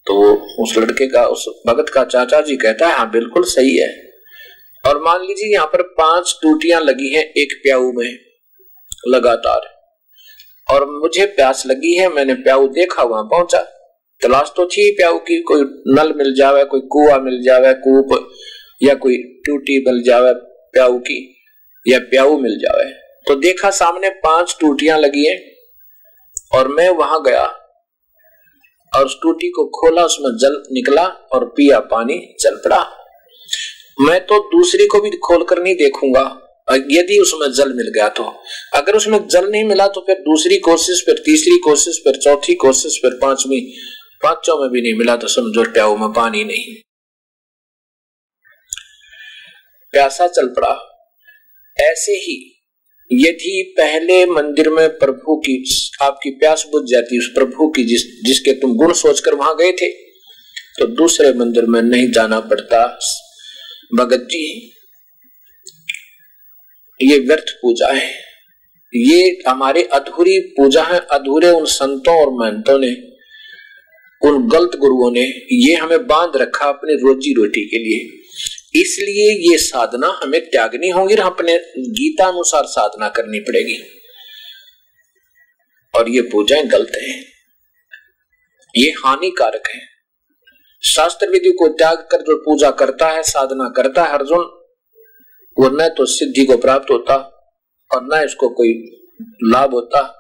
तो 0.07 0.15
उस 0.63 0.77
लड़के 0.79 1.07
का, 1.07 1.25
उस 1.25 1.45
भगत 1.67 1.89
का 1.89 2.05
चाचा 2.05 2.41
जी 2.41 2.57
कहता 2.57 2.89
है 2.89 2.95
हाँ 2.95 3.11
बिल्कुल 3.11 3.45
सही 3.45 3.77
है। 3.77 3.89
और 4.85 5.03
मान 5.03 5.21
लीजिए 5.21 5.53
यहाँ 5.53 5.67
पर 5.67 5.83
पाँच 5.83 6.39
टूटियाँ 6.43 6.81
लगी 6.81 7.15
हैं 7.15 7.25
एक 7.25 7.61
प्याऊ 7.63 7.93
में, 7.93 8.19
लगातार। 9.09 9.75
और 10.69 10.85
मुझे 10.91 11.27
प्यास 11.27 11.63
लगी 11.67 11.95
है, 11.95 12.09
मैंने 12.09 12.35
प्याऊ 12.35 12.69
देखा, 12.69 13.03
वहाँ 13.03 13.25
पहुँचा। 13.25 13.59
तलाश 14.23 14.53
तो 14.57 14.67
थी 14.67 14.91
प्याऊ 14.91 15.19
की, 15.19 15.41
कोई 15.43 15.63
नल 15.89 16.13
मिल 16.13 16.35
जावे, 16.35 16.65
कोई 16.65 16.81
कुआ 16.81 17.19
मिल 17.19 17.43
जावे, 17.43 17.73
कूप 17.75 18.33
या 18.83 18.95
कोई 18.95 19.17
टूटी 19.47 19.79
मिल 19.81 20.03
जावे 20.03 20.33
प्याऊ 20.73 20.99
की, 20.99 21.21
या 21.87 21.99
प्याऊ 21.99 22.39
मिल 22.39 22.59
जावे। 22.59 22.91
तो 23.27 23.35
देखा 23.35 23.71
सामने 23.71 24.11
पाँच 24.11 24.57
टूटियाँ 24.61 24.99
लगी 24.99 25.27
हैं, 25.27 25.39
और 26.55 26.69
मैं 26.69 26.89
वहाँ 26.89 27.23
गया। 27.23 27.45
और 28.97 29.19
टूटी 29.23 29.49
को 29.49 29.67
खोला, 29.67 30.05
उसमें 30.05 30.37
जल 30.37 30.63
निकला 30.73 31.07
और 31.07 31.45
पिया 31.45 31.81
पानी 31.81 32.37
चल 32.41 32.57
पड़ा। 32.57 32.85
मैं 34.01 34.21
तो 34.21 34.39
दूसरी 34.39 34.87
को 34.87 35.01
भी 35.01 35.11
खोलकर 35.11 35.63
नहीं 35.63 35.75
देखूँगा। 35.75 36.43
यदि 36.71 37.19
उसमें 37.19 37.53
जल 37.53 37.73
मिल 37.73 37.93
गया 37.95 38.09
तो। 38.09 38.25
अगर 38.75 38.97
उसमें 38.97 39.29
जल 39.29 39.51
नहीं 39.51 39.65
मिला 39.65 39.89
तो 39.89 40.01
फिर 40.01 40.17
दूसरी 40.17 40.59
कोशिश, 40.59 41.03
फिर 41.07 41.15
तीसरी 41.15 41.59
कोशिश, 41.59 42.01
फिर 42.05 42.17
चौथी 42.17 42.55
कोशिश, 42.55 42.99
फिर 43.03 43.11
पांचवी, 43.23 43.61
पाँचों 44.23 44.61
में 44.61 44.71
भी 44.71 44.83
नहीं 44.83 44.95
मिला 44.95 45.17
तो 45.17 45.29
समझो 45.29 45.73
प्याऊ 45.73 45.97
में 45.97 46.13
पानी 46.13 46.45
नहीं। 46.45 46.75
प्यासा 49.91 50.29
चल 50.29 50.47
पड़ा। 50.49 50.93
ऐसे 51.81 52.13
ही 52.13 52.56
यदि 53.11 53.75
पहले 53.79 54.25
मंदिर 54.27 54.69
में 54.69 54.89
प्रभु 54.89 55.37
की 55.37 55.55
आपकी 56.03 56.31
प्यास 56.31 56.65
बुझ 56.73 56.83
जाती, 56.91 57.19
उस 57.19 57.31
प्रभु 57.35 57.69
की 57.69 57.85
जिस, 57.85 58.03
जिसके 58.25 58.53
तुम 58.53 58.77
गुण 58.77 58.93
सोचकर 58.93 59.35
वहाँ 59.35 59.55
गए 59.57 59.73
थे 59.73 59.89
तो 60.79 60.87
दूसरे 60.87 61.33
मंदिर 61.33 61.65
में 61.65 61.81
नहीं 61.83 62.11
जाना 62.11 62.41
पड़ता। 62.41 62.81
भगत 63.95 64.29
जी, 64.31 64.73
ये 67.01 67.19
व्यर्थ 67.19 67.53
पूजा 67.63 67.93
है। 67.93 68.11
ये 68.95 69.43
हमारे 69.49 69.83
अधूरी 69.83 70.39
पूजा 70.41 70.83
है, 70.83 70.99
अधूरे 71.11 71.51
उन 71.51 71.65
संतों 71.65 72.15
और 72.21 72.33
महंतों 72.33 72.79
ने, 72.79 72.93
उन 74.23 74.49
गलत 74.49 74.77
गुरुओं 74.77 75.11
ने, 75.11 75.25
ये 75.53 75.75
हमें 75.75 76.07
बाँध 76.07 76.37
रखा 76.37 76.67
अपनी 76.67 76.95
रोजी 76.95 77.33
रोटी 77.35 77.65
के 77.65 77.79
लिए। 77.79 78.16
इसलिए 78.81 79.53
ये 79.53 79.59
साधना 79.59 80.21
हमें 80.23 80.51
त्यागनी 80.51 80.89
होगी 80.89 81.15
अपने 81.15 81.59
गीता 81.79 82.27
अनुसार 82.27 82.65
साधना 82.65 83.09
करनी 83.09 83.41
पड़ेगी। 83.41 84.01
और 85.95 86.09
ये 86.09 86.21
पूजाएँ 86.21 86.65
गलत 86.65 86.93
है। 86.95 87.21
ये 88.77 88.91
हानिकारक 88.91 89.63
है। 89.75 89.81
शास्त्र 90.85 91.29
विधि 91.29 91.51
को 91.51 91.69
त्याग 91.69 91.97
कर 91.97 92.21
जो 92.21 92.37
पूजा 92.37 92.71
करता 92.71 93.09
है, 93.09 93.23
साधना 93.23 93.73
करता 93.77 94.05
है, 94.05 94.13
अर्जुन, 94.13 94.39
वो 95.59 95.71
न 95.71 95.89
तो 95.89 96.07
सिद्धि 96.07 96.45
को 96.45 96.57
प्राप्त 96.57 96.91
होता 96.91 97.15
और 97.95 98.05
न 98.05 98.25
इसको 98.25 98.49
कोई 98.49 98.73
लाभ 99.45 99.71
होता, 99.71 100.13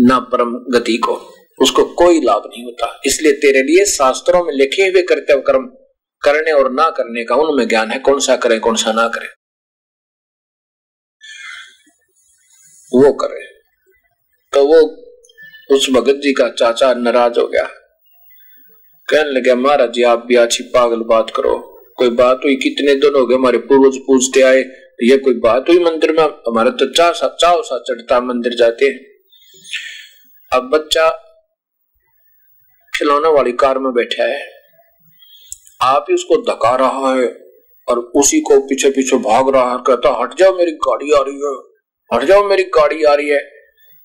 न 0.00 0.28
परम 0.32 0.78
गति 0.78 0.96
को। 0.96 1.34
उसको 1.62 1.84
कोई 1.84 2.20
लाभ 2.20 2.42
नहीं 2.46 2.64
होता। 2.64 3.00
इसलिए 3.06 3.32
तेरे 3.32 3.62
लिए 3.62 3.84
शास्त्रों 3.84 4.44
में 4.44 4.52
लिखे 4.52 4.82
हुए 4.82 5.02
कर्तव्य 5.02 5.42
कर्म 5.46 5.79
करने 6.22 6.52
और 6.52 6.72
ना 6.72 6.90
करने 6.90 7.24
का 7.24 7.34
उनमें 7.34 7.68
ज्ञान 7.68 7.90
है, 7.90 7.98
कौन 7.98 8.20
सा 8.20 8.36
करें, 8.36 8.60
कौन 8.60 8.76
सा 8.76 8.92
ना 8.92 9.08
करें। 9.08 9.28
वो 12.94 13.12
करे। 13.12 13.44
तो 14.52 14.66
वो 14.66 15.06
उस 15.76 15.90
भगत 15.90 16.14
जी 16.14 16.32
का 16.32 16.48
चाचा 16.48 16.94
नाराज़ 16.94 17.40
हो 17.40 17.46
गया। 17.46 17.64
कहने 19.08 19.30
लगे, 19.30 19.54
महाराज 19.54 19.90
जी, 19.90 20.02
आप 20.02 20.26
भी 20.26 20.34
अच्छी 20.34 20.64
पागल 20.64 20.96
बात 20.96 21.32
करो। 21.36 21.84
कोई 21.96 22.10
बात 22.10 22.40
हुई? 22.44 22.56
कितने 22.56 22.94
दिन 22.94 23.14
हो 23.14 23.26
गए 23.26 23.34
हमारे 23.34 23.58
पूर्वज 23.58 23.96
पूछते 23.96 24.42
आए? 24.42 24.58
ये 25.02 25.18
कोई 25.18 25.34
बात 25.34 25.64
हुई 25.68 25.84
मंदिर 25.84 26.12
में? 26.12 26.24
हमारा 26.24 26.70
तो 26.70 26.92
चाह 26.92 27.12
सा, 27.12 27.36
चाव 27.40 27.62
सा 27.62 27.78
चढ़ता 27.78 28.20
मंदिर 28.20 28.54
जाते 28.54 28.92
अब 30.52 30.70
बच्चा 30.70 31.10
खिलौने 32.98 33.28
वाली 33.28 33.52
कार 33.52 33.78
में 33.78 33.92
बैठा 33.92 34.24
है। 34.24 34.59
आप 35.80 36.06
ही 36.10 36.14
उसको 36.14 36.36
धका 36.42 36.74
रहा 36.76 37.14
है 37.14 37.26
और 37.88 37.98
उसी 38.16 38.40
को 38.40 38.58
पीछे 38.60 38.90
पीछे 38.90 39.16
भाग 39.18 39.48
रहा 39.54 39.70
है 39.72 39.78
कहता 39.86 40.10
हट 40.22 40.34
जाओ, 40.38 40.56
मेरी 40.58 40.72
गाड़ी 40.72 41.12
आ 41.12 41.22
रही 41.22 41.36
है। 41.36 41.54
हट 42.10 42.24
जाओ, 42.24 42.48
मेरी 42.48 42.62
गाड़ी 42.74 43.02
आ 43.04 43.14
रही 43.14 43.28
है। 43.28 43.38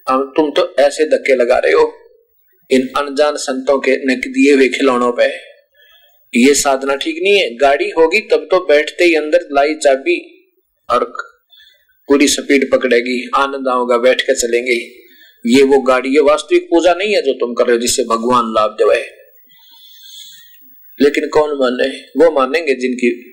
तुम 0.07 0.51
तो 0.51 0.63
ऐसे 0.79 1.05
धक्के 1.05 1.35
लगा 1.35 1.57
रहे 1.57 1.71
हो। 1.71 1.91
इन 2.69 2.87
अनजान 2.97 3.35
संतों 3.37 3.79
के 3.79 3.95
नक 4.05 4.27
दिए 4.27 4.53
हुए 4.53 4.67
खिलौनों 4.67 5.11
पे। 5.11 5.25
ये 6.33 6.53
साधना 6.53 6.95
ठीक 6.95 7.15
नहीं 7.23 7.33
है। 7.33 7.49
गाड़ी 7.55 7.89
होगी, 7.89 8.19
तब 8.21 8.47
तो 8.51 8.59
बैठते 8.65 9.03
ही 9.03 9.15
अंदर 9.15 9.47
लाई 9.51 9.73
चाबी 9.75 10.17
और 10.89 11.03
पूरी 12.09 12.27
स्पीड 12.27 12.71
पकड़ेगी। 12.71 13.29
आनंद 13.35 13.67
आओगा, 13.67 13.97
बैठ 13.97 14.21
के 14.21 14.35
चलेंगे। 14.35 14.79
ये 15.45 15.63
वो 15.63 15.79
गाड़ी 15.81 16.09
ये 16.09 16.21
वास्तविक 16.21 16.63
पूजा 16.63 16.93
नहीं 16.93 17.13
है 17.15 17.21
जो 17.21 17.33
तुम 17.33 17.53
कर 17.53 17.67
रहे 17.67 17.75
हो, 17.75 17.81
जिससे 17.81 18.03
भगवान 18.03 18.53
लाभ 18.55 18.71
देवे 18.71 19.01
लेकिन 21.01 21.29
कौन 21.29 21.49
माने? 21.49 21.87
वो 21.97 22.31
मानेंगे 22.31 22.73
जिनकी, 22.75 23.31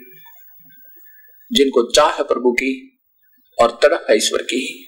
जिनको 1.52 1.90
चाह 1.90 2.10
है 2.10 2.22
प्रभु 2.22 2.52
की 2.52 3.00
और 3.62 3.78
तड़प 3.82 4.06
है 4.10 4.16
ईश्वर 4.16 4.42
की। 4.42 4.86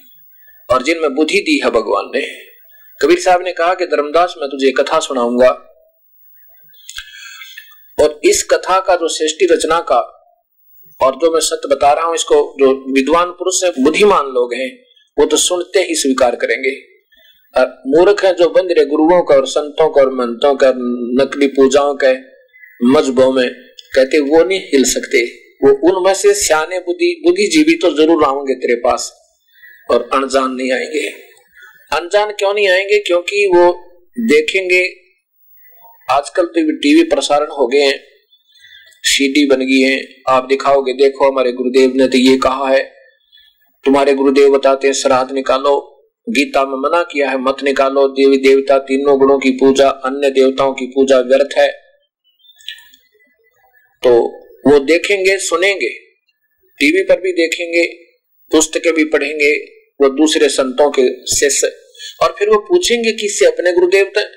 और 0.70 0.83
जिनमें 0.83 1.14
बुद्धि 1.14 1.41
दी 1.41 1.61
है 1.64 1.70
भगवान 1.70 2.11
ने। 2.14 2.27
कबीर 3.01 3.18
साहब 3.18 3.43
ने 3.43 3.53
कहा 3.53 3.75
कि 3.75 3.87
धर्मदास, 3.87 4.35
मैं 4.39 4.49
तुझे 4.49 4.72
कथा 4.72 5.01
सुनाऊँगा। 5.01 5.49
और 8.03 8.20
इस 8.25 8.47
कथा 8.51 8.81
का 8.81 8.97
जो 8.97 9.09
सृष्टि 9.09 9.47
रचना 9.47 9.81
का, 9.81 9.99
और 11.01 11.14
जो 11.14 11.33
मैं 11.33 11.41
सत्य 11.41 11.68
बता 11.68 11.93
रहा 11.93 12.05
हूँ, 12.05 12.14
इसको 12.14 12.35
जो 12.35 12.93
विद्वान 12.93 13.31
पुरुष 13.31 13.64
है, 13.64 13.85
बुद्धिमान 13.85 14.27
लोग 14.27 14.55
हैं, 14.55 14.85
वो 15.18 15.27
तो 15.27 15.37
सुनते 15.37 15.79
ही 15.79 15.95
स्वीकार 15.95 16.37
करेंगे। 16.37 16.95
और 17.61 17.83
मूर्ख 17.87 18.25
है 18.25 18.35
जो 18.35 18.49
बंद 18.49 18.72
रहे 18.72 18.87
गुरुओं 18.87 19.22
का 19.22 19.35
और 19.35 19.47
संतों 19.47 19.91
का 19.91 20.01
और 20.01 20.14
मंतों 20.14 20.55
का, 20.55 20.72
नकली 21.25 21.47
पूजाओं 21.47 21.95
का 21.95 22.34
मजबों 22.85 23.32
में 23.32 23.49
कहते, 23.95 24.18
वो 24.18 24.45
नहीं 24.45 24.61
हिल 24.61 24.85
सकते। 24.85 25.24
वो 25.64 25.70
उनमें 25.91 26.14
से 26.14 26.35
सियाने 26.35 26.78
बुद्धि, 26.78 27.22
बुद्धिजीवी 27.26 27.74
तो 27.74 27.91
ज़रूर 27.91 28.24
आएँगे 28.24 28.55
तेरे 28.55 28.74
पास 28.74 29.12
और 29.91 30.09
अनजान 30.12 30.51
नहीं 30.51 30.72
आएँगे। 30.72 31.09
अनजान 31.97 32.30
क्यों 32.30 32.55
नहीं 32.55 32.68
आएँगे? 32.68 32.99
क्योंकि 32.99 33.47
वो 33.57 33.91
देखेंगे, 34.18 34.82
आजकल 36.11 36.45
तो 36.45 36.72
टीवी 36.72 37.03
प्रसारण 37.03 37.47
हो 37.47 37.66
गए 37.66 37.78
हैं। 37.78 38.01
सीडी 39.03 39.47
बन 39.47 39.57
गई 39.57 39.80
है। 39.80 40.09
आप 40.28 40.45
दिखाओगे, 40.45 40.93
देखो 40.93 41.30
हमारे 41.32 41.53
गुरुदेव 41.53 41.93
ने 41.97 42.09
तो 42.09 42.18
ये 42.18 42.37
कहा 42.39 42.68
है, 42.68 42.82
तुम्हारे 43.85 44.14
गुरुदेव 44.14 44.51
बताते 44.51 44.87
हैं, 44.87 44.95
श्राद्ध 44.95 45.32
निकालो। 45.32 45.91
गीता 46.28 46.64
में 46.64 46.76
मना 46.78 47.03
किया 47.03 47.30
है, 47.30 47.39
मत 47.39 47.57
निकालो। 47.64 48.09
देवी 48.09 48.37
देवता 48.37 48.78
तीनों 48.78 49.18
गुणों 49.18 49.39
की 49.39 49.51
पूजा, 49.51 49.89
अन्य 49.89 50.30
देवताओं 50.30 50.72
की 50.72 50.87
पूजा 50.87 51.18
व्यर्थ 51.20 51.59
है। 51.59 51.84
तो 54.05 54.44
वो 54.70 54.78
देखेंगे, 54.78 55.38
सुनेंगे, 55.38 55.88
टीवी 56.78 57.02
पर 57.02 57.20
भी 57.20 57.32
देखेंगे, 57.32 57.86
पुस्तकें 58.50 58.94
भी 58.94 59.05
पढ़ेंगे, 59.05 59.64
वो 60.00 60.09
दूसरे 60.09 60.48
संतों 60.48 60.90
के 60.90 61.26
शिष्य 61.36 61.66
और 62.22 62.36
फिर 62.38 62.48
वो 62.48 62.59
पूछेंगे 62.59 63.12
किससे? 63.12 63.46
अपने 63.46 63.72
गुरुदेव 63.72 64.05
तक। 64.05 64.32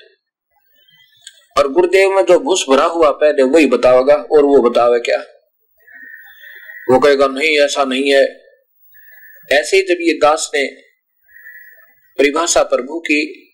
और 1.58 1.72
गुरुदेव 1.72 2.10
में 2.10 2.22
जो 2.22 2.38
भूस 2.38 2.64
भरा 2.70 2.84
हुआ 2.84 3.10
पहले 3.10 3.42
वही 3.42 3.66
बताओगा 3.66 4.14
और 4.14 4.44
वो 4.44 4.70
बतावे 4.70 4.98
क्या? 4.98 5.24
वो 6.90 6.98
कहेगा, 6.98 7.26
नहीं, 7.26 7.60
ऐसा 7.60 7.84
नहीं 7.84 8.12
है। 8.12 8.24
ऐसे 9.52 9.76
ही 9.76 9.82
जब 9.82 9.98
ये 10.00 10.12
दास 10.12 10.50
ने 10.54 10.64
परिभाषा 12.18 12.62
प्रभु 12.62 13.00
की 13.00 13.50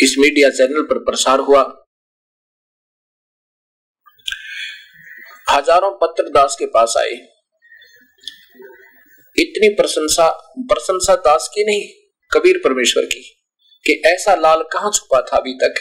इस 0.00 0.14
मीडिया 0.18 0.50
चैनल 0.50 0.82
पर 0.82 0.98
प्रसार 0.98 1.38
हुआ 1.38 1.81
हज़ारों 5.52 5.90
पत्र 5.98 6.28
दास 6.30 6.56
के 6.58 6.66
पास 6.68 6.94
आए। 6.98 7.12
इतनी 9.36 9.68
प्रशंसा 9.74 10.28
प्रशंसा 10.62 11.14
दास 11.20 11.48
की 11.54 11.64
नहीं, 11.64 11.82
कबीर 12.30 12.60
परमेश्वर 12.64 13.04
की, 13.04 13.22
कि 13.84 14.00
ऐसा 14.06 14.34
लाल 14.34 14.62
कहाँ 14.72 14.90
छुपा 14.90 15.20
था 15.22 15.36
अभी 15.36 15.54
तक? 15.54 15.74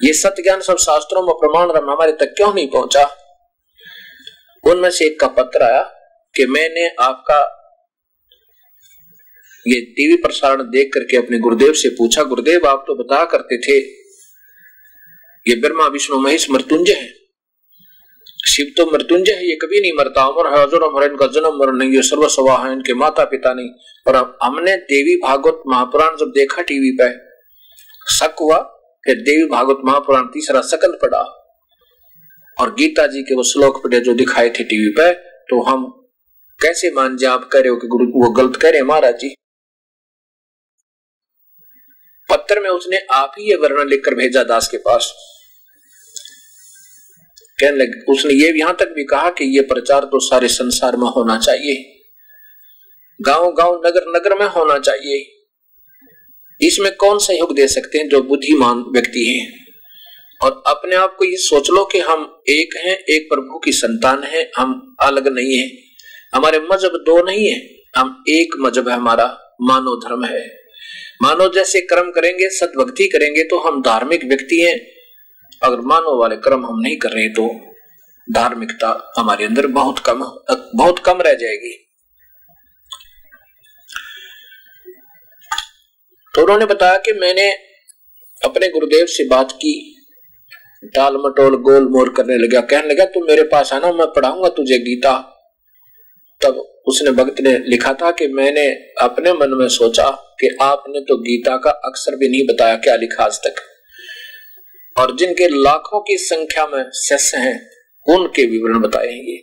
ये 0.00 0.12
सत्य 0.12 0.42
ज्ञान 0.42 0.60
सब 0.60 0.76
शास्त्रों 0.78 1.22
में 1.22 1.34
प्रमाण 1.34 1.70
रम 1.70 1.90
हमारे 1.90 2.12
तक 2.12 2.34
क्यों 2.36 2.52
नहीं 2.54 2.68
पहुँचा? 2.68 3.04
उनमें 4.64 4.90
से 4.90 5.06
एक 5.06 5.18
का 5.20 5.26
पत्र 5.34 5.62
आया 5.62 5.82
कि 6.34 6.46
मैंने 6.46 6.88
आपका 7.00 7.38
ये 9.66 9.80
टीवी 9.92 10.16
प्रसारण 10.16 10.62
देख 10.70 10.90
करके 10.94 11.16
अपने 11.16 11.38
गुरुदेव 11.38 11.72
से 11.72 11.88
पूछा, 11.88 12.22
गुरुदेव, 12.22 12.66
आप 12.66 12.84
तो 12.86 12.94
बता 12.94 13.24
करते 13.24 13.58
थे, 13.58 13.78
ये 15.46 15.54
ब्रह्मा, 15.60 15.86
विष्णु, 15.88 16.18
महेश, 16.18 16.46
मृत्युंजय 16.50 16.92
है। 16.92 17.08
शिव 18.46 18.72
तो 18.76 18.84
मृत्युंजय 18.86 19.32
है, 19.32 19.46
ये 19.46 19.54
कभी 19.56 19.80
नहीं 19.80 19.92
मरता। 19.96 20.24
अमर 20.24 20.46
है 20.48 20.62
अजर 20.66 20.82
अमर 20.84 21.04
इनका 21.04 21.26
जन्म 21.32 21.58
मरण 21.60 21.76
नहीं 21.76 21.90
ये 21.92 22.02
सर्वस्वा 22.04 22.56
है 22.58 22.72
इनके 22.72 22.94
माता 22.96 23.24
पिता 23.26 23.52
नहीं। 23.54 23.68
और 24.06 24.16
हमने 24.42 24.76
देवी 24.86 25.16
भागवत 25.22 25.62
महापुराण 25.66 26.16
जब 26.16 26.32
देखा 26.34 26.62
टीवी 26.64 26.90
पे, 27.00 27.08
शक 28.10 28.36
हुआ 28.40 28.58
फिर 29.04 29.16
देवी 29.22 29.48
भागवत 29.48 29.80
महापुराण 29.84 30.26
तीसरा 30.28 30.60
सकंद 30.66 30.98
पढ़ा। 31.02 31.22
और 32.58 32.74
गीता 32.74 33.06
जी 33.06 33.22
के 33.22 33.34
वो 33.34 33.42
श्लोक 33.44 33.82
पढ़े 33.84 34.00
जो 34.00 34.14
दिखाए 34.14 34.50
थे 34.50 34.64
टीवी 34.64 34.92
पे 34.98 35.12
तो 35.48 35.62
हम 35.62 35.84
कैसे 36.60 36.90
मान 36.90 37.16
जाए, 37.16 37.30
आप 37.30 37.48
कह 37.48 37.58
रहे 37.58 37.68
हो 37.68 37.76
कि 37.76 37.86
गुरु 37.86 38.06
वो 38.14 38.30
गलत 38.32 38.56
कह 38.56 38.70
रहे 38.70 38.82
महाराज 38.84 39.18
जी? 39.18 39.34
पत्र 42.28 42.60
में 42.60 42.68
उसने 42.70 42.98
आप 43.12 43.34
ही 43.38 43.50
ये 43.50 43.56
वर्णन 43.56 43.88
लिखकर 43.88 44.14
भेजा 44.14 44.42
दास 44.44 44.68
के 44.68 44.78
पास। 44.78 45.12
कहने 47.58 47.76
लगे, 47.76 48.12
उसने 48.12 48.34
ये 48.34 48.58
यहाँ 48.58 48.76
तक 48.80 48.88
भी 48.88 49.04
कहा 49.04 49.30
कि 49.30 49.44
ये 49.56 49.60
प्रचार 49.60 50.04
तो 50.04 50.18
सारे 50.18 50.48
संसार 50.48 50.96
में 50.96 51.08
होना 51.08 51.38
चाहिए। 51.38 52.02
गाँव 53.20 53.52
गाँव 53.52 53.82
नगर 53.86 54.04
नगर 54.16 54.38
में 54.38 54.46
होना 54.46 54.78
चाहिए। 54.78 55.24
इसमें 56.60 56.96
कौन 56.96 57.18
सहयोग 57.18 57.54
दे 57.56 57.68
सकते 57.68 57.98
हैं 57.98 58.08
जो 58.08 58.22
बुद्धिमान 58.22 58.78
व्यक्ति 58.78 59.24
हैं? 59.32 59.66
और 60.44 60.62
अपने 60.66 60.96
आप 60.96 61.16
को 61.18 61.24
ये 61.24 61.36
सोच 61.36 61.70
लो 61.70 61.84
कि 61.84 61.98
हम 61.98 62.42
एक 62.48 62.76
हैं, 62.76 62.96
एक 62.98 63.26
प्रभु 63.32 63.58
की 63.58 63.72
संतान 63.72 64.22
है, 64.22 64.50
हम 64.56 64.96
अलग 65.02 65.28
नहीं 65.28 65.58
है। 65.58 65.70
हमारे 66.34 66.58
मज़हब 66.58 66.92
दो 66.92 67.22
नहीं 67.22 67.46
है, 67.46 67.60
हम 67.96 68.24
एक 68.28 68.56
मज़हब 68.60 68.88
है, 68.88 68.94
हमारा 68.94 69.56
मानव 69.62 70.00
धर्म 70.08 70.24
है। 70.24 70.46
मानव 71.22 71.52
जैसे 71.54 71.80
कर्म 71.80 72.10
करेंगे, 72.10 72.48
सदभक्ति 72.48 73.08
करेंगे 73.08 73.42
तो 73.42 73.58
हम 73.58 73.82
धार्मिक 73.82 74.24
व्यक्ति 74.24 74.60
हैं 74.60 74.95
अगर 75.62 75.80
मानव 75.86 76.20
वाले 76.20 76.36
कर्म 76.36 76.64
हम 76.66 76.80
नहीं 76.80 76.96
कर 76.96 77.10
रहे 77.10 77.28
तो 77.30 77.48
धार्मिकता 78.28 78.88
हमारे 79.18 79.44
अंदर 79.44 79.66
बहुत 79.72 79.98
कम 79.98 80.22
बहुत 80.76 80.98
कम 80.98 81.20
रह 81.20 81.34
जाएगी। 81.34 81.74
तो 86.34 86.42
उन्होंने 86.42 86.66
बताया 86.66 86.96
कि 86.98 87.12
मैंने 87.12 87.50
अपने 88.42 88.68
गुरुदेव 88.68 89.06
से 89.08 89.28
बात 89.28 89.52
की 89.52 89.74
टाल 90.94 91.16
मटोल 91.16 91.56
गोल 91.62 91.88
मोर 91.88 92.12
करने 92.16 92.36
लगा, 92.36 92.60
कहने 92.62 92.88
लगा, 92.88 93.04
तू 93.04 93.24
मेरे 93.26 93.42
पास 93.42 93.72
आना, 93.72 93.92
मैं 93.92 94.06
पढ़ाऊँगा 94.06 94.48
तुझे 94.48 94.78
गीता। 94.80 95.12
तब 96.40 96.56
उसने 96.88 97.10
भक्त 97.12 97.40
ने 97.40 97.56
लिखा 97.60 97.92
था 97.92 98.10
कि 98.10 98.26
मैंने 98.32 98.66
अपने 99.02 99.32
मन 99.32 99.56
में 99.58 99.68
सोचा 99.68 100.10
कि 100.40 100.56
आपने 100.62 101.00
तो 101.00 101.16
गीता 101.18 101.56
का 101.56 101.70
अक्षर 101.84 102.16
भी 102.16 102.28
नहीं 102.28 102.46
बताया 102.46 102.76
क्या 102.76 102.96
लिखा 102.96 103.24
आज 103.24 103.38
तक। 103.38 103.62
और 104.98 105.16
जिनके 105.16 105.46
लाखों 105.62 106.00
की 106.00 106.16
संख्या 106.18 106.66
में 106.66 106.84
शिष्य 106.94 107.36
हैं, 107.36 107.58
उनके 108.08 108.46
विवरण 108.46 108.78
बताएँगे। 108.78 109.36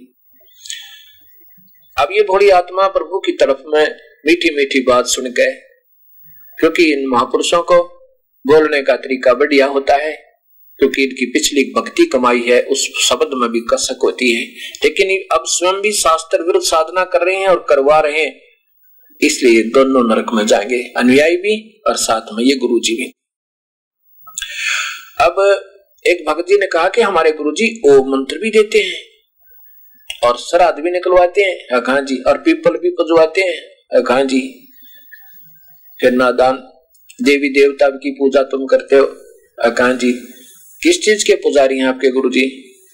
अब 1.97 2.07
ये 2.11 2.21
भोली 2.21 2.49
आत्मा 2.49 2.87
प्रभु 2.87 3.19
की 3.19 3.31
तरफ़ 3.31 3.61
में 3.67 3.83
मीठी 4.25 4.55
मीठी 4.55 4.79
बात 4.83 5.07
सुन 5.07 5.25
गए, 5.25 5.51
क्योंकि 6.59 6.91
इन 6.93 7.07
महापुरुषों 7.07 7.61
को 7.61 7.83
बोलने 8.45 8.81
का 8.81 8.95
तरीका 8.95 9.33
बढ़िया 9.33 9.65
होता 9.65 9.95
है, 9.95 10.11
क्योंकि 10.79 11.03
इनकी 11.03 11.25
पिछली 11.25 11.63
भक्ति 11.75 12.05
कमाई 12.05 12.41
है, 12.41 12.61
उस 12.61 12.87
शब्द 13.01 13.29
में 13.33 13.49
भी 13.51 13.59
कसक 13.59 13.99
होती 14.03 14.33
है। 14.33 14.45
लेकिन 14.83 15.17
अब 15.31 15.43
स्वयं 15.47 15.81
भी 15.81 15.91
शास्त्र 15.91 16.41
विरुद्ध 16.41 16.65
साधना 16.65 17.03
कर 17.03 17.25
रहे 17.25 17.35
हैं 17.35 17.47
और 17.47 17.65
करवा 17.69 17.99
रहे 17.99 18.21
हैं, 18.21 18.39
इसलिए 19.21 19.63
दोनों 19.63 20.03
नरक 20.03 20.33
में 20.33 20.45
जाएँगे, 20.47 20.81
अनुयायी 20.97 21.37
भी 21.37 21.81
और 21.87 21.95
साथ 21.97 22.33
में 22.33 22.43
ये 22.43 22.55
गुरु 22.55 22.79
जी 22.79 22.95
भी। 22.95 23.13
अब 25.21 25.35
एक 26.07 26.23
भक्त 26.29 26.47
जी 26.49 26.57
ने 26.57 26.67
कहा 26.67 26.87
कि 26.89 27.01
हमारे 27.01 27.31
गुरु 27.31 27.51
जी 27.51 27.67
ओम 27.89 28.09
मंत्र 28.11 28.37
भी 28.37 28.49
देते 28.49 28.79
हैं 28.79 29.01
और 30.23 30.37
श्राद्ध 30.37 30.79
भी 30.79 30.91
निकलवाते 30.91 31.41
हैं। 31.41 31.81
कहा 31.81 31.99
जी, 31.99 32.17
और 32.27 32.37
पीपल 32.37 32.77
भी 32.77 32.89
पजवाते 32.89 33.41
हैं। 33.41 34.03
कहा 34.03 34.23
जी 34.23 34.41
फिर 35.99 36.11
नादान, 36.11 36.55
देवी 37.23 37.49
देवता 37.49 37.89
की 37.89 38.11
पूजा 38.11 38.43
तुम 38.43 38.65
करते 38.65 38.95
हो। 38.95 39.05
कहा 39.71 39.93
जी, 39.93 40.11
किस 40.81 41.01
चीज़ 41.01 41.25
के 41.25 41.35
पुजारी 41.35 41.77
हैं 41.77 41.85
आपके 41.85 42.11
गुरु 42.11 42.29
जी 42.29 42.41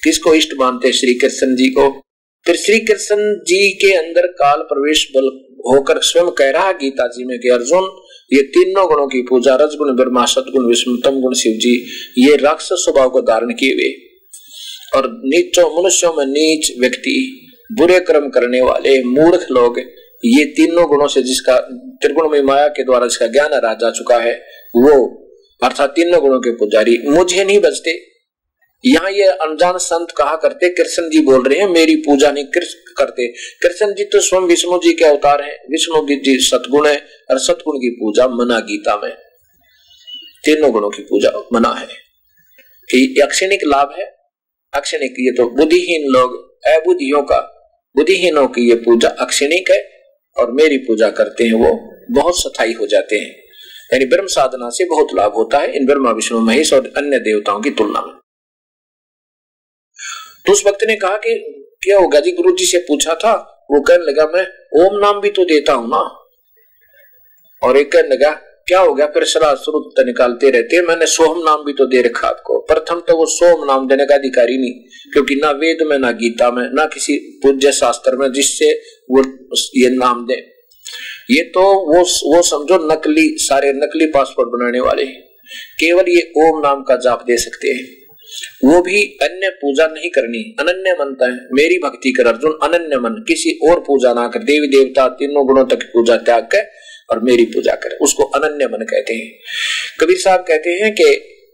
किसको 0.04 0.34
इष्ट 0.36 0.54
मानते 0.60 0.88
हैं 0.88 0.96
श्री 0.96 1.14
कृष्ण 1.14 1.56
जी 1.56 1.70
को? 1.70 2.02
फिर 2.46 2.56
श्री 2.56 2.80
कृष्ण 2.80 3.16
जी 3.44 3.72
के 3.72 3.94
अंदर 3.94 4.28
काल 4.28 4.58
प्रवेश 4.62 5.08
बल 5.16 5.26
होकर 5.68 6.02
स्वयं 6.02 6.32
कह 6.32 6.50
रहा 6.50 6.72
गीता 6.72 7.08
जी 7.08 7.24
में 7.26 7.40
कि 7.40 7.50
अर्जुन 7.50 7.90
ये 8.34 8.42
तीनों 8.42 8.88
गुणों 8.88 9.08
की 9.08 9.22
पूजा, 9.22 9.56
रजगुण, 9.56 9.96
ब्रह्मा, 9.96 10.26
सदगुण 10.26 10.70
विष्णुतम 10.70 11.20
गुण 11.20 11.34
शिव 11.34 11.54
जी 11.54 11.86
ये 12.18 12.36
राक्षस 12.36 12.70
स्वभाव 12.72 13.10
को 13.10 13.22
धारण 13.22 13.50
किए 13.50 13.74
हुए। 13.74 14.10
और 14.96 15.12
नीचो, 15.12 15.82
मनुष्यों 15.82 16.14
में 16.14 16.26
नीच 16.26 16.80
व्यक्ति, 16.80 17.46
बुरे 17.72 18.00
कर्म 18.00 18.30
करने 18.30 18.62
वाले, 18.62 19.04
मूर्ख 19.04 19.48
लोग, 19.52 19.80
ये 20.26 20.46
तीनों 20.46 20.88
गुणों 20.88 21.08
से 21.08 21.22
जिसका 21.22 21.58
त्रिगुण 22.02 22.30
में 22.30 22.42
माया 22.42 22.68
के 22.68 22.84
द्वारा 22.84 23.08
जिसका 23.08 23.28
ज्ञान 23.28 23.50
रहा 23.54 23.74
जा 23.74 23.92
चुका 23.92 24.18
है, 24.18 24.34
वो, 24.76 25.26
अर्थात 25.64 25.90
तीनों 25.90 26.22
गुणों 26.22 26.40
के 26.40 26.52
पुजारी, 26.52 26.98
मुझे 27.06 27.44
नहीं 27.44 27.60
बचते। 27.60 28.19
यहाँ 28.86 29.12
ये 29.12 29.24
अनजान 29.24 29.78
संत 29.78 30.08
कहा 30.18 30.36
करते, 30.36 30.70
कृष्ण 30.70 31.10
जी 31.10 31.22
बोल 31.22 31.44
रहे 31.44 31.60
हैं, 31.60 31.68
मेरी 31.68 31.96
पूजा 31.96 32.32
नहीं 32.32 32.46
कृष्ण 32.46 32.94
करते। 32.98 33.28
कृष्ण 33.32 33.94
जी 33.94 34.04
तो 34.04 34.20
स्वयं 34.20 34.42
विष्णु 34.42 34.78
जी 34.78 34.94
के 34.94 35.06
अवतार 35.06 35.42
हैं, 35.42 35.58
विष्णु 35.72 36.08
जी 36.16 36.40
सतगुण 36.40 36.88
है, 36.88 36.98
और 37.32 37.40
सतगुण 37.40 37.78
की 37.78 37.90
पूजा 37.90 38.28
मना 38.28 38.60
गीता 38.60 39.02
में। 39.04 39.14
तीनों 40.46 40.72
गुणों 40.72 40.90
की 40.90 41.02
पूजा 41.02 41.48
मना 41.54 41.70
है। 41.70 41.88
कि 42.90 43.20
अक्षणिक 43.24 43.60
लाभ 43.64 43.96
है, 44.00 44.06
अक्षणिक 44.74 45.12
ये 45.20 45.32
तो 45.32 45.50
बुद्धिहीन 45.50 46.12
लोग, 46.12 46.60
अबुद्धियों 46.66 47.24
का, 47.24 47.40
बुद्धिहीनों 47.96 48.48
की 48.48 48.70
ये 48.70 48.76
पूजा 48.76 49.10
अक्षणिक 49.10 49.72
है, 49.72 49.92
और 50.38 50.52
मेरी 50.52 50.78
पूजा 50.78 51.10
करते 51.10 51.44
हैं 51.44 51.54
वो 51.54 51.96
बहुत 52.12 52.40
सथाई 52.40 52.74
हो 52.74 52.88
जाते 52.88 53.16
हैं। 53.16 53.40
यानी 53.94 54.06
ब्रह्म 54.06 54.28
साधना 54.28 54.70
से 54.70 54.86
बहुत 54.86 55.08
लाभ 55.16 55.34
होता 55.34 55.58
है 55.58 55.76
इन 55.76 55.86
ब्रह्मा, 55.86 56.12
विष्णु, 56.12 56.40
महेश 56.40 56.74
और 56.74 56.94
अन्य 56.98 57.20
देवताओं 57.20 57.62
की 57.62 57.70
तुलना 57.70 58.02
में। 58.02 58.19
तो 60.50 60.54
उस 60.54 60.64
वक्त 60.68 60.84
ने 60.88 60.96
कहा 60.96 61.18
कि 61.18 61.34
क्या 61.84 61.98
होगा? 61.98 62.20
जी 62.20 62.32
गुरु 62.32 62.52
जी 62.52 62.66
से 62.66 62.78
पूछा 62.80 63.14
था। 63.16 63.34
वो 63.72 63.82
कहने 63.82 64.06
लगा, 64.06 64.26
मैं 64.28 64.46
ओम 64.78 64.98
नाम 65.00 65.20
भी 65.22 65.30
तो 65.30 65.44
देता 65.46 65.74
हूँ 65.74 65.90
ना? 65.90 66.00
और 67.62 67.78
एक 67.78 67.92
कहने 67.92 68.16
लगा, 68.16 68.32
क्या 68.68 68.80
हो 68.80 68.94
गया 68.94 69.06
फिर 69.08 69.26
सलाह 69.26 69.54
शुरू 69.56 69.80
निकालते 70.00 70.50
रहते 70.50 70.76
हैं। 70.76 70.84
मैंने 70.84 71.06
सोहम 71.08 71.42
नाम 71.46 71.64
भी 71.66 71.74
तो 71.74 71.86
दे 71.86 72.02
रखा 72.02 72.28
आपको। 72.28 72.58
प्रथम 72.64 73.00
तो 73.00 73.18
वो 73.18 73.26
सोम 73.28 73.66
नाम 73.66 73.88
देने 73.88 74.06
का 74.06 74.16
अधिकारी 74.16 74.58
नहीं, 74.58 74.74
क्योंकि 75.14 75.36
ना 75.36 75.52
वेद 75.54 75.86
में, 75.88 75.98
ना 76.00 76.12
गीता 76.14 76.50
में, 76.52 76.64
ना 76.74 76.86
किसी 76.88 77.18
पूज्य 77.44 77.72
शास्त्र 77.74 78.16
में 78.16 78.32
जिससे 78.34 78.72
वो 79.12 79.24
ये 79.76 79.90
नाम 79.98 80.26
दे। 80.26 80.42
ये 81.32 81.44
तो 81.52 81.62
वो 81.62 82.02
वो 82.28 82.42
समझो 82.44 82.84
नकली, 82.88 83.30
सारे 83.40 83.72
नकली 83.76 84.06
पासपोर्ट 84.10 84.50
बनाने 84.50 84.80
वाले 84.82 85.06
केवल 85.80 86.10
ये 86.10 86.22
ओम 86.40 86.60
नाम 86.60 86.84
का 86.84 86.96
जाप 87.00 87.24
दे 87.28 87.38
सकते 87.40 87.68
हैं। 87.70 87.99
वो 88.66 88.82
भी 88.82 89.02
अन्य 89.22 89.50
पूजा 89.56 89.88
नहीं 89.88 90.10
करनी। 90.10 90.44
अनन्य 90.60 90.96
मनता 91.00 91.26
है। 91.26 91.38
मेरी 91.54 91.78
भक्ति 91.78 92.12
कर 92.12 92.28
अर्जुन, 92.28 92.58
अनन्य 92.64 93.00
मन। 93.00 93.24
किसी 93.28 93.58
और 93.70 93.80
पूजा 93.80 94.14
ना 94.14 94.28
कर। 94.28 94.44
देवी 94.44 94.68
देवता 94.68 95.08
तीनों 95.16 95.46
गुणों 95.48 95.66
तक 95.66 95.84
पूजा 95.94 96.18
त्याग 96.18 96.44
कर 96.44 96.70
और 97.10 97.20
मेरी 97.20 97.46
पूजा 97.46 97.76
कर। 97.76 97.98
उसको 98.02 98.24
अनन्य 98.24 98.66
मन 98.68 98.86
कहते 98.86 99.14
हैं। 99.14 99.30
कबीर 100.00 100.18
साहब 100.18 100.40
कहते 100.40 100.70
हैं 100.70 100.94
कि 100.94 101.04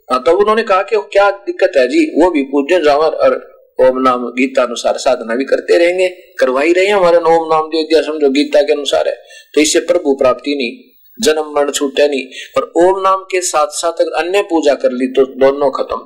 हाँ 0.10 0.22
तो 0.24 0.32
उन्होंने 0.38 0.64
कहा 0.64 0.82
कि 0.82 0.96
क्या 1.12 1.30
दिक्कत 1.32 1.72
है 1.78 1.88
जी? 1.88 2.06
वो 2.16 2.30
भी 2.32 2.42
पूजन 2.44 2.84
जावर 2.84 3.16
और 3.18 3.36
ओम 3.80 4.02
नाम 4.02 4.26
गीता 4.32 4.64
अनुसार 4.64 4.98
साधना 4.98 5.36
भी 5.36 5.46
करते 5.46 5.78
रहेंगे। 5.78 6.08
करवाई 6.40 6.74
रहे 6.74 6.88
हमारे 6.88 7.18
ओम 7.18 7.48
नाम 7.54 7.68
दे 7.68 7.84
दिया 7.84 8.02
समझो 8.02 8.30
गीता 8.30 8.62
के 8.62 8.74
अनुसार 8.74 9.08
है। 9.08 9.16
तो 9.54 9.62
इससे 9.62 9.80
प्रभु 9.80 10.14
प्राप्ति 10.14 10.56
नहीं, 10.56 10.72
जन्म 11.20 11.52
मरण 11.56 11.72
छूटे 11.72 12.08
नहीं। 12.08 12.26
और 12.58 12.72
ओम 12.78 13.02
नाम 13.02 13.24
के 13.24 13.42
साथ 13.42 13.68
साथ 13.74 14.02
अगर 14.02 14.24
अन्य 14.24 14.42
पूजा 14.42 14.74
कर 14.74 14.92
ली 14.92 15.08
तो 15.08 15.26
दोनों 15.40 15.72
खत्म। 15.72 15.98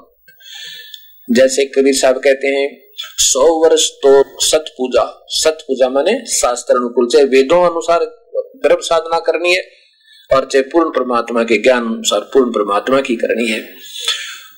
जैसे 1.29 1.65
कबीर 1.67 1.93
साहब 1.95 2.17
कहते 2.17 2.47
हैं, 2.47 2.69
सौ 3.19 3.47
वर्ष 3.59 3.89
तो 4.03 4.11
सत 4.41 4.65
पूजा 4.77 5.03
सत 5.33 5.57
पूजा 5.67 5.89
माने 5.89 6.13
शास्त्र 6.31 6.75
अनुकूल, 6.75 7.07
चाहे 7.07 7.25
वेदों 7.25 7.63
अनुसार 7.65 8.05
गर्भ 8.63 8.79
साधना 8.81 9.19
करनी 9.19 9.53
है 9.55 9.61
और 10.29 10.47
चाहे 10.47 10.61
पूर्ण 10.63 10.89
परमात्मा 10.89 11.43
के 11.43 11.57
ज्ञान 11.57 11.85
अनुसार 11.85 12.19
पूर्ण 12.33 12.51
परमात्मा 12.51 13.01
की 13.01 13.15
करनी 13.15 13.47
है। 13.51 13.59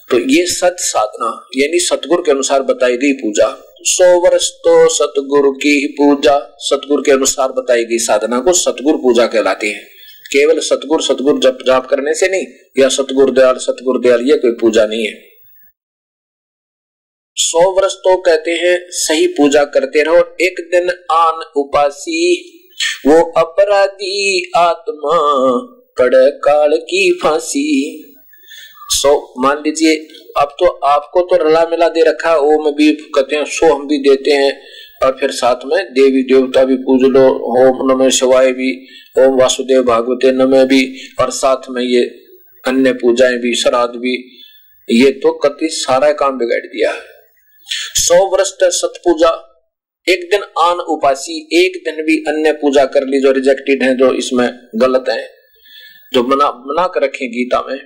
तो 0.09 0.19
ये 0.19 0.45
सत 0.45 0.76
साधना, 0.82 1.28
यानी 1.57 1.80
सतगुरु 1.80 2.24
के 2.24 2.32
अनुसार 2.32 2.61
बताई 2.61 2.97
गई 2.97 3.11
पूजा, 3.13 3.47
सौ 3.86 4.05
वर्ष 4.19 4.49
तो 4.57 4.74
सतगुरु 4.89 5.51
की 5.53 5.69
ही 5.80 5.88
पूजा, 5.88 6.38
सतगुरु 6.59 7.03
के 7.03 7.11
अनुसार 7.11 7.51
बताई 7.51 7.84
गई 7.84 7.97
साधना 7.97 8.39
को 8.39 8.53
सतगुरु 8.53 8.97
पूजा 8.97 9.26
कहलाती 9.28 9.72
है। 9.72 9.80
केवल 10.26 10.59
सतगुरु 10.59 11.03
सतगुरु 11.03 11.39
जप 11.39 11.57
जाप 11.67 11.88
करने 11.88 12.13
से 12.13 12.28
नहीं, 12.28 12.45
या 12.80 12.89
सतगुरु 12.89 13.32
दयाल 13.32 13.57
सतगुरु 13.57 13.99
दयाल, 13.99 14.22
ये 14.22 14.38
कोई 14.38 14.51
पूजा 14.51 14.86
नहीं 14.86 15.05
है। 15.07 15.30
सौ 17.36 17.71
वर्ष 17.71 17.93
तो 17.93 18.17
कहते 18.17 18.51
हैं, 18.51 18.86
सही 18.89 19.27
पूजा 19.27 19.63
करते 19.63 20.03
रहो। 20.03 20.17
एक 20.41 20.69
दिन 20.71 20.89
आन 21.11 21.51
उपासी, 21.57 22.51
वो 23.07 23.32
अपराधी 23.32 24.51
आत्मा 24.57 25.17
पड़ 25.99 26.15
काल 26.15 26.77
की 26.77 27.19
फांसी। 27.23 28.03
सो, 28.89 29.34
मान 29.38 29.57
लीजिए, 29.57 29.95
अब 30.38 30.55
तो 30.59 30.65
आपको 30.65 31.21
तो 31.21 31.49
रला 31.49 31.65
मिला 31.65 31.88
दे 31.89 32.01
रखा 32.01 32.36
ओम 32.36 32.71
भी 32.71 32.91
कहते 32.91 33.36
हैं, 33.36 33.45
सो 33.45 33.73
हम 33.73 33.88
भी 33.88 33.97
देते 33.97 34.32
हैं। 34.32 34.61
और 35.05 35.17
फिर 35.19 35.32
साथ 35.32 35.55
में 35.65 35.93
देवी 35.93 36.23
देवता 36.23 36.63
भी 36.63 36.75
पूज 36.75 37.01
लो, 37.01 37.29
ओम 37.29 37.91
नमः 37.91 38.09
शिवाय 38.09 38.51
भी, 38.51 38.88
ओम 39.19 39.39
वासुदेव 39.39 39.84
भागवते 39.84 40.32
नमः 40.32 40.63
भी, 40.63 40.99
और 41.19 41.29
साथ 41.29 41.69
में 41.69 41.84
ये 41.84 42.03
अन्य 42.67 42.93
पूजाएँ 42.93 43.38
भी, 43.38 43.55
श्राद्ध 43.55 43.95
भी। 43.95 44.38
ये 44.89 45.11
तो 45.11 45.32
कति 45.32 45.67
सारा 45.71 46.11
काम 46.11 46.38
बिगाड़ 46.38 46.65
दिया 46.65 46.93
सौ 48.12 48.26
वर्ष 48.26 48.47
सत 48.62 48.93
पूजा 48.97 49.47
एक 50.07 50.30
दिन 50.32 50.43
आन 50.59 50.78
उपासी, 50.78 51.66
एक 51.66 51.82
दिन 51.86 52.05
भी 52.05 52.24
अन्य 52.28 52.51
पूजा 52.51 52.86
कर 52.86 53.03
ली 53.03 53.22
जो 53.22 53.32
रिजेक्टेड 53.32 53.84
है, 53.84 53.97
जो 53.97 54.14
इसमें 54.14 54.49
गलत 54.76 55.05
है। 55.09 55.30
जो 56.14 56.24
मना 56.24 56.49
मना 56.51 56.88
कर 56.88 57.03
रखे 57.03 57.28
गीता 57.28 57.62
में, 57.62 57.80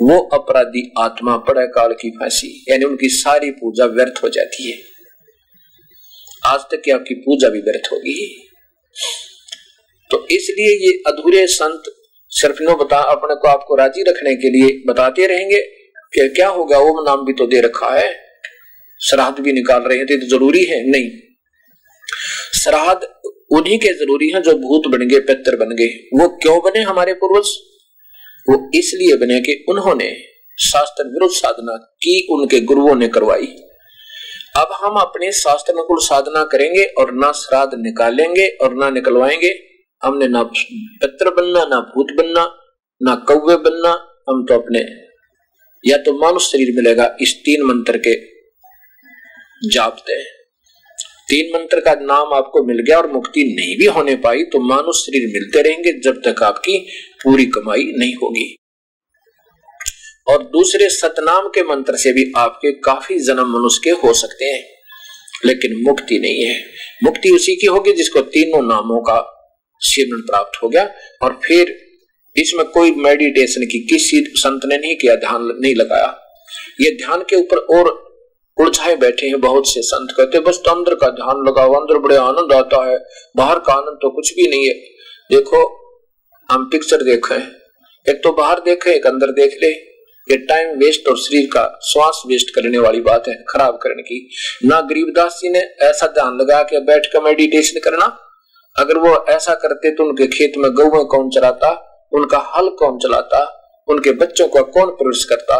वो 0.00 0.18
अपराधी 0.18 0.92
आत्मा 0.98 1.36
पड़े 1.36 1.66
काल 1.66 1.92
की 1.92 2.10
फांसी, 2.10 2.64
यानी 2.68 2.84
उनकी 2.84 3.08
सारी 3.08 3.50
पूजा 3.50 3.84
व्यर्थ 3.84 4.22
हो 4.24 4.28
जाती 4.28 4.70
है। 4.70 4.78
आज 6.46 6.60
तक 6.60 6.82
की 6.84 6.90
आपकी 6.90 7.14
पूजा 7.14 7.48
भी 7.48 7.60
व्यर्थ 7.60 7.92
होगी। 7.92 8.48
तो 10.10 10.26
इसलिए 10.30 10.86
ये 10.86 11.02
अधूरे 11.06 11.46
संत 11.46 11.82
सिर्फ़ 12.30 12.62
नो 12.62 12.74
बता, 12.74 12.98
अपने 12.98 13.34
को 13.34 13.48
आपको 13.48 13.76
राज़ी 13.76 14.02
रखने 14.02 14.34
के 14.34 14.50
लिए 14.50 14.82
बताते 14.86 15.26
रहेंगे 15.26 15.62
कि 16.12 16.28
क्या 16.28 16.48
होगा 16.48 16.78
ओम 16.78 17.02
नाम 17.02 17.24
भी 17.24 17.32
तो 17.32 17.46
दे 17.46 17.60
रखा 17.60 17.98
है। 17.98 18.25
श्राद्ध 19.00 19.38
भी 19.40 19.52
निकाल 19.52 19.82
रहे 19.82 19.98
हैं 19.98 20.06
तो 20.06 20.26
ज़रूरी 20.26 20.64
है? 20.64 20.90
नहीं। 20.90 21.10
श्राद्ध 22.62 23.08
उन्हीं 23.50 23.78
के 23.78 23.88
ज़रूरी 23.88 24.28
हैं 24.28 24.42
जो 24.42 24.52
भूत 24.52 24.82
बन 24.86 25.08
गए, 25.08 25.20
पितर 25.20 25.56
बन 25.56 25.66
गए। 25.66 25.86
वो 25.86 26.28
क्यों 26.28 26.58
बने 26.58 26.80
हमारे 26.80 27.14
पूर्वज? 27.14 27.48
वो 28.50 28.70
इसलिए 28.74 29.16
बने 29.16 29.40
कि 29.40 29.64
उन्होंने 29.68 30.16
शास्त्र 30.60 31.04
विरुद्ध 31.04 31.34
साधना 31.34 31.76
की, 31.76 32.28
उनके 32.30 32.60
गुरुओं 32.60 32.94
ने 32.94 33.08
करवाई। 33.08 33.46
अब 34.56 34.68
हम 34.84 34.96
अपने 34.96 35.32
शास्त्र 35.32 35.72
अनुकूल 35.72 35.98
साधना 36.00 36.44
करेंगे 36.44 36.84
और 36.84 37.14
ना 37.14 37.32
श्राद्ध 37.32 37.74
निकालेंगे 37.74 38.48
और 38.48 38.74
ना 38.74 38.90
निकलवाएँगे। 38.90 39.58
हमने 40.02 40.28
ना 40.28 40.42
पित्र 40.42 41.30
बनना, 41.30 41.64
ना 41.64 41.80
भूत 41.80 42.06
बनना, 42.16 42.56
ना 43.02 43.14
कौवे 43.14 43.56
बनना। 43.56 43.90
हम 44.28 44.44
तो 44.44 44.54
अपने, 44.54 44.78
या 45.90 45.96
तो 45.96 46.18
मानुष 46.18 46.52
शरीर 46.52 46.76
मिलेगा 46.76 47.16
इस 47.20 47.34
तीन 47.34 47.66
मंत्र 47.66 47.98
के 47.98 48.35
जापते 49.62 50.12
हैं। 50.12 50.34
तीन 51.28 51.50
मंत्र 51.54 51.80
का 51.80 51.94
नाम 51.94 52.32
आपको 52.34 52.64
मिल 52.64 52.82
गया 52.88 52.98
और 52.98 53.10
मुक्ति 53.12 53.42
नहीं 53.56 53.76
भी 53.76 53.86
होने 53.86 54.14
पाई 54.16 54.42
तो 54.42 54.58
मानव 54.60 54.92
शरीर 54.92 55.26
मिलते 55.32 55.62
रहेंगे 55.62 55.92
जब 56.00 56.20
तक 56.24 56.42
आपकी 56.42 56.78
पूरी 57.24 57.46
कमाई 57.46 57.84
नहीं 57.96 58.14
होगी। 58.14 58.54
और 60.26 60.42
दूसरे 60.42 60.88
सतनाम 60.88 61.48
के 61.48 61.62
मंत्र 61.62 61.96
से 61.96 62.12
भी 62.12 62.30
आपके 62.36 62.72
काफ़ी 62.80 63.18
जन्म 63.18 63.52
मनुष्य 63.52 63.80
के 63.84 63.90
हो 64.00 64.12
सकते 64.14 64.44
हैं, 64.44 64.62
लेकिन 65.46 65.82
मुक्ति 65.82 66.18
नहीं 66.18 66.44
है। 66.44 66.60
मुक्ति 67.04 67.30
उसी 67.30 67.56
की 67.56 67.66
होगी 67.66 67.92
जिसको 67.92 68.20
तीनों 68.20 68.62
नामों 68.62 69.00
का 69.00 69.18
सिमरण 69.80 70.20
प्राप्त 70.20 70.62
हो 70.62 70.68
गया। 70.68 70.88
और 71.22 71.38
फिर 71.44 71.76
इसमें 72.36 72.64
कोई 72.66 72.90
मेडिटेशन 72.90 73.66
की 73.66 73.86
किसी 73.86 74.24
संत 74.36 74.60
ने 74.64 74.76
नहीं 74.78 74.96
किया, 74.96 75.14
ध्यान 75.16 75.48
नहीं 75.62 75.74
लगाया। 75.74 76.16
ये 76.80 76.90
ध्यान 76.96 77.22
के 77.22 77.36
ऊपर 77.36 77.56
और 77.76 78.05
उलझाए 78.58 78.94
बैठे 78.96 79.26
हैं, 79.26 79.40
बहुत 79.40 79.68
से 79.68 79.82
संत 79.82 80.12
कहते 80.16 80.40
बस 80.40 80.60
तो 80.64 80.70
अंदर 80.70 80.94
का 80.94 81.08
ध्यान 81.12 81.42
लगाओ, 81.48 81.72
अंदर 81.72 81.98
बड़े 81.98 82.16
आनंद 82.16 82.52
आता 82.52 82.84
है, 82.86 82.98
बाहर 83.36 83.58
का 83.58 83.72
आनंद 83.72 83.98
तो 84.02 84.10
कुछ 84.10 84.32
भी 84.34 84.48
नहीं 84.48 84.66
है। 84.66 84.74
देखो, 85.30 85.60
हम 86.48 86.68
पिक्चर 86.72 87.02
देखे 87.04 87.34
एक 88.06 88.20
तो 88.24 88.32
बाहर 88.32 88.60
देखे 88.60 88.94
एक 88.94 89.06
अंदर 89.06 89.32
देख 89.34 89.58
ले 89.62 89.70
ये 90.28 90.36
टाइम 90.46 90.76
वेस्ट 90.78 91.08
और 91.08 91.16
शरीर 91.18 91.46
का 91.46 91.62
श्वास 91.82 92.22
वेस्ट 92.26 92.50
करने 92.54 92.78
वाली 92.78 93.00
बात 93.00 93.28
है, 93.28 93.34
खराब 93.48 93.78
करने 93.82 94.02
की। 94.02 94.18
ना 94.64 94.80
गरीबदास 94.80 95.38
जी 95.42 95.48
ने 95.48 95.58
ऐसा 95.82 96.06
ध्यान 96.06 96.38
लगा 96.38 96.62
के 96.62 96.80
बैठ 96.84 97.06
कर 97.06 97.22
मेडिटेशन 97.22 97.80
करना। 97.80 98.06
अगर 98.76 98.98
वो 98.98 99.14
ऐसा 99.28 99.54
करते 99.54 99.90
तो 99.90 100.04
उनके 100.04 100.26
खेत 100.28 100.56
में 100.56 100.70
गौ 100.72 101.04
कौन 101.04 101.30
चलाता, 101.30 101.70
उनका 102.12 102.38
हल 102.56 102.68
कौन 102.78 102.98
चलाता, 102.98 103.44
उनके 103.88 104.12
बच्चों 104.14 104.48
का 104.48 104.60
कौन 104.70 104.90
प्रवेश 104.92 105.24
करता? 105.24 105.56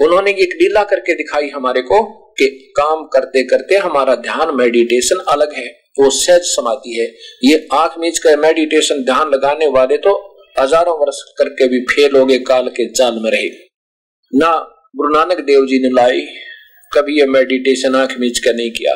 उन्होंने 0.00 0.30
एक 0.42 0.54
लीला 0.54 0.82
करके 0.84 1.14
दिखाई 1.14 1.48
हमारे 1.48 1.82
को 1.82 2.02
कि 2.38 2.46
काम 2.76 3.04
करते 3.12 3.42
करते 3.46 3.76
हमारा 3.78 4.14
ध्यान 4.18 4.54
मेडिटेशन 4.56 5.18
अलग 5.28 5.52
है, 5.54 5.66
वो 6.00 6.10
सहज 6.12 6.42
समाधि 6.46 6.98
है। 6.98 7.06
ये 7.44 7.66
आँख 7.74 7.98
मीच 7.98 8.18
कर 8.18 8.36
मेडिटेशन 8.38 9.02
ध्यान 9.04 9.30
लगाने 9.30 9.66
वाले 9.70 9.96
तो 9.98 10.14
हज़ारों 10.56 10.94
वर्ष 11.00 11.20
करके 11.38 11.68
भी 11.68 11.80
फेल 11.86 12.16
हो 12.16 12.24
गए 12.26 12.38
काल 12.46 12.68
के 12.70 12.88
जाल 12.92 13.20
में 13.22 13.30
रहे। 13.30 13.48
ना 14.32 14.50
गुरु 14.96 15.10
नानक 15.10 15.40
देव 15.42 15.66
जी 15.66 15.82
ने 15.82 15.90
लाई, 15.92 16.26
कभी 16.92 17.18
ये 17.18 17.26
मेडिटेशन 17.28 17.94
आँख 17.96 18.14
मीच 18.20 18.38
कर 18.38 18.54
नहीं 18.54 18.70
किया। 18.70 18.94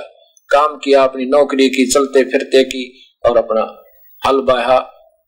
काम 0.51 0.77
किया, 0.77 1.03
अपनी 1.03 1.25
नौकरी 1.27 1.69
की 1.69 1.87
चलते 1.87 2.23
फिरते 2.25 2.63
की 2.65 2.85
और 3.25 3.37
अपना 3.39 3.63
हल 4.23 4.41
बहा 4.47 4.79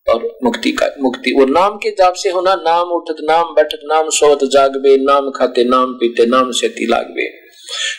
और 0.09 0.39
मुक्ति 0.45 0.73
का, 0.73 0.87
मुक्ति, 1.01 1.33
वो 1.39 1.45
नाम 1.45 1.77
के 1.77 1.91
जाप 1.91 2.15
से 2.15 2.31
होना, 2.31 2.55
नाम 2.55 2.89
उठत, 2.89 3.17
नाम 3.21 3.55
बैठत, 3.55 3.81
नाम 3.85 4.11
सोत, 4.11 4.45
जागबे, 4.45 4.97
नाम 4.97 5.31
खाते, 5.31 5.65
नाम 5.65 5.93
पीते, 5.93 6.27
नाम 6.27 6.51
से 6.51 6.87
लागबे। 6.87 7.47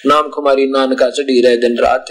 नाम 0.05 0.30
कुमारी 0.30 0.66
नानका 0.66 1.10
चढ़ी 1.10 1.41
रहे 1.41 1.58
दिन 1.58 1.78
रात। 1.80 2.05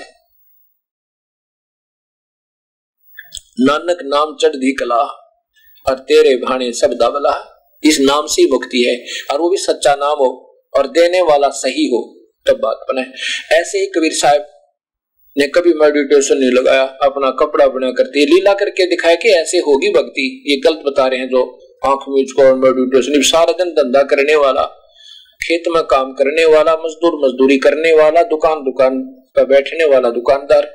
नानक 3.61 3.99
नाम 4.03 4.37
चढ़ 4.41 4.57
दी 4.57 4.73
कला, 4.73 5.03
और 5.87 5.95
तेरे 5.99 6.37
भाने 6.37 6.73
सब 6.73 6.93
दावला 6.93 7.53
इस 7.85 7.99
नाम 8.01 8.27
से 8.27 8.51
मुक्ति 8.51 8.83
है, 8.83 9.25
और 9.33 9.41
वो 9.41 9.51
भी 9.51 9.57
सच्चा 9.57 9.95
नाम 9.95 10.19
हो, 10.19 10.59
और 10.77 10.87
देने 10.87 11.21
वाला 11.23 11.49
सही 11.49 11.87
हो, 11.87 12.29
तब 12.47 12.59
बात 12.61 12.87
बने। 12.89 13.03
ऐसे 13.61 13.79
ही 13.79 13.87
कबीर 13.87 14.13
साहब 14.13 14.47
ने 15.37 15.47
कभी 15.47 15.73
मेडिटेशन 15.75 16.39
नहीं 16.39 16.51
लगाया, 16.53 16.83
अपना 17.03 17.31
कपड़ा 17.31 17.67
बना 17.67 17.91
करती 17.91 18.25
लीला 18.27 18.53
करके 18.55 18.87
दिखाया 18.87 19.15
कि 19.15 19.29
ऐसे 19.29 19.59
होगी 19.59 19.89
भक्ति। 19.89 20.27
ये 20.49 20.57
गलत 20.57 20.83
बता 20.87 21.07
रहे 21.07 21.19
हैं 21.19 21.29
जो 21.29 21.43
आँख 21.87 22.05
मीच 22.09 22.33
को 22.33 22.55
मेडिटेशन 22.57 23.23
सारा 23.23 23.53
दिन 23.53 23.73
धंधा 23.73 24.03
करने 24.03 24.37
वाला, 24.37 24.63
खेत 25.41 25.63
में 25.69 25.83
काम 25.83 26.13
करने 26.13 26.45
वाला, 26.45 26.73
मजदूर 26.75 27.19
मजदूरी 27.25 27.59
करने 27.59 27.93
वाला, 27.93 28.23
दुकान 28.23 28.65
दुकान 28.65 28.99
पर 29.37 29.45
बैठने 29.45 29.85
वाला, 29.85 30.11
दुकानदार 30.11 30.75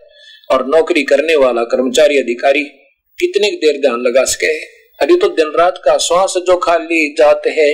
और 0.51 0.66
नौकरी 0.68 1.03
करने 1.03 1.36
वाला, 1.36 1.64
कर्मचारी, 1.64 2.18
अधिकारी, 2.18 2.64
कितने 3.20 3.51
देर 3.51 3.82
ध्यान 3.82 3.99
लगा 4.01 4.24
सके? 4.24 4.53
अभी 4.99 5.16
तो 5.16 5.28
दिन 5.28 5.53
रात 5.59 5.82
का 5.86 5.97
श्वास 5.97 6.34
जो 6.38 6.57
खाली 6.57 7.16
जाते 7.18 7.49
है, 7.49 7.72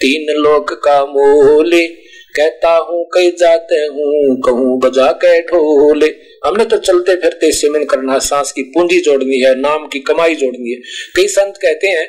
तीन 0.00 0.34
लोक 0.36 0.72
का 0.84 1.04
मोले 1.04 1.86
कहता 2.34 2.70
हूँ 2.78 3.04
कई 3.14 3.30
जाते 3.32 3.80
हूँ, 3.86 4.36
कहूँ 4.40 4.78
बजा 4.80 5.10
के 5.14 5.40
ढोले। 5.42 6.06
हमने 6.44 6.64
तो 6.64 6.76
चलते 6.78 7.14
फिरते 7.16 7.50
सिमन 7.52 7.84
करना, 7.84 8.18
सांस 8.20 8.52
की 8.52 8.62
पूंजी 8.72 9.00
जोड़नी 9.00 9.40
है, 9.40 9.54
नाम 9.60 9.86
की 9.88 10.00
कमाई 10.02 10.34
जोड़नी 10.36 10.70
है। 10.70 10.80
कई 11.16 11.26
संत 11.30 11.56
कहते 11.56 11.88
हैं, 11.88 12.06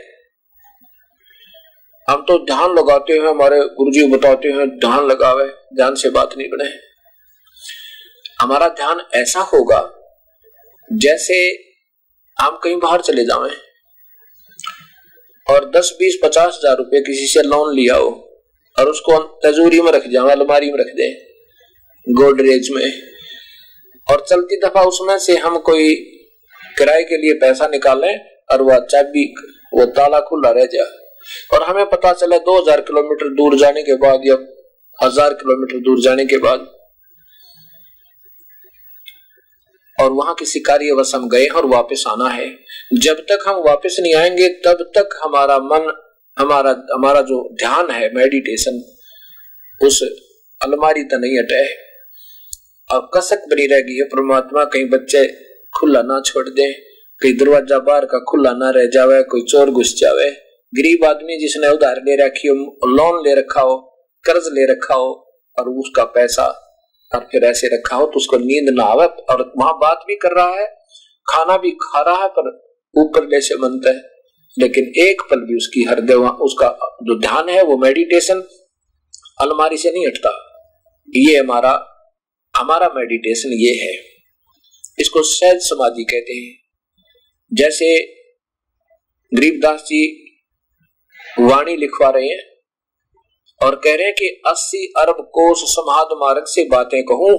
हम 2.07 2.23
तो 2.27 2.37
ध्यान 2.45 2.73
लगाते 2.73 3.13
हैं, 3.13 3.27
हमारे 3.27 3.59
गुरुजी 3.73 4.05
बताते 4.09 4.49
हैं 4.49 4.67
ध्यान 4.77 5.07
लगावे, 5.07 5.47
ध्यान 5.75 5.95
से 5.95 6.09
बात 6.11 6.37
नहीं 6.37 6.47
बने 6.49 6.69
हमारा 8.39 8.67
ध्यान 8.71 9.01
ऐसा 9.15 9.39
होगा, 9.49 9.81
जैसे 10.89 11.35
हम 12.37 12.59
कहीं 12.63 12.77
बाहर 12.79 13.01
चले 13.01 13.25
जावे 13.25 13.49
और 15.47 15.69
दस, 15.71 15.95
बीस, 15.99 16.19
पचास 16.23 16.55
हज़ार 16.55 16.77
रुपए 16.77 17.01
किसी 17.01 17.27
से 17.27 17.41
लोन 17.43 17.75
लिया 17.75 17.95
हो। 17.95 18.09
और 18.77 18.89
उसको 18.89 19.17
तजूरी 19.43 19.81
में 19.81 19.91
रख 19.91 20.07
जाए 20.07 20.31
अलमारी 20.31 20.71
में 20.71 20.79
रख 20.79 20.93
दे 20.95 21.09
गोडरेज 22.07 22.69
में। 22.71 22.85
और 24.07 24.25
चलती 24.29 24.59
दफ़ा 24.59 24.81
उसमें 24.83 25.17
से 25.19 25.37
हम 25.37 25.57
कोई 25.59 25.93
किराए 26.77 27.03
के 27.03 27.17
लिए 27.17 27.33
पैसा 27.39 27.67
निकालें 27.67 28.13
और 28.51 28.61
वह 28.61 28.79
चाबी, 28.91 29.25
वो 29.73 29.85
ताला 29.85 30.19
खुला 30.19 30.51
रह 30.51 30.65
जाए। 30.65 30.99
और 31.53 31.63
हमें 31.63 31.85
पता 31.85 32.11
चला 32.13 32.37
2000 32.37 32.81
किलोमीटर 32.81 33.33
दूर 33.35 33.57
जाने 33.57 33.83
के 33.83 33.95
बाद 33.97 34.21
या 34.25 34.35
हज़ार 34.99 35.33
किलोमीटर 35.33 35.79
दूर 35.79 36.01
जाने 36.01 36.25
के 36.25 36.37
बाद 36.37 36.65
और 39.97 40.11
वहाँ 40.11 40.33
किसी 40.35 40.59
कार्यवश 40.59 41.11
हम 41.15 41.27
गए 41.29 41.45
और 41.47 41.65
वापस 41.65 42.03
आना 42.07 42.29
है। 42.29 42.47
जब 42.97 43.19
तक 43.29 43.43
हम 43.47 43.61
वापस 43.63 43.97
नहीं 43.99 44.13
आएँगे, 44.15 44.47
तब 44.65 44.91
तक 44.97 45.19
हमारा 45.23 45.57
मन 45.57 45.91
हमारा 46.41 46.71
हमारा 46.89 47.21
जो 47.23 47.37
ध्यान 47.59 47.91
है 47.91 48.09
मेडिटेशन 48.15 48.81
उस 49.81 50.01
अलमारी 50.61 51.03
तो 51.05 51.17
नहीं 51.19 51.37
हटे 51.39 51.63
और 52.89 53.09
कसक 53.13 53.43
बनी 53.49 53.65
रहेगी 53.67 53.97
है 53.97 54.05
परमात्मा, 54.07 54.63
कहीं 54.65 54.85
बच्चे 54.89 55.25
खुला 55.73 56.01
ना 56.03 56.19
छोड़ 56.25 56.47
दे, 56.49 56.71
कहीं 57.21 57.33
दरवाज़ा 57.37 57.79
बाहर 57.81 58.05
का 58.05 58.19
खुला 58.29 58.51
ना 58.53 58.69
रह 58.69 58.85
जावे, 58.93 59.21
कोई 59.25 59.41
चोर 59.51 59.69
घुस 59.71 59.93
जावे। 59.97 60.29
गरीब 60.73 61.05
आदमी 61.05 61.37
जिसने 61.39 61.69
उधार 61.69 62.01
ले 62.03 62.15
रखी 62.17 62.47
हो 62.47 62.55
लोन 62.89 63.21
ले 63.23 63.33
रखा 63.35 63.61
हो, 63.61 63.75
कर्ज 64.25 64.49
ले 64.53 64.71
रखा 64.71 64.95
हो, 64.95 65.09
और 65.57 65.69
उसका 65.71 66.03
पैसा 66.13 66.45
और 67.11 67.27
फिर 67.31 67.43
ऐसे 67.45 67.67
रखा 67.67 67.95
हो 67.95 68.05
तो 68.05 68.17
उसको 68.17 68.37
नींद 68.39 68.73
ना 68.75 68.83
आवे, 68.85 69.05
और 69.05 69.51
वहाँ 69.57 69.73
बात 69.79 70.03
भी 70.07 70.15
कर 70.17 70.35
रहा 70.35 70.59
है, 70.59 70.65
खाना 71.27 71.57
भी 71.57 71.71
खा 71.81 72.01
रहा 72.01 72.21
है, 72.23 72.27
पर 72.29 72.49
ऊपर 72.95 73.29
जैसे 73.29 73.55
बनता 73.57 73.89
है। 73.89 73.99
लेकिन 74.59 75.07
एक 75.07 75.21
पल 75.21 75.39
भी 75.39 75.55
उसकी 75.55 75.83
हृदय 75.83 76.13
उसका 76.13 76.67
जो 77.03 77.19
ध्यान 77.19 77.49
है, 77.49 77.61
वो 77.63 77.77
मेडिटेशन 77.77 78.41
अलमारी 79.41 79.77
से 79.77 79.91
नहीं 79.91 80.07
हटता। 80.07 80.47
ये 81.15 81.37
हमारा 81.37 81.87
हमारा 82.57 82.87
मेडिटेशन 82.95 83.49
ये 83.53 83.73
है। 83.83 83.93
इसको 84.99 85.23
सहज 85.23 85.59
समाधि 85.59 86.03
कहते 86.03 86.33
हैं। 86.33 86.57
जैसे 87.53 88.05
गरीबदास 89.33 89.81
जी 89.81 90.27
वाणी 91.39 91.75
लिखवा 91.75 92.09
रहे 92.09 92.27
हैं 92.27 92.43
और 93.61 93.75
कह 93.75 93.95
रहे 93.95 94.05
हैं 94.05 94.13
कि 94.13 94.41
80 94.47 94.85
अरब 94.97 95.15
कोष 95.19 95.57
समाध 95.61 96.07
मार्ग 96.13 96.43
से 96.47 96.63
बातें 96.63 97.03
कहूँ, 97.03 97.37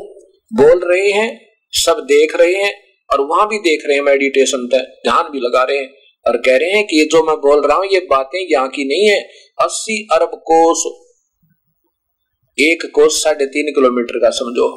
बोल 0.52 0.92
रहे 0.92 1.10
हैं, 1.10 1.48
सब 1.72 2.00
देख 2.00 2.36
रहे 2.36 2.54
हैं 2.54 2.72
और 3.10 3.20
वहाँ 3.20 3.48
भी 3.48 3.58
देख 3.58 3.82
रहे 3.86 3.96
हैं 3.96 4.04
मेडिटेशन 4.04 4.66
तक 4.66 5.00
ध्यान 5.08 5.30
भी 5.32 5.40
लगा 5.40 5.62
रहे 5.62 5.78
हैं। 5.78 6.01
और 6.26 6.36
कह 6.36 6.56
रहे 6.56 6.70
हैं 6.70 6.84
कि 6.86 6.98
ये 6.98 7.04
जो 7.04 7.22
मैं 7.22 7.36
बोल 7.36 7.66
रहा 7.66 7.76
हूँ, 7.76 7.86
ये 7.86 8.00
बातें 8.10 8.38
यहाँ 8.42 8.68
की 8.68 8.84
नहीं 8.84 9.08
है। 9.08 9.20
80 9.58 9.96
अरब 10.12 10.40
कोष 10.46 10.84
एक 12.58 12.84
कोष 12.94 13.22
साढ़े 13.22 13.46
तीन 13.46 13.72
किलोमीटर 13.74 14.18
का 14.18 14.30
समझो। 14.30 14.68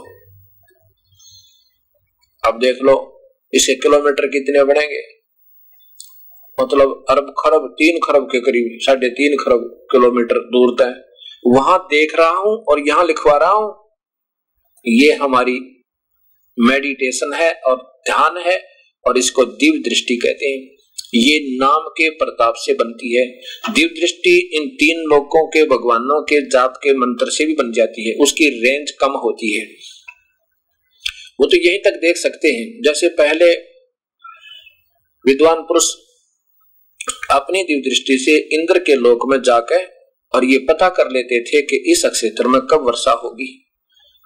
अब 2.44 2.60
देख 2.60 2.82
लो, 2.84 2.96
इसे 3.54 3.76
किलोमीटर 3.76 4.28
कितने 4.28 4.64
बढ़ेंगे? 4.64 5.02
मतलब 6.58 7.06
अरब 7.10 7.34
खरब, 7.40 7.68
तीन 7.80 8.00
खरब 8.04 8.28
के 8.32 8.40
करीब, 8.40 8.78
साढ़े 8.82 9.10
तीन 9.12 9.36
खरब 9.38 9.64
किलोमीटर 9.92 10.40
दूर 10.50 10.76
तय। 10.80 10.94
वहाँ 11.48 11.78
देख 11.90 12.16
रहा 12.16 12.38
हूँ 12.38 12.54
और 12.64 12.80
यहाँ 12.88 13.06
लिखवा 13.06 13.38
रहा 13.38 13.52
हूँ, 13.52 13.74
ये 14.86 15.14
हमारी 15.14 15.60
मेडिटेशन 16.58 17.34
है 17.34 17.52
और 17.68 17.76
ध्यान 18.08 18.38
है 18.38 18.58
और 19.06 19.18
इसको 19.18 19.46
दिव्य 19.46 19.80
दृष्टि 19.80 20.16
कहते 20.18 20.46
हैं। 20.46 20.75
ये 21.16 21.58
नाम 21.58 21.80
के 21.80 22.10
प्रताप 22.10 22.54
से 22.58 22.74
बनती 22.74 23.16
है। 23.16 23.26
दिव्य 23.74 24.02
दृष्टि 24.02 24.50
इन 24.54 24.68
तीन 24.68 25.00
लोगों 25.00 25.48
के 25.48 25.66
भगवानों 25.66 26.24
के 26.24 26.50
जाप 26.50 26.74
के 26.84 26.94
मंत्र 26.94 27.26
से 27.30 27.46
भी 27.46 27.54
बन 27.54 27.72
जाती 27.72 28.10
है। 28.10 28.16
उसकी 28.16 28.50
रेंज 28.50 28.92
कम 28.92 29.12
होती 29.12 29.60
है। 29.60 29.66
वो 31.40 31.48
तो 31.48 31.58
यहीं 31.58 31.80
तक 31.80 31.92
देख 31.92 32.18
सकते 32.18 32.48
हैं। 32.48 32.82
जैसे 32.82 33.08
पहले 33.08 33.54
विद्वान 35.26 35.58
पुरुष 35.62 35.84
अपनी 37.32 37.64
दिव्य 37.64 37.82
दृष्टि 37.82 38.18
से 38.18 38.62
इंद्र 38.62 38.80
के 38.80 38.96
लोक 38.96 39.20
में 39.32 39.42
जाकर 39.42 39.96
और 40.36 40.46
ये 40.46 40.58
पता 40.58 40.90
कर 40.90 41.12
लेते 41.12 41.42
थे 41.42 41.62
कि 41.62 41.92
इस 41.92 42.06
क्षेत्र 42.06 42.48
में 42.48 42.62
कब 42.62 42.86
वर्षा 42.86 43.12
होगी। 43.12 43.65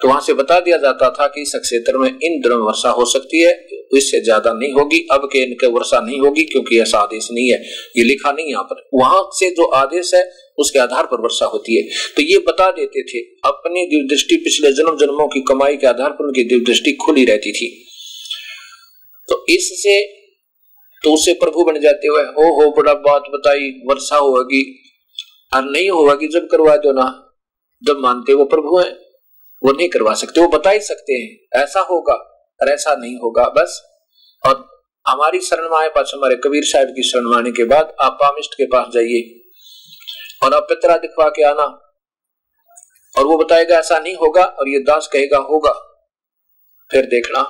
तो 0.02 0.08
वहाँ 0.08 0.22
से 0.22 0.34
बता 0.34 0.60
दिया 0.60 0.78
जाता 0.78 1.10
था 1.10 1.28
कि 1.28 1.42
इस 1.42 1.52
क्षेत्र 1.56 1.98
में 1.98 2.10
इन 2.10 2.40
दिनों 2.42 2.60
वर्षा 2.60 2.90
हो 2.90 3.06
सकती 3.06 3.44
है 3.44 3.52
इससे 3.98 4.22
ज़्यादा 4.24 4.54
नहीं 4.54 4.72
होगी। 4.74 5.00
अब 5.12 5.26
के 5.26 5.40
इनके 5.44 5.68
वर्षा 5.68 6.00
नहीं 6.00 6.20
होगी, 6.20 6.44
क्योंकि 6.44 6.80
ऐसा 6.80 7.00
आदेश 7.00 7.28
नहीं 7.32 7.50
है। 7.52 7.58
ये 7.98 8.04
लिखा 8.04 8.32
नहीं 8.32 8.46
यहाँ 8.48 8.64
पर। 8.64 8.84
वहाँ 8.94 9.22
से 9.34 9.50
जो 9.50 9.66
आदेश 9.76 10.14
है, 10.14 10.22
उसके 10.58 10.80
आधार 10.80 11.06
पर 11.06 11.22
वर्षा 11.22 11.46
होती 11.46 11.76
है। 11.78 11.84
तो 12.16 12.22
ये 12.22 12.38
बता 12.38 12.70
देते 12.72 13.04
थे, 13.04 13.20
अपनी 13.46 13.86
दिव्य 13.86 14.08
दृष्टि 14.08 14.36
पिछले 14.36 14.72
जन्म 14.72 14.98
जन्मों 14.98 15.28
की 15.28 15.42
कमाई 15.42 15.78
के 15.78 15.88
आधार 15.88 16.12
पर 16.12 16.26
उनकी 16.26 16.44
दिव्य 16.44 16.66
दृष्टि 16.66 16.94
खुली 17.06 17.26
रहती 17.26 17.52
थी। 17.52 17.70
तो 19.30 19.46
इससे 19.50 20.00
तो 21.04 21.14
उसे 21.14 21.34
प्रभु 21.34 21.64
बन 21.64 21.80
जाते 21.82 22.08
हुए, 22.08 22.22
हो 22.22 22.54
हो, 22.56 22.72
बड़ा 22.72 22.94
बात 22.94 23.24
बताई, 23.34 23.70
वर्षा 23.86 24.16
होगी 24.16 24.64
और 25.52 25.64
नहीं 25.64 25.90
होगी, 25.90 26.28
जब 26.28 26.48
करवा 26.52 26.76
दो 26.78 26.92
ना। 26.92 27.06
जब 27.84 28.00
मानते 28.00 28.34
वो 28.34 28.46
प्रभु 28.46 28.78
है। 28.78 29.09
वो 29.64 29.72
नहीं 29.72 29.90
करवा 29.90 30.14
सकते, 30.14 30.42
वो 30.42 30.48
बता 30.48 30.70
ही 30.70 30.80
सकते 30.80 31.14
हैं, 31.14 31.62
ऐसा 31.64 31.80
होगा 31.80 32.14
और 32.62 32.70
ऐसा 32.70 32.96
नहीं 32.96 33.16
होगा, 33.16 33.44
बस। 33.44 33.84
और 34.46 34.84
हमारी 35.08 35.40
शरण 35.40 35.68
पास, 35.72 36.12
हमारे 36.16 36.36
कबीर 36.36 36.64
साहब 36.64 36.88
की 36.88 37.04
शरण 37.04 37.34
आने 37.34 37.52
के 37.52 37.64
बाद 37.64 37.96
आप 38.02 38.18
पामिस्ट 38.22 38.54
के 38.54 38.66
पास 38.66 38.86
जाइए 38.94 39.50
और 40.44 40.54
आप 40.54 40.64
पितरा 40.64 40.98
दिखवा 40.98 41.30
के 41.30 41.44
आना। 41.44 41.96
और 43.18 43.26
वो 43.26 43.38
बताएगा, 43.38 43.76
ऐसा 43.76 44.00
नहीं 44.00 44.16
होगा, 44.16 44.44
और 44.44 44.70
ये 44.70 44.80
दास 44.80 45.10
कहेगा, 45.14 45.38
होगा। 45.38 45.72
फिर 46.92 47.06
देखना। 47.06 47.42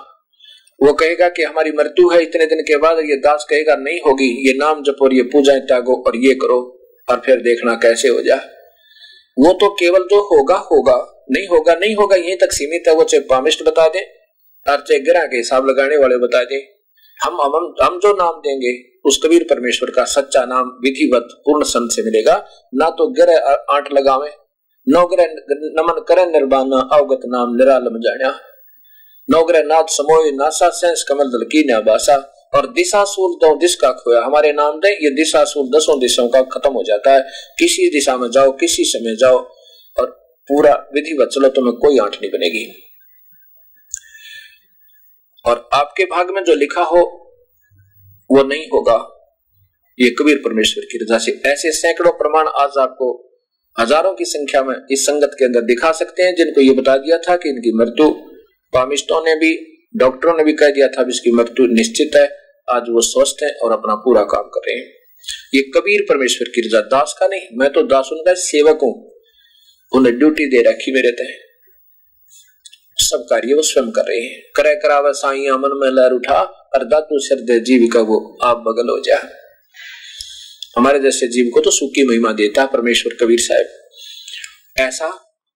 वो 0.84 0.94
कहेगा 0.94 1.30
कि, 1.30 1.44
हमारी 1.44 1.72
मृत्यु 1.72 2.10
है 2.10 2.22
इतने 2.22 2.46
दिन 2.46 2.62
के 2.62 2.78
बाद 2.78 2.98
ये 2.98 3.16
दास 3.16 3.46
कहेगा, 3.50 3.76
नहीं 3.76 4.00
होगी, 4.00 4.48
ये 4.48 4.58
नाम 4.58 4.84
जपो 4.84 5.06
और 5.06 5.14
ये 5.14 5.22
पूजाएँ 5.22 5.60
त्यागो 5.60 6.04
और 6.08 6.16
ये 6.16 6.34
करो। 6.36 6.76
और 7.10 7.22
फिर 7.26 7.36
देखना 7.36 7.76
कैसे 7.76 8.08
हो 8.08 8.22
जाए। 8.22 8.48
वो 9.40 9.54
तो 9.54 9.74
केवल 9.74 10.00
जो 10.00 10.38
होगा 10.38 10.56
होगा। 10.56 11.19
नहीं 11.30 11.48
होगा 11.48 11.74
नहीं 11.76 11.96
होगा, 11.96 12.16
यहीं 12.16 12.36
तक 12.38 12.52
सीमित 12.52 12.88
है 12.88 12.94
वो, 12.96 13.04
चाहे 13.04 13.22
पामिस्ट 13.30 13.64
बता 13.64 13.88
दे, 13.88 14.00
और 14.66 14.78
चाहे 14.80 15.00
ग्रह 15.02 15.26
के 15.26 15.38
हिसाब 15.38 15.68
लगाने 15.70 15.98
वाले 15.98 16.18
बता 16.18 16.44
दे। 16.44 16.60
हम 17.20 17.42
हम 17.42 17.74
हम 17.82 18.00
जो 18.00 18.14
नाम 18.14 18.40
देंगे, 18.40 18.72
उस 19.06 19.20
कबीर 19.24 19.44
परमेश्वर 19.50 19.90
का 19.90 20.04
सच्चा 20.08 20.44
नाम 20.46 20.70
विधिवत 20.84 21.28
पूर्ण 21.46 21.66
संत 21.66 21.92
से 21.92 22.04
मिलेगा। 22.04 22.36
ना 22.74 22.90
तो 22.92 23.08
ग्रह 23.14 23.56
आठ 23.70 23.92
लगावे, 23.94 24.30
नौ 24.88 25.06
ग्रह 25.08 25.36
नमन 25.78 26.04
करे 26.08 26.26
निर्बाना 26.28 26.80
अवगत 26.94 27.28
नाम 27.28 27.56
निरालम 27.56 28.00
जाण्या। 28.00 28.34
नौग्रह 29.30 29.64
नाथ 29.64 29.92
समोय, 29.92 30.32
नासा 30.32 30.70
सेंस 30.72 31.06
कमल 31.10 31.28
दल 31.28 31.44
की 31.46 31.64
न्याबासा, 31.66 32.16
और 32.54 32.68
दिशासूल 32.74 33.34
दो 33.38 33.56
दिश 33.58 33.76
का 33.76 33.92
खोया। 33.94 34.22
हमारे 34.22 34.52
नाम 34.54 34.80
दे, 34.80 34.90
ये 34.96 35.10
दिशासूल 35.16 35.68
दसों 35.70 36.00
दिशाओं 36.00 36.30
का 36.30 36.42
खत्म 36.52 36.72
हो 36.72 36.84
जाता 36.84 37.14
है। 37.14 37.22
किसी 37.60 37.90
दिशा 37.90 38.18
में 38.18 38.30
जाओ, 38.32 38.52
किसी 38.54 38.84
समय 38.88 39.16
जाओ 39.16 39.38
पूरा 40.50 40.74
विधि 40.94 41.18
चलो 41.26 41.50
तुम्हें 41.50 41.74
कोई 41.76 41.98
आंट 41.98 42.16
नहीं 42.16 42.32
बनेगी। 42.32 42.66
और 45.46 45.70
आपके 45.74 46.06
भाग 46.06 46.30
में 46.30 46.44
जो 46.44 46.54
लिखा 46.56 46.82
हो, 46.84 47.02
वो 48.30 48.44
नहीं 48.44 48.66
होगा। 48.66 48.98
ये 50.00 50.10
कबीर 50.10 50.38
परमेश्वर 50.38 50.86
की 50.86 50.98
रजा 50.98 51.18
से 51.18 51.32
ऐसे 51.46 51.72
सैकड़ों 51.72 52.12
प्रमाण 52.12 52.48
आज 52.60 52.78
आपको 52.78 53.08
हज़ारों 53.78 54.14
की 54.14 54.26
संख्या 54.26 54.64
में 54.64 54.76
इस 54.92 55.06
संगत 55.06 55.36
के 55.40 55.46
अंदर 55.46 55.62
दिखा 55.62 55.92
सकते 55.92 56.24
हैं, 56.24 56.36
जिनको 56.36 56.62
ये 56.62 56.74
बता 56.74 56.98
दिया 56.98 57.18
था 57.18 57.36
कि 57.36 57.50
इनकी 57.50 57.72
मृत्यु 57.78 58.10
पामिस्टों 58.74 59.22
ने 59.26 59.36
भी, 59.36 59.52
डॉक्टरों 59.96 60.38
ने 60.38 60.44
भी 60.44 60.54
कह 60.54 60.72
दिया 60.72 60.88
था 60.88 61.06
इसकी 61.10 61.32
मृत्यु 61.32 61.66
निश्चित 61.66 62.16
है। 62.16 62.28
आज 62.68 62.90
वो 62.90 63.02
स्वस्थ 63.02 63.44
है 63.44 63.52
और 63.54 63.72
अपना 63.72 63.96
पूरा 63.96 64.24
काम 64.24 64.50
कर 64.50 64.68
रहे 64.68 64.76
हैं। 64.78 64.88
ये 65.54 65.62
कबीर 65.76 66.06
परमेश्वर 66.10 66.50
की 66.56 66.62
रजा, 66.62 66.82
दास 66.82 67.16
का 67.20 67.28
नहीं, 67.28 67.48
मैं 67.54 67.70
तो 67.70 67.84
दास 67.84 68.10
उनका 68.12 68.34
सेवक 68.34 68.80
हूँ। 68.84 69.09
उन्हें 69.92 70.18
ड्यूटी 70.20 70.46
दे 70.48 70.62
रखी 70.62 70.92
मेरे 70.92 71.12
तय 71.12 71.38
सब 73.02 73.26
कार्य 73.30 73.54
वो 73.54 73.62
स्वयं 73.62 73.92
कर 73.92 74.02
रहे 74.02 74.20
हैं। 74.20 74.42
करे 74.56 74.74
करावे 74.76 75.12
साई 75.14 75.46
अमन 75.48 75.72
में 75.76 75.90
लहर 75.92 76.12
उठा 76.12 76.40
और 76.76 76.84
दातु 76.86 77.20
श्रद्धे 77.20 77.60
जीव 77.60 77.88
का 77.94 78.02
वो 78.02 78.18
आप 78.44 78.58
बगल 78.58 78.90
हो 78.90 79.00
जाए 79.06 79.38
हमारे 80.78 81.00
जैसे 81.00 81.28
जीव 81.28 81.50
को 81.54 81.62
तो 81.62 81.72
सुखी 81.72 82.04
महिमा 82.08 82.32
देता 82.34 82.66
परमेश्वर 82.66 83.16
कबीर 83.22 83.40
साहब। 83.40 84.86
ऐसा 84.88 85.08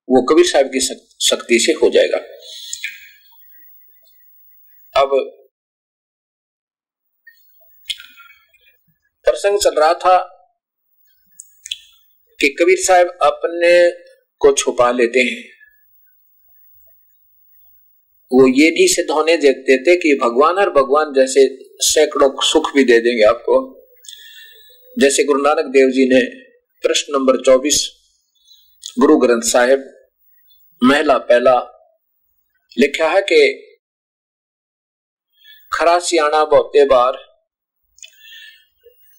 वो 0.08 0.22
कबीर 0.24 0.46
साहब 0.46 0.68
की 0.68 0.80
शक्ति 1.26 1.60
से 1.60 1.74
हो 1.74 1.90
जाएगा। 1.90 2.18
अब 4.96 5.10
प्रसंग 9.26 9.60
चल 9.60 9.76
रहा 9.76 9.94
था 9.96 10.18
कि 12.40 12.50
कबीर 12.60 12.78
साहब 12.78 13.18
अपने 13.24 13.74
को 14.46 14.54
छुपा 14.54 14.92
लेते 14.92 15.20
हैं। 15.20 15.42
वो 18.32 18.48
ये 18.48 18.70
भी 18.72 18.88
सिद्ध 18.88 19.10
होने 19.12 19.38
देखते 19.38 19.78
थे 19.78 19.96
कि 19.96 20.14
भगवान 20.22 20.56
और 20.56 20.70
भगवान 20.70 21.14
जैसे 21.16 21.48
सैकड़ों 21.80 22.30
सुख 22.42 22.72
भी 22.76 22.84
दे 22.84 23.00
देंगे 23.00 23.24
आपको। 23.24 23.58
जैसे 25.00 25.24
गुरु 25.24 25.42
नानक 25.42 25.66
देव 25.66 25.90
जी 25.90 26.08
ने 26.14 26.22
प्रश्न 26.84 27.14
नंबर 27.18 27.38
24 27.42 27.78
गुरु 29.00 29.18
ग्रंथ 29.18 29.42
साहिब, 29.42 29.84
महिला 30.82 31.18
पहला 31.18 31.54
लिखा 32.78 33.10
है 33.10 33.22
कि 33.22 33.42
खरा 35.74 35.98
सियाणा 36.00 36.44
बहुते 36.46 36.86
बार 36.86 37.14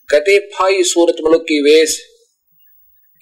कहते 0.09 0.39
फाई 0.55 0.83
सूरत 0.83 1.17
मुल्क 1.21 1.43
की 1.43 1.61
वेश 1.63 1.99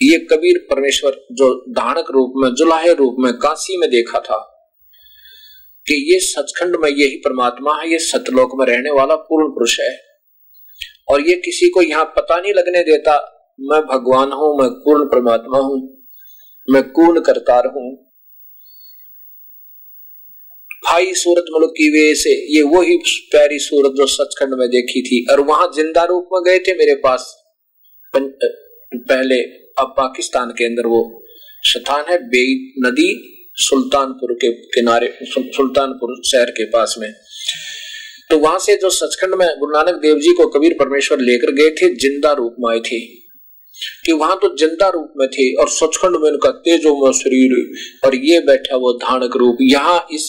ये 0.03 0.19
कबीर 0.31 0.59
परमेश्वर 0.71 1.17
जो 1.33 1.55
धानक 1.71 2.11
रूप 2.11 2.33
में, 2.37 2.49
जुलाहे 2.55 2.93
रूप 2.95 3.17
में 3.19 3.33
काशी 3.35 3.77
में 3.77 3.89
देखा 3.91 4.21
था 4.21 4.39
कि 5.87 5.95
ये 6.13 6.19
सचखंड 6.21 6.77
में 6.77 6.89
यही 6.91 7.17
परमात्मा 7.17 7.75
है, 7.81 7.91
ये 7.93 7.99
सतलोक 8.01 8.51
में 8.59 8.67
रहने 8.67 8.91
वाला 8.91 9.17
पूर्ण 9.23 9.49
पुरुष 9.49 9.79
है। 9.81 9.93
और 11.11 11.29
ये 11.29 11.35
किसी 11.37 11.69
को 11.69 11.83
यहाँ 11.83 12.05
पता 12.17 12.41
नहीं 12.41 12.53
लगने 12.55 12.83
देता, 12.83 13.17
मैं 13.61 13.81
भगवान 13.83 14.33
हूँ, 14.33 14.57
मैं 14.59 14.69
पूर्ण 14.79 15.05
परमात्मा 15.07 15.59
हूँ, 15.59 15.81
मैं 16.69 16.83
कून 16.91 17.21
करतार 17.21 17.67
हूँ। 17.67 17.91
भाई 20.85 21.13
सूरत 21.15 21.45
मुल्क 21.53 21.71
की 21.71 21.89
वे 21.91 22.15
से, 22.15 22.31
ये 22.57 22.63
वही 22.69 22.97
प्यारी 23.31 23.59
सूरत 23.59 23.93
जो 23.97 24.07
सचखंड 24.09 24.55
में 24.55 24.69
देखी 24.69 25.03
थी। 25.03 25.25
और 25.33 25.41
वहाँ 25.41 25.71
ज़िंदा 25.75 26.05
रूप 26.05 26.29
में 26.33 26.43
गए 26.43 26.59
थे 26.59 26.75
मेरे 26.79 26.95
पास 27.05 27.35
पहले 28.15 29.43
अब 29.79 29.95
पाकिस्तान 29.97 30.51
के 30.51 30.65
अंदर 30.65 30.87
वो 30.87 31.01
स्थान 31.65 32.05
है 32.11 32.19
बेई 32.29 32.55
नदी 32.87 33.11
सुल्तानपुर 33.57 34.33
के 34.35 34.53
किनारे 34.53 35.13
सुल्तानपुर 35.25 36.15
शहर 36.27 36.51
के 36.51 36.65
पास 36.65 36.95
में। 36.99 37.13
तो 38.31 38.39
वहाँ 38.39 38.59
से 38.59 38.77
जो 38.77 38.91
सचखंड 38.91 39.35
में 39.35 39.47
गुरु 39.59 39.73
नानक 39.73 39.95
देव 39.95 40.19
जी 40.19 40.33
को 40.33 40.47
कबीर 40.49 40.77
परमेश्वर 40.79 41.19
लेकर 41.19 41.53
गए 41.53 41.71
थे, 41.71 41.95
ज़िंदा 41.95 42.33
रूप 42.33 42.57
में 42.61 42.71
आए 42.73 42.81
थे। 42.81 43.01
कि 44.05 44.13
वहाँ 44.13 44.39
तो 44.43 44.57
ज़िंदा 44.57 44.89
रूप 44.89 45.13
में 45.17 45.29
थे 45.29 45.53
और 45.55 45.69
सचखंड 45.69 46.17
में 46.17 46.31
उनका 46.31 46.51
तेजो 46.51 47.13
शरीर 47.13 47.53
और 48.07 48.15
ये 48.15 48.41
बैठा 48.41 48.77
वो 48.77 48.93
धानक 48.93 49.37
रूप। 49.37 49.59
यहाँ 49.63 50.07
इस 50.13 50.29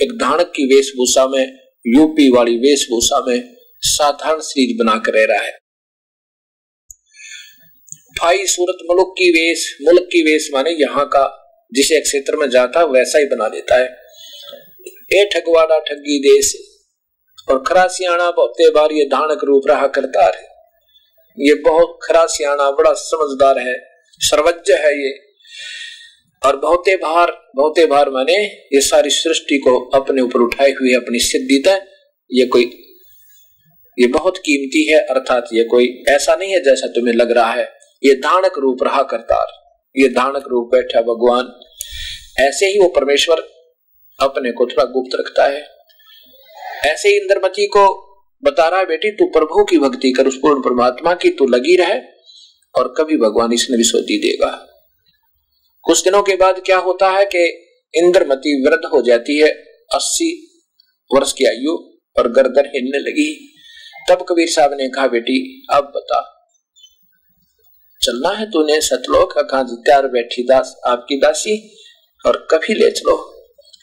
एक 0.00 0.12
धानक 0.12 0.52
की 0.56 0.66
वेशभूषा 0.66 1.26
में, 1.26 1.44
यूपी 1.86 2.30
वाली 2.30 2.56
वेशभूषा 2.58 3.24
में 3.26 3.56
साधारण 3.82 4.40
शरीर 4.40 4.76
बनाकर 4.84 5.12
रह 5.12 5.24
रहा 5.24 5.42
है। 5.42 5.52
भाई 8.14 8.46
सूरत 8.46 8.78
मुल्क 8.86 9.14
की 9.18 9.28
वेश, 9.30 9.62
मुल्क 9.82 10.02
की 10.02 10.22
वेश 10.22 10.48
माने 10.54 10.70
यहाँ 10.72 11.04
का, 11.06 11.24
जिसे 11.72 12.00
क्षेत्र 12.00 12.36
में 12.36 12.48
जाता 12.50 12.84
वैसा 12.86 13.18
ही 13.18 13.26
बना 13.26 13.48
देता 13.48 13.76
है। 13.76 13.88
ए 15.12 15.24
ठगवाड़ा 15.32 15.78
ठगी 15.80 16.18
देश, 16.20 16.52
और 17.48 17.62
खरा 17.62 17.86
सियाणा 17.88 18.30
बहुते 18.30 18.70
बार 18.70 18.92
ये 18.92 19.04
धानक 19.06 19.44
रूप 19.44 19.68
रहा 19.68 19.86
करता 19.96 20.26
है 20.26 20.52
ये 21.38 21.54
बहुत 21.62 21.98
खरा 22.02 22.24
सियाणा 22.28 22.70
बड़ा 22.72 22.92
समझदार 22.96 23.58
है, 23.58 23.74
सर्वज्ञ 24.20 24.72
है 24.74 24.94
ये। 24.96 25.12
और 26.42 26.56
बहुते 26.60 26.96
भार 26.98 27.32
बहुते 27.56 27.86
भार 27.86 28.10
माने 28.10 28.42
ये 28.44 28.80
सारी 28.82 29.10
सृष्टि 29.12 29.58
को 29.58 29.78
अपने 29.94 30.22
ऊपर 30.22 30.40
उठाए 30.40 30.70
हुए 30.72 30.94
अपनी 30.94 31.18
सिद्धि 31.22 31.62
तय 31.66 31.86
ये 32.30 32.46
कोई, 32.46 32.64
ये 33.98 34.06
बहुत 34.08 34.38
कीमती 34.38 34.84
है, 34.86 35.00
अर्थात 35.00 35.48
ये 35.52 35.64
कोई 35.66 35.88
ऐसा 36.10 36.34
नहीं 36.34 36.52
है 36.52 36.60
जैसा 36.60 36.86
तुम्हें 36.90 37.14
लग 37.14 37.32
रहा 37.32 37.52
है। 37.52 37.72
ये 38.06 38.14
धानक 38.14 38.58
रूप 38.58 38.78
रहा 38.82 39.02
करतार 39.02 39.64
ये 39.96 40.08
धानक 40.08 40.44
रूप 40.48 40.70
बैठा 40.72 41.00
भगवान। 41.00 41.60
ऐसे 42.42 42.66
ही 42.66 42.78
वो 42.78 42.88
परमेश्वर 42.88 43.48
अपने 44.20 44.52
को 44.52 44.66
थोड़ा 44.66 44.84
गुप्त 44.84 45.16
रखता 45.20 45.44
है। 45.44 45.68
ऐसे 46.92 47.08
ही 47.08 47.16
इंद्रमती 47.16 47.66
को 47.66 48.10
बता 48.44 48.68
रहा 48.68 48.80
है, 48.80 48.86
बेटी, 48.86 49.10
तू 49.10 49.26
प्रभु 49.26 49.64
की 49.64 49.78
भक्ति 49.78 50.12
कर, 50.12 50.26
उस 50.26 50.36
पूर्ण 50.36 50.60
परमात्मा 50.60 51.14
की 51.14 51.30
तू 51.30 51.46
लगी 51.46 51.76
रहे 51.76 52.00
और 52.74 52.94
कभी 52.98 53.16
भगवान 53.16 53.52
इसने 53.52 53.76
भी 53.76 54.18
देगा। 54.18 54.66
कुछ 55.82 56.04
दिनों 56.04 56.22
के 56.22 56.36
बाद 56.36 56.62
क्या 56.66 56.78
होता 56.78 57.10
है 57.10 57.24
कि 57.24 57.70
इंद्रमती 57.94 58.68
वृद्ध 58.68 58.84
हो 58.84 59.02
जाती 59.02 59.38
है, 59.38 59.48
अस्सी 59.94 60.50
वर्ष 61.14 61.32
की 61.32 61.44
आयु 61.44 61.72
और 62.18 62.32
गर्दन 62.32 62.70
हिलने 62.74 62.98
लगी। 62.98 63.56
तब 64.10 64.26
कबीर 64.28 64.48
साहब 64.48 64.72
ने 64.72 64.88
कहा, 64.88 65.06
बेटी, 65.06 65.66
अब 65.72 65.92
बता 65.96 66.33
चलना 68.04 68.30
है, 68.30 68.46
तूने 68.46 68.80
सतलोक 68.80 69.32
कहा 69.40 69.62
तैयार 69.62 70.06
बैठी 70.08 70.42
दास 70.42 70.74
आपकी 70.86 71.16
दासी, 71.16 71.56
और 72.24 72.46
कभी 72.50 72.74
ले 72.74 72.90
चलो। 72.90 73.16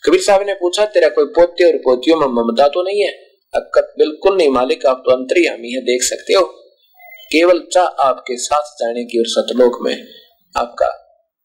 कबीर 0.03 0.22
साहब 0.22 0.45
ने 0.45 0.53
पूछा, 0.53 0.86
तेरा 0.86 1.07
कोई 1.09 1.26
पोते 1.26 1.72
और 1.72 1.78
पोतियों 1.78 2.17
में 2.17 2.28
ममता 2.28 2.67
तो 2.67 2.84
नहीं 2.84 3.01
है? 3.01 3.11
अक्कत 3.53 3.93
बिल्कुल 3.97 4.38
नहीं, 4.38 4.49
मालिक, 4.49 4.86
आप 4.86 5.03
तो 5.05 5.11
अंतरियामी 5.11 5.72
है, 5.72 5.82
देख 5.82 6.03
सकते 6.03 6.34
हो। 6.34 6.43
केवल 7.32 7.59
चाह 7.74 8.05
आपके 8.05 8.38
साथ 8.38 8.72
जाने 8.80 9.03
की 9.03 9.19
और 9.19 9.26
सतलोक 9.28 9.78
में 9.82 9.95
आपका 10.55 10.88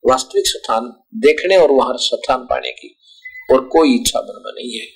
वास्तविक 0.04 0.46
स्थान 0.46 0.92
देखने 1.20 1.56
और 1.56 1.70
वहाँ 1.70 1.94
स्थान 1.98 2.46
पाने 2.50 2.70
की 2.72 2.94
और 3.52 3.60
कोई 3.68 3.94
इच्छा 3.94 4.20
मन 4.20 4.42
में 4.46 4.52
नहीं 4.52 4.78
है। 4.78 4.86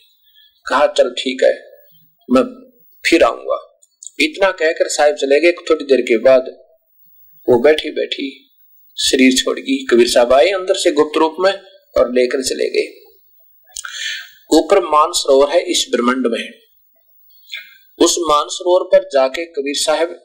कहा, 0.66 0.86
चल 0.88 1.10
ठीक 1.18 1.42
है, 1.44 1.52
मैं 2.28 2.42
फिर 3.04 3.22
आऊँगा। 3.24 3.58
इतना 4.20 4.50
कहकर 4.52 4.88
साहिब 4.88 5.14
चले 5.16 5.40
गए, 5.40 5.52
थोड़ी 5.70 5.84
देर 5.84 6.00
के 6.00 6.18
बाद 6.18 6.50
वो 7.51 7.59
बैठी 7.59 7.90
बैठी 7.90 8.26
शरीर 8.96 9.32
छोड़ 9.32 9.59
गई। 9.61 9.84
कबीर 9.86 10.09
साहब 10.09 10.32
आए 10.32 10.48
अंदर 10.48 10.74
से 10.74 10.92
गुप्त 10.92 11.18
रूप 11.18 11.36
में 11.40 11.53
और 11.96 12.12
लेकर 12.12 12.42
चले 12.42 12.68
गए। 12.70 12.88
ऊपर 14.53 14.80
मानसरोवर 14.80 15.51
है 15.51 15.61
इस 15.62 15.86
ब्रह्मंड 15.92 16.26
में। 16.26 16.48
उस 17.98 18.16
मानसरोवर 18.20 18.84
पर 18.84 19.09
जाके 19.09 19.44
कबीर 19.44 19.76
साहब 19.76 20.20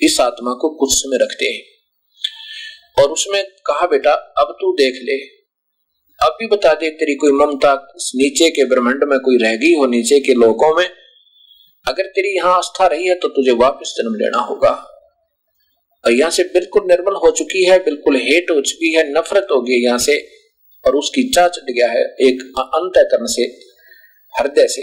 इस 0.00 0.20
आत्मा 0.20 0.52
को 0.52 0.68
कुछ 0.76 0.92
समय 0.92 1.18
रखते 1.22 1.44
हैं 1.44 3.02
और 3.02 3.10
उसमें 3.10 3.44
कहा, 3.44 3.86
बेटा, 3.86 4.10
अब 4.10 4.56
तू 4.60 4.72
देख 4.72 4.94
ले। 5.02 5.18
अब 6.26 6.36
भी 6.40 6.46
बता 6.46 6.74
दे, 6.74 6.90
तेरी 6.90 7.14
कोई 7.14 7.32
ममता 7.32 7.74
नीचे 8.14 8.50
के 8.50 8.64
ब्रह्मंड 8.64 9.04
में 9.04 9.18
कोई 9.18 9.36
रह 9.42 9.56
गई 9.56 9.74
हो 9.74 9.86
नीचे 9.86 10.20
के 10.20 10.32
लोकों 10.32 10.74
में? 10.76 10.88
अगर 11.88 12.02
तेरी 12.02 12.36
यहाँ 12.36 12.56
आस्था 12.56 12.86
रही 12.86 13.06
है 13.06 13.14
तो 13.14 13.28
तुझे 13.28 13.50
वापस 13.50 13.94
जन्म 13.98 14.14
लेना 14.14 14.38
होगा। 14.38 14.93
यहाँ 16.04 16.30
से 16.30 16.42
बिल्कुल 16.54 16.86
निर्मल 16.88 17.14
हो 17.16 17.30
चुकी 17.32 17.64
है, 17.64 17.78
बिल्कुल 17.80 18.16
हेट 18.18 18.50
हो 18.50 18.60
चुकी 18.62 18.92
है, 18.92 19.02
नफरत 19.12 19.46
हो 19.50 19.60
गई 19.62 19.78
यहाँ 19.80 19.98
से 20.00 20.16
और 20.84 20.96
उसकी 20.96 21.22
चढ़ 21.30 21.70
गया 21.70 21.88
है 21.90 22.02
एक 22.22 22.42
अंत 22.58 22.92
करने 23.10 23.32
से, 23.32 23.42
हृदय 24.32 24.66
से, 24.68 24.82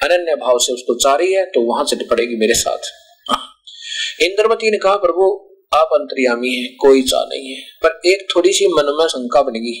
अनन्य 0.00 0.34
भाव 0.36 0.58
से 0.58 0.72
उसको 0.72 0.94
चाह 0.98 1.14
रही 1.16 1.32
है 1.32 1.44
तो 1.46 1.60
वहाँ 1.62 1.84
चढ़ 1.86 2.02
पड़ेगी 2.10 2.36
मेरे 2.36 2.54
साथ। 2.56 2.92
इंद्रमती 4.20 4.70
ने 4.70 4.78
कहा, 4.78 4.96
प्रभु, 4.98 5.24
आप 5.72 5.88
अंतर्यामी 5.92 6.54
हैं, 6.54 6.74
कोई 6.80 7.02
चाह 7.04 7.24
नहीं 7.24 7.52
है। 7.52 7.60
पर 7.82 8.00
एक 8.06 8.26
थोड़ी 8.34 8.52
सी 8.52 8.66
मन 8.68 8.96
में 8.98 9.06
शंका 9.08 9.42
बनेगी 9.42 9.76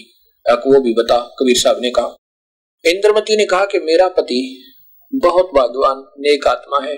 वो 0.46 0.80
भी 0.80 0.92
बता, 0.94 1.18
कबीर 1.38 1.56
साहब 1.56 1.78
ने 1.82 1.90
कहा। 1.90 2.16
इंद्रमती 2.84 3.36
ने 3.36 3.44
कहा 3.46 3.64
कि 3.64 3.78
मेरा 3.80 4.08
पति 4.16 4.40
बहुत 5.12 5.50
भाग्यवान 5.54 6.02
नेक 6.20 6.46
आत्मा 6.46 6.84
है। 6.84 6.96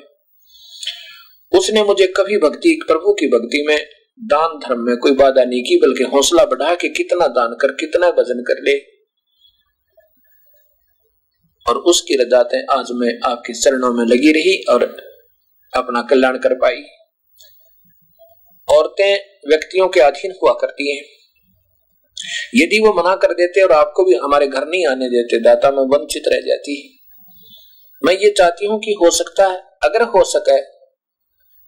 उसने 1.52 1.82
मुझे 1.82 2.06
कभी 2.06 2.38
भक्ति, 2.38 2.80
प्रभु 2.88 3.12
की 3.12 3.26
भक्ति 3.26 3.64
में 3.68 3.78
दान 4.24 4.58
धर्म 4.58 4.80
में 4.80 4.96
कोई 4.96 5.12
बाधा 5.12 5.44
नहीं 5.44 5.62
की, 5.62 5.78
बल्कि 5.78 6.04
हौसला 6.04 6.44
बढ़ा 6.44 6.74
के 6.74 6.88
कितना 6.88 7.26
दान 7.26 7.56
कर, 7.60 7.72
कितना 7.72 8.08
वज़न 8.08 8.42
कर 8.42 8.62
ले। 8.62 8.78
और 11.66 11.76
उसकी 11.78 12.14
रजातें 12.14 12.64
आज 12.78 12.86
मैं 12.92 13.30
आपके 13.30 13.52
चरणों 13.52 13.92
में 13.94 14.04
लगी 14.04 14.32
रही 14.32 14.62
और 14.62 14.96
अपना 15.76 16.02
कल्याण 16.02 16.38
कर 16.38 16.54
पाई। 16.54 16.82
औरतें 18.68 19.14
व्यक्तियों 19.48 19.88
के 19.88 20.00
अधीन 20.00 20.34
हुआ 20.42 20.52
करती 20.52 20.96
हैं। 20.96 21.04
यदि 22.54 22.80
वो 22.80 22.92
मना 22.92 23.16
कर 23.16 23.32
देते 23.32 23.62
और 23.62 23.72
आपको 23.72 24.04
भी 24.04 24.14
हमारे 24.14 24.46
घर 24.46 24.66
नहीं 24.66 24.86
आने 24.86 25.08
देते, 25.08 25.38
दाता 25.38 25.70
में 25.70 25.82
वंचित 25.82 26.22
रह 26.28 26.40
जाती। 26.40 26.98
मैं 28.04 28.14
ये 28.14 28.34
चाहती 28.38 28.66
हूँ 28.66 28.80
कि 28.80 28.92
हो 28.92 29.10
सकता 29.10 29.46
है, 29.46 29.56
अगर 29.56 30.02
हो 30.02 30.24
सके 30.24 30.75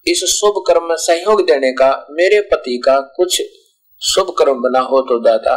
इस 0.07 0.25
शुभ 0.25 0.63
कर्म 0.67 0.85
में 0.85 0.97
सहयोग 0.97 1.47
देने 1.47 1.73
का, 1.73 2.07
मेरे 2.11 2.41
पति 2.41 2.81
का 2.85 3.01
कुछ 3.17 3.43
शुभ 4.03 4.35
कर्म 4.39 4.63
बना 4.63 4.81
हो 4.81 5.01
तो 5.01 5.19
दादा, 5.21 5.57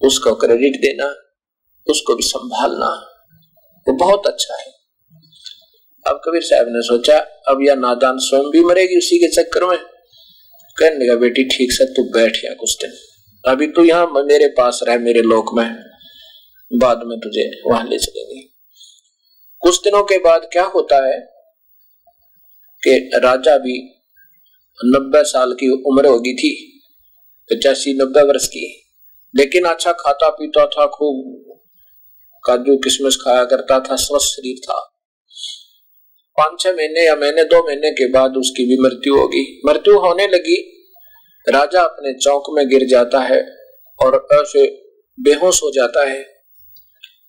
उसको 0.00 0.34
क्रेडिट 0.34 0.80
देना 0.82 1.14
उसको 1.86 2.14
भी 2.14 2.22
संभालना 2.22 2.86
वो 2.86 3.92
तो 3.92 3.92
बहुत 3.96 4.26
अच्छा 4.26 4.56
है। 4.56 4.72
अब 6.06 6.20
कबीर 6.24 6.42
साहब 6.42 6.66
ने 6.68 6.82
सोचा, 6.82 7.18
अब 7.18 7.58
यह 7.62 7.74
नादान 7.74 8.18
स्वयं 8.18 8.50
भी 8.50 8.60
मरेगी 8.64 8.98
उसी 8.98 9.18
के 9.18 9.28
चक्कर 9.32 9.64
में। 9.64 9.78
कहने 9.78 11.04
लगा, 11.04 11.16
बेटी, 11.16 11.44
ठीक 11.44 11.72
से 11.72 11.84
तू 11.84 12.02
बैठ 12.10 12.44
या 12.44 12.54
कुछ 12.54 12.76
दिन। 12.84 12.92
अभी 13.44 13.66
तो 13.66 13.84
यहाँ 13.84 14.24
मेरे 14.24 14.48
पास 14.48 14.80
रह, 14.82 14.98
मेरे 14.98 15.22
लोक 15.22 15.54
में। 15.54 15.66
बाद 16.70 17.02
में 17.06 17.18
तुझे 17.18 17.50
वहाँ 17.66 17.84
ले 17.88 17.98
चलेंगे। 17.98 18.40
कुछ 19.62 19.80
दिनों 19.84 20.02
के 20.04 20.18
बाद 20.18 20.48
क्या 20.52 20.64
होता 20.64 20.96
है 21.06 21.33
कि 22.84 23.10
राजा 23.14 23.56
भी 23.58 23.90
नब्बे 24.84 25.24
साल 25.24 25.52
की 25.52 25.70
उम्र 25.70 26.06
होगी 26.06 26.34
थी 26.34 26.80
पचासी 27.50 27.94
नब्बे 27.94 28.22
वर्ष 28.22 28.46
की। 28.46 28.80
लेकिन 29.36 29.64
अच्छा 29.64 29.92
खाता 29.92 30.28
पीता 30.30 30.66
था, 30.66 30.86
खूब 30.86 31.44
काजू 32.44 32.76
किशमिश 32.76 33.16
खाया 33.16 33.44
करता 33.44 33.80
था, 33.80 33.96
स्वस्थ 33.96 34.26
शरीर 34.26 34.56
था। 34.64 34.90
पाँच 36.36 36.60
छह 36.60 36.72
महीने 36.72 37.06
या 37.06 37.16
महीने, 37.16 37.44
दो 37.44 37.66
महीने 37.66 37.90
के 37.90 38.08
बाद 38.08 38.36
उसकी 38.36 38.64
भी 38.64 38.78
मृत्यु 38.82 39.16
होगी। 39.16 39.62
मृत्यु 39.66 39.98
होने 39.98 40.26
लगी, 40.26 40.56
राजा 41.48 41.82
अपने 41.82 42.12
चौक 42.12 42.44
में 42.50 42.68
गिर 42.68 42.86
जाता 42.88 43.20
है 43.20 43.56
और 44.02 44.28
ऐसे 44.32 44.66
बेहोश 45.20 45.62
हो 45.62 45.70
जाता 45.70 46.08
है। 46.10 46.20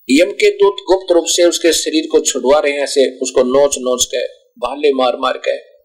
यम 0.10 0.32
के 0.32 0.49
दूत 0.49 0.76
गुप्त 0.88 1.12
रूप 1.12 1.26
से 1.28 1.43
उसके 1.43 1.74
शरीर 1.74 2.08
को 2.12 2.20
छुड़वा 2.20 2.60
रहे 2.60 2.72
हैं, 2.72 2.80
ऐसे 2.80 3.20
उसको 3.20 3.43
नोच 3.43 3.76
नोच 3.80 4.06
के 4.06 4.45
भाले 4.60 4.93
मार 4.93 5.18
मार 5.18 5.38
के। 5.38 5.76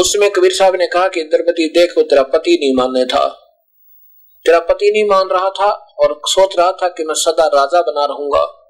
उसमें 0.00 0.30
कबीर 0.30 0.52
साहब 0.52 0.76
ने 0.76 0.86
कहा 0.86 1.08
कि 1.08 1.22
द्रौपदी 1.22 1.68
देखो 1.68 2.02
तेरा 2.02 2.22
पति 2.22 2.58
नहीं 2.60 2.74
मानने 2.74 3.06
था। 3.06 3.28
तेरा 4.44 4.60
पति 4.60 4.90
नहीं 4.90 5.04
मान 5.04 5.28
रहा 5.28 5.50
था 5.50 5.70
और 5.72 6.20
सोच 6.26 6.58
रहा 6.58 6.72
था 6.72 6.88
कि 6.88 7.04
मैं 7.04 7.14
सदा 7.14 7.46
राजा 7.46 7.82
बना 7.82 8.04
रहूँगा। 8.04 8.60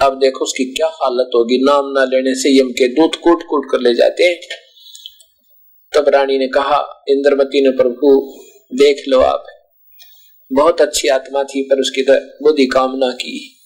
अब 0.00 0.18
देखो 0.18 0.44
उसकी 0.44 0.64
क्या 0.64 0.86
हालत 0.86 1.30
होगी। 1.34 1.64
नाम 1.64 1.86
ना 1.86 2.04
लेने 2.04 2.34
से 2.34 2.60
यम 2.60 2.70
के 2.70 2.88
दूत 2.88 3.14
कूट 3.14 3.42
कूट 3.42 3.62
कर 3.70 3.80
ले 3.80 3.94
जाते 3.94 4.24
हैं। 4.24 4.40
तब 5.94 6.08
रानी 6.08 6.38
ने 6.38 6.48
कहा, 6.48 7.04
इंद्रमती 7.08 7.68
ने 7.68 7.70
प्रभु, 7.70 8.38
देख 8.74 9.04
लो 9.08 9.20
आप। 9.20 9.46
बहुत 10.52 10.80
अच्छी 10.80 11.08
आत्मा 11.08 11.42
थी, 11.42 11.62
पर 11.62 11.80
उसकी 11.80 12.02
बुद्धि 12.44 12.66
कामना 12.66 13.12
की। 13.12 13.60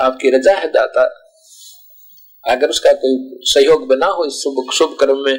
आपकी 0.00 0.30
रजा 0.30 0.52
है 0.52 0.68
दाता। 0.68 1.25
अगर 2.46 2.68
उसका 2.68 2.92
कोई 2.92 3.40
सहयोग 3.42 3.86
बना 3.88 4.06
हो 4.06 4.24
इस 4.24 4.32
शुभ 4.32 4.70
शुभ 4.72 4.96
कर्म 5.00 5.18
में, 5.18 5.38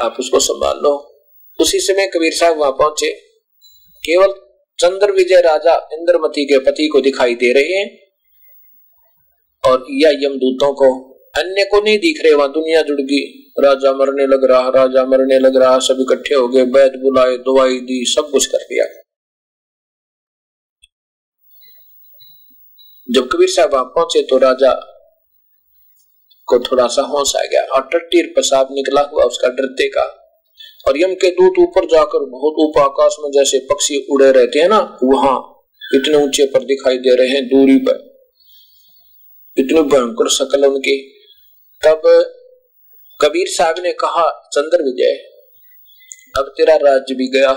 आप 0.00 0.16
उसको 0.20 0.40
संभाल 0.40 0.76
लो। 0.76 1.22
उसी 1.60 1.78
समय 1.80 2.06
कबीर 2.06 2.32
साहब 2.32 2.58
वहाँ 2.58 2.72
पहुँचे। 2.72 3.12
केवल 4.04 4.32
चंद्र 4.78 5.12
विजय 5.12 5.40
राजा 5.40 5.88
इंद्रमती 5.92 6.44
के 6.44 6.58
पति 6.58 6.88
को 6.88 7.00
दिखाई 7.00 7.34
दे 7.34 7.52
रहे 7.52 7.78
हैं 7.78 8.10
और 9.64 9.86
या 9.90 10.10
यमदूतों 10.10 10.72
को। 10.72 11.12
अन्य 11.38 11.64
को 11.64 11.80
नहीं 11.80 11.98
दिख 11.98 12.24
रहे, 12.24 12.34
वहाँ 12.34 12.52
दुनिया 12.52 12.82
जुड़ 12.82 13.00
गई। 13.00 13.52
राजा 13.60 13.92
मरने 13.92 14.26
लग 14.26 14.44
रहा, 14.44 14.68
राजा 14.68 15.04
मरने 15.04 15.38
लग 15.38 15.56
रहा, 15.56 15.78
सब 15.78 15.96
इकट्ठे 16.00 16.34
हो 16.34 16.48
गए 16.48 16.64
बैद 16.64 16.92
बुलाए 16.92 17.36
दवाई 17.36 17.80
दी, 17.80 18.04
सब 18.04 18.30
कुछ 18.30 18.46
कर 18.46 18.58
दिया। 18.58 18.86
जब 23.10 23.28
कबीर 23.28 23.48
साहब 23.48 23.72
वहाँ 23.72 23.84
पहुँचे 23.84 24.22
तो 24.22 24.38
राजा 24.38 24.95
को 26.46 26.58
थोड़ा 26.58 26.86
सा 26.86 27.02
होश 27.02 27.36
आ 27.36 27.40
गया 27.40 27.62
और 27.62 27.88
टट्टीर 27.92 28.26
पेशाब 28.26 28.68
निकला 28.70 29.00
हुआ 29.00 29.24
उसका 29.24 29.48
डरते 29.48 29.88
का। 29.88 30.22
और 30.88 31.00
यम 31.00 31.14
के 31.14 31.30
दूत 31.30 31.52
ऊपर 31.58 31.84
जाकर 31.84 32.18
बहुत 32.18 32.54
ऊपर 32.58 32.80
आकाश 32.80 33.16
में 33.20 33.30
जैसे 33.30 33.58
पक्षी 33.58 34.06
उड़े 34.10 34.32
रहते 34.32 34.58
हैं 34.58 34.68
ना, 34.68 34.98
वहाँ 35.04 35.52
इतने 35.94 36.16
ऊँचे 36.16 36.46
पर 36.46 36.64
दिखाई 36.64 36.98
दे 36.98 37.16
रहे 37.16 37.28
हैं 37.28 37.46
दूरी 37.46 37.78
पर। 37.78 38.16
इतनी 39.58 39.80
भयंकर 39.80 40.28
शकल 40.28 40.64
उनकी। 40.64 41.12
तब 41.86 42.02
कबीर 43.20 43.46
साहब 43.48 43.74
ने 43.78 43.92
कहा, 43.92 44.50
चंद्र 44.52 44.82
विजय, 44.82 45.12
अब 46.38 46.54
तेरा 46.56 46.76
राज्य 46.76 47.14
भी 47.14 47.28
गया 47.28 47.52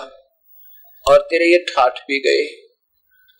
और 1.07 1.17
तेरे 1.21 1.45
ये 1.45 1.57
ठाठ 1.57 1.99
भी 1.99 2.19
गए। 2.19 2.69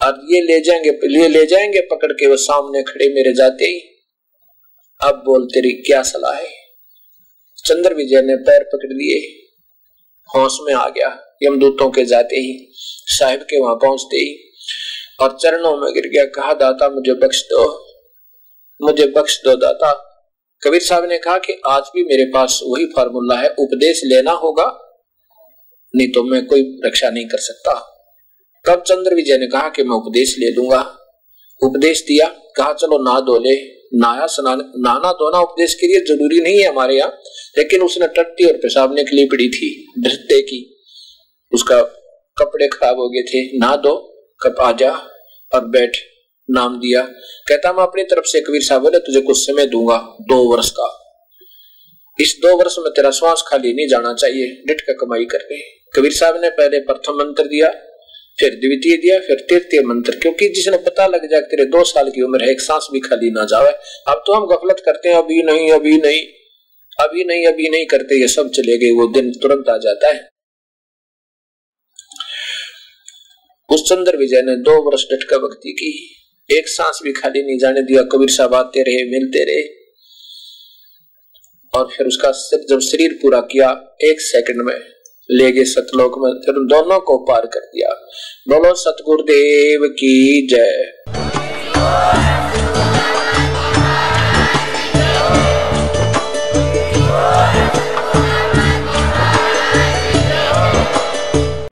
और 0.06 0.22
ये 0.32 0.42
ले 0.42 0.62
जाएँगे 0.62 0.92
लिए 0.92 1.28
ले 1.28 1.46
जाएँगे 1.46 1.82
पकड़ 1.82 2.12
के, 2.12 2.28
वो 2.28 2.38
सामने 2.38 2.84
खड़े 2.84 3.06
मेरे 3.06 3.34
जाते 3.34 3.66
ही। 3.66 3.99
अब 5.04 5.16
बोल, 5.16 5.46
तेरी 5.46 5.72
क्या 5.72 6.02
सलाह 6.02 6.34
है? 6.34 6.48
चंद्र 7.66 7.94
विजय 7.94 8.22
ने 8.22 8.36
पैर 8.36 8.64
पकड़ 8.64 8.94
लिए। 8.94 9.46
होश 10.36 10.58
में 10.62 10.74
आ 10.74 10.90
गया। 10.90 11.38
यमदूतों 11.44 11.90
के 11.90 12.06
जाते 12.06 12.36
ही, 12.36 12.68
साहिब 13.06 13.42
के 13.42 13.62
वहाँ 13.62 13.76
पहुँचते 13.76 14.18
ही, 14.18 14.52
और 15.22 15.38
चरणों 15.42 15.78
में 15.78 15.94
गिर 15.94 16.08
गया। 16.08 16.26
कहा, 16.26 16.54
दाता, 16.54 16.90
मुझे 16.90 17.14
बख्श 17.14 17.44
दो। 17.44 17.88
मुझे 18.82 19.08
बख्श 19.08 19.42
दो, 19.44 19.56
दाता। 19.56 20.06
कबीर 20.64 20.82
साहब 20.82 21.06
ने 21.06 21.18
कहा 21.18 21.38
कि 21.38 21.62
आज 21.68 21.84
भी 21.96 22.04
मेरे 22.04 22.26
पास 22.26 22.60
वही 22.64 22.86
फार्मूला 22.86 23.36
है। 23.36 23.50
उपदेश 23.50 24.02
लेना 24.06 24.32
होगा, 24.32 25.00
नहीं 25.96 26.08
तो 26.08 26.24
मैं 26.24 26.46
कोई 26.46 26.80
रक्षा 26.86 27.10
नहीं 27.10 27.26
कर 27.26 27.38
सकता। 27.38 27.74
तब 28.68 28.82
चंद्र 28.82 29.16
विजय 29.16 29.38
ने 29.38 29.48
कहा 29.48 29.70
कि 29.70 29.84
मैं 29.84 29.96
उपदेश 29.96 30.36
ले 30.40 30.52
लूँगा। 30.52 30.82
उपदेश 31.64 32.02
दिया। 32.02 32.28
कहा, 32.28 32.74
चलो 32.74 33.14
ना 33.14 33.20
दो 33.20 33.40
ले। 33.40 33.79
नाया 33.94 34.28
नाना 34.78 35.12
धोना 35.12 35.40
उपदेश 35.42 35.74
के 35.74 35.88
लिए 35.88 36.00
ज़रूरी 36.06 36.40
नहीं 36.42 36.60
है 36.60 36.68
हमारे 36.68 36.98
यहाँ, 36.98 37.18
लेकिन 37.58 37.82
उसने 37.82 38.08
टट्टी 38.08 38.46
और 38.46 38.58
पेशाब 38.58 38.94
निकली 38.96 39.26
पड़ी 39.26 39.50
थी 39.50 39.70
नृत्य 40.00 40.42
की। 40.42 40.60
उसका 41.52 41.82
कपड़े 42.38 42.68
खराब 42.68 43.00
हो 43.00 43.10
गए 43.10 43.22
थे। 43.24 43.42
ना 43.58 43.76
दो, 43.76 43.96
कब 44.42 44.56
आ 44.62 44.72
जा 44.72 44.92
और 45.52 45.66
बैठ, 45.68 45.98
नाम 46.50 46.78
दिया। 46.80 47.02
कहता, 47.48 47.74
मैं 47.74 47.84
अपनी 47.84 48.04
तरफ़ 48.04 48.26
से 48.26 48.42
कबीर 48.42 48.62
साहब 48.62 48.82
बोले, 48.82 49.00
तुझे 49.00 49.22
कुछ 49.22 49.38
समय 49.38 49.66
दूँगा, 49.66 49.98
दो 50.22 50.44
वर्ष 50.52 50.70
का। 50.70 50.96
इस 52.20 52.36
दो 52.42 52.56
वर्ष 52.58 52.76
में 52.80 52.92
तेरा 52.92 53.12
श्वास 53.12 53.44
खाली 53.48 53.74
नहीं 53.74 53.88
जाना 53.88 54.14
चाहिए, 54.14 54.64
डिट 54.68 54.82
का 54.82 54.94
कमाई 54.94 55.26
करके 55.26 55.62
कबीर 55.94 56.12
साहब 56.12 56.42
ने 56.42 56.50
पहले 56.50 56.80
प्रथम 56.80 57.14
मंत्र 57.14 57.44
दिया 57.44 57.74
फिर 58.40 58.56
द्वितीय 58.56 58.98
दिया, 58.98 59.20
फिर 59.20 59.46
तृतीय 59.50 59.82
मंत्र, 59.82 60.16
क्योंकि 60.16 60.48
जिसने 60.50 60.78
पता 60.78 61.08
लग 61.08 61.30
जाए 61.32 61.42
तेरे 61.42 61.66
दो 61.66 61.84
साल 61.84 62.10
की 62.10 62.22
उम्र 62.22 62.44
है, 62.44 62.52
एक 62.52 62.62
सांस 62.62 62.88
भी 62.94 63.00
खाली 63.00 63.32
ना 63.32 63.46
जावे। 63.46 63.72
अब 64.08 64.24
तो 64.28 64.34
हम 64.34 64.46
गफलत 64.48 64.82
करते 64.86 65.10
हैं, 65.10 65.16
अभी 65.16 65.42
नहीं 65.44 65.72
अभी 65.72 65.98
नहीं 65.98 66.22
अभी 67.00 67.24
नहीं 67.24 67.46
अभी 67.48 67.70
नहीं 67.70 67.86
करते, 67.86 68.22
ये 68.22 68.28
सब 68.28 68.50
चले 68.50 68.78
गए, 68.78 68.92
वो 68.92 69.08
दिन 69.08 69.32
तुरंत 69.32 69.70
आ 69.70 69.78
जाता 69.78 70.14
है। 70.14 70.30
उस 73.70 73.90
चंद्र 73.90 74.18
विजय 74.18 74.42
ने 74.42 74.56
दो 74.56 74.82
वर्ष 74.82 75.04
डटका 75.04 75.38
भक्ति 75.38 75.72
की। 75.72 75.92
एक 76.50 76.68
सांस 76.68 77.00
भी 77.04 77.12
खाली 77.12 77.42
नहीं 77.44 77.58
जाने 77.60 77.82
दिया, 77.82 78.02
कबीर 78.04 78.30
साहब 78.30 78.54
आते 78.54 78.82
रहे, 78.82 79.04
मिलते 79.12 79.44
रहे। 79.44 79.62
और 81.74 81.90
फिर 81.98 82.08
उसका 82.08 82.32
जब 82.70 82.80
शरीर 82.80 83.14
पूरा 83.22 83.40
किया, 83.42 83.98
एक 84.04 84.22
सेकंड 84.22 84.62
में 84.62 84.76
ले 85.32 85.52
गए 85.52 85.64
सतलोक 85.64 86.12
में 86.18 86.42
फिर 86.46 86.66
दोनों 86.66 87.00
को 87.00 87.18
पार 87.18 87.46
कर 87.46 87.60
दिया। 87.60 87.90
बोलो, 88.50 88.76
सतगुरुदेव 88.76 89.94
की 89.94 90.48
जय। 90.48 90.94